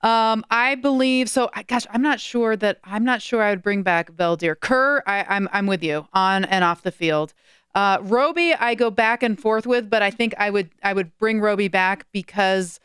Um, 0.00 0.44
I 0.50 0.74
believe 0.74 1.28
so. 1.28 1.50
I, 1.54 1.62
gosh, 1.62 1.86
I'm 1.90 2.02
not 2.02 2.20
sure 2.20 2.56
that 2.56 2.78
I'm 2.84 3.04
not 3.04 3.22
sure 3.22 3.42
I 3.42 3.50
would 3.50 3.62
bring 3.62 3.82
back 3.82 4.10
Veldheer. 4.12 4.58
Kerr, 4.58 5.02
I, 5.06 5.24
I'm 5.28 5.48
I'm 5.52 5.66
with 5.66 5.82
you 5.84 6.08
on 6.12 6.44
and 6.46 6.64
off 6.64 6.82
the 6.82 6.90
field. 6.90 7.34
Uh, 7.74 7.98
Roby, 8.02 8.52
I 8.54 8.74
go 8.74 8.90
back 8.90 9.22
and 9.22 9.38
forth 9.38 9.66
with, 9.66 9.88
but 9.88 10.02
I 10.02 10.10
think 10.10 10.34
I 10.38 10.50
would 10.50 10.70
I 10.82 10.92
would 10.92 11.16
bring 11.18 11.40
Roby 11.40 11.68
back 11.68 12.06
because 12.12 12.80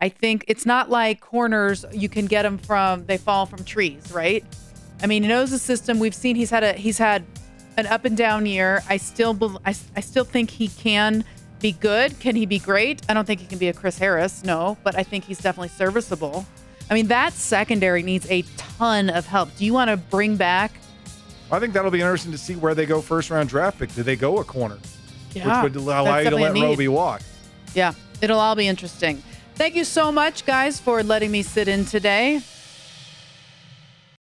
I 0.00 0.08
think 0.08 0.44
it's 0.48 0.64
not 0.64 0.88
like 0.88 1.20
corners. 1.20 1.84
You 1.92 2.08
can 2.08 2.26
get 2.26 2.42
them 2.42 2.56
from 2.56 3.04
they 3.04 3.18
fall 3.18 3.44
from 3.46 3.64
trees, 3.64 4.10
right? 4.12 4.44
I 5.02 5.06
mean, 5.06 5.24
he 5.24 5.28
knows 5.28 5.50
the 5.50 5.58
system. 5.58 5.98
We've 5.98 6.14
seen 6.14 6.36
he's 6.36 6.50
had 6.50 6.64
a 6.64 6.72
he's 6.72 6.98
had 6.98 7.24
an 7.76 7.86
up 7.86 8.04
and 8.04 8.16
down 8.16 8.46
year. 8.46 8.82
I 8.88 8.96
still 8.96 9.34
bel 9.34 9.60
I, 9.64 9.74
I 9.96 10.00
still 10.00 10.24
think 10.24 10.50
he 10.50 10.68
can 10.68 11.24
be 11.60 11.72
good. 11.72 12.18
Can 12.20 12.36
he 12.36 12.46
be 12.46 12.58
great? 12.58 13.02
I 13.08 13.14
don't 13.14 13.24
think 13.24 13.40
he 13.40 13.46
can 13.46 13.58
be 13.58 13.68
a 13.68 13.72
Chris 13.72 13.98
Harris, 13.98 14.44
no, 14.44 14.76
but 14.82 14.96
I 14.96 15.02
think 15.02 15.24
he's 15.24 15.38
definitely 15.38 15.68
serviceable. 15.68 16.44
I 16.90 16.94
mean, 16.94 17.06
that 17.06 17.32
secondary 17.32 18.02
needs 18.02 18.28
a 18.30 18.42
ton 18.56 19.08
of 19.08 19.26
help. 19.26 19.54
Do 19.56 19.64
you 19.64 19.72
want 19.72 19.88
to 19.90 19.96
bring 19.96 20.36
back? 20.36 20.72
I 21.50 21.58
think 21.60 21.72
that'll 21.74 21.90
be 21.90 22.00
interesting 22.00 22.32
to 22.32 22.38
see 22.38 22.56
where 22.56 22.74
they 22.74 22.86
go 22.86 23.00
first 23.00 23.30
round 23.30 23.48
draft 23.48 23.78
pick. 23.78 23.94
Do 23.94 24.02
they 24.02 24.16
go 24.16 24.38
a 24.38 24.44
corner? 24.44 24.78
Yeah, 25.32 25.62
Which 25.62 25.74
would 25.74 25.82
allow 25.82 26.18
you 26.18 26.30
to 26.30 26.36
let. 26.36 26.54
Roby 26.54 26.88
walk. 26.88 27.22
Yeah, 27.74 27.94
it'll 28.20 28.40
all 28.40 28.54
be 28.54 28.66
interesting. 28.66 29.22
Thank 29.54 29.74
you 29.74 29.84
so 29.84 30.10
much, 30.10 30.44
guys, 30.44 30.80
for 30.80 31.02
letting 31.02 31.30
me 31.30 31.42
sit 31.42 31.68
in 31.68 31.84
today. 31.84 32.40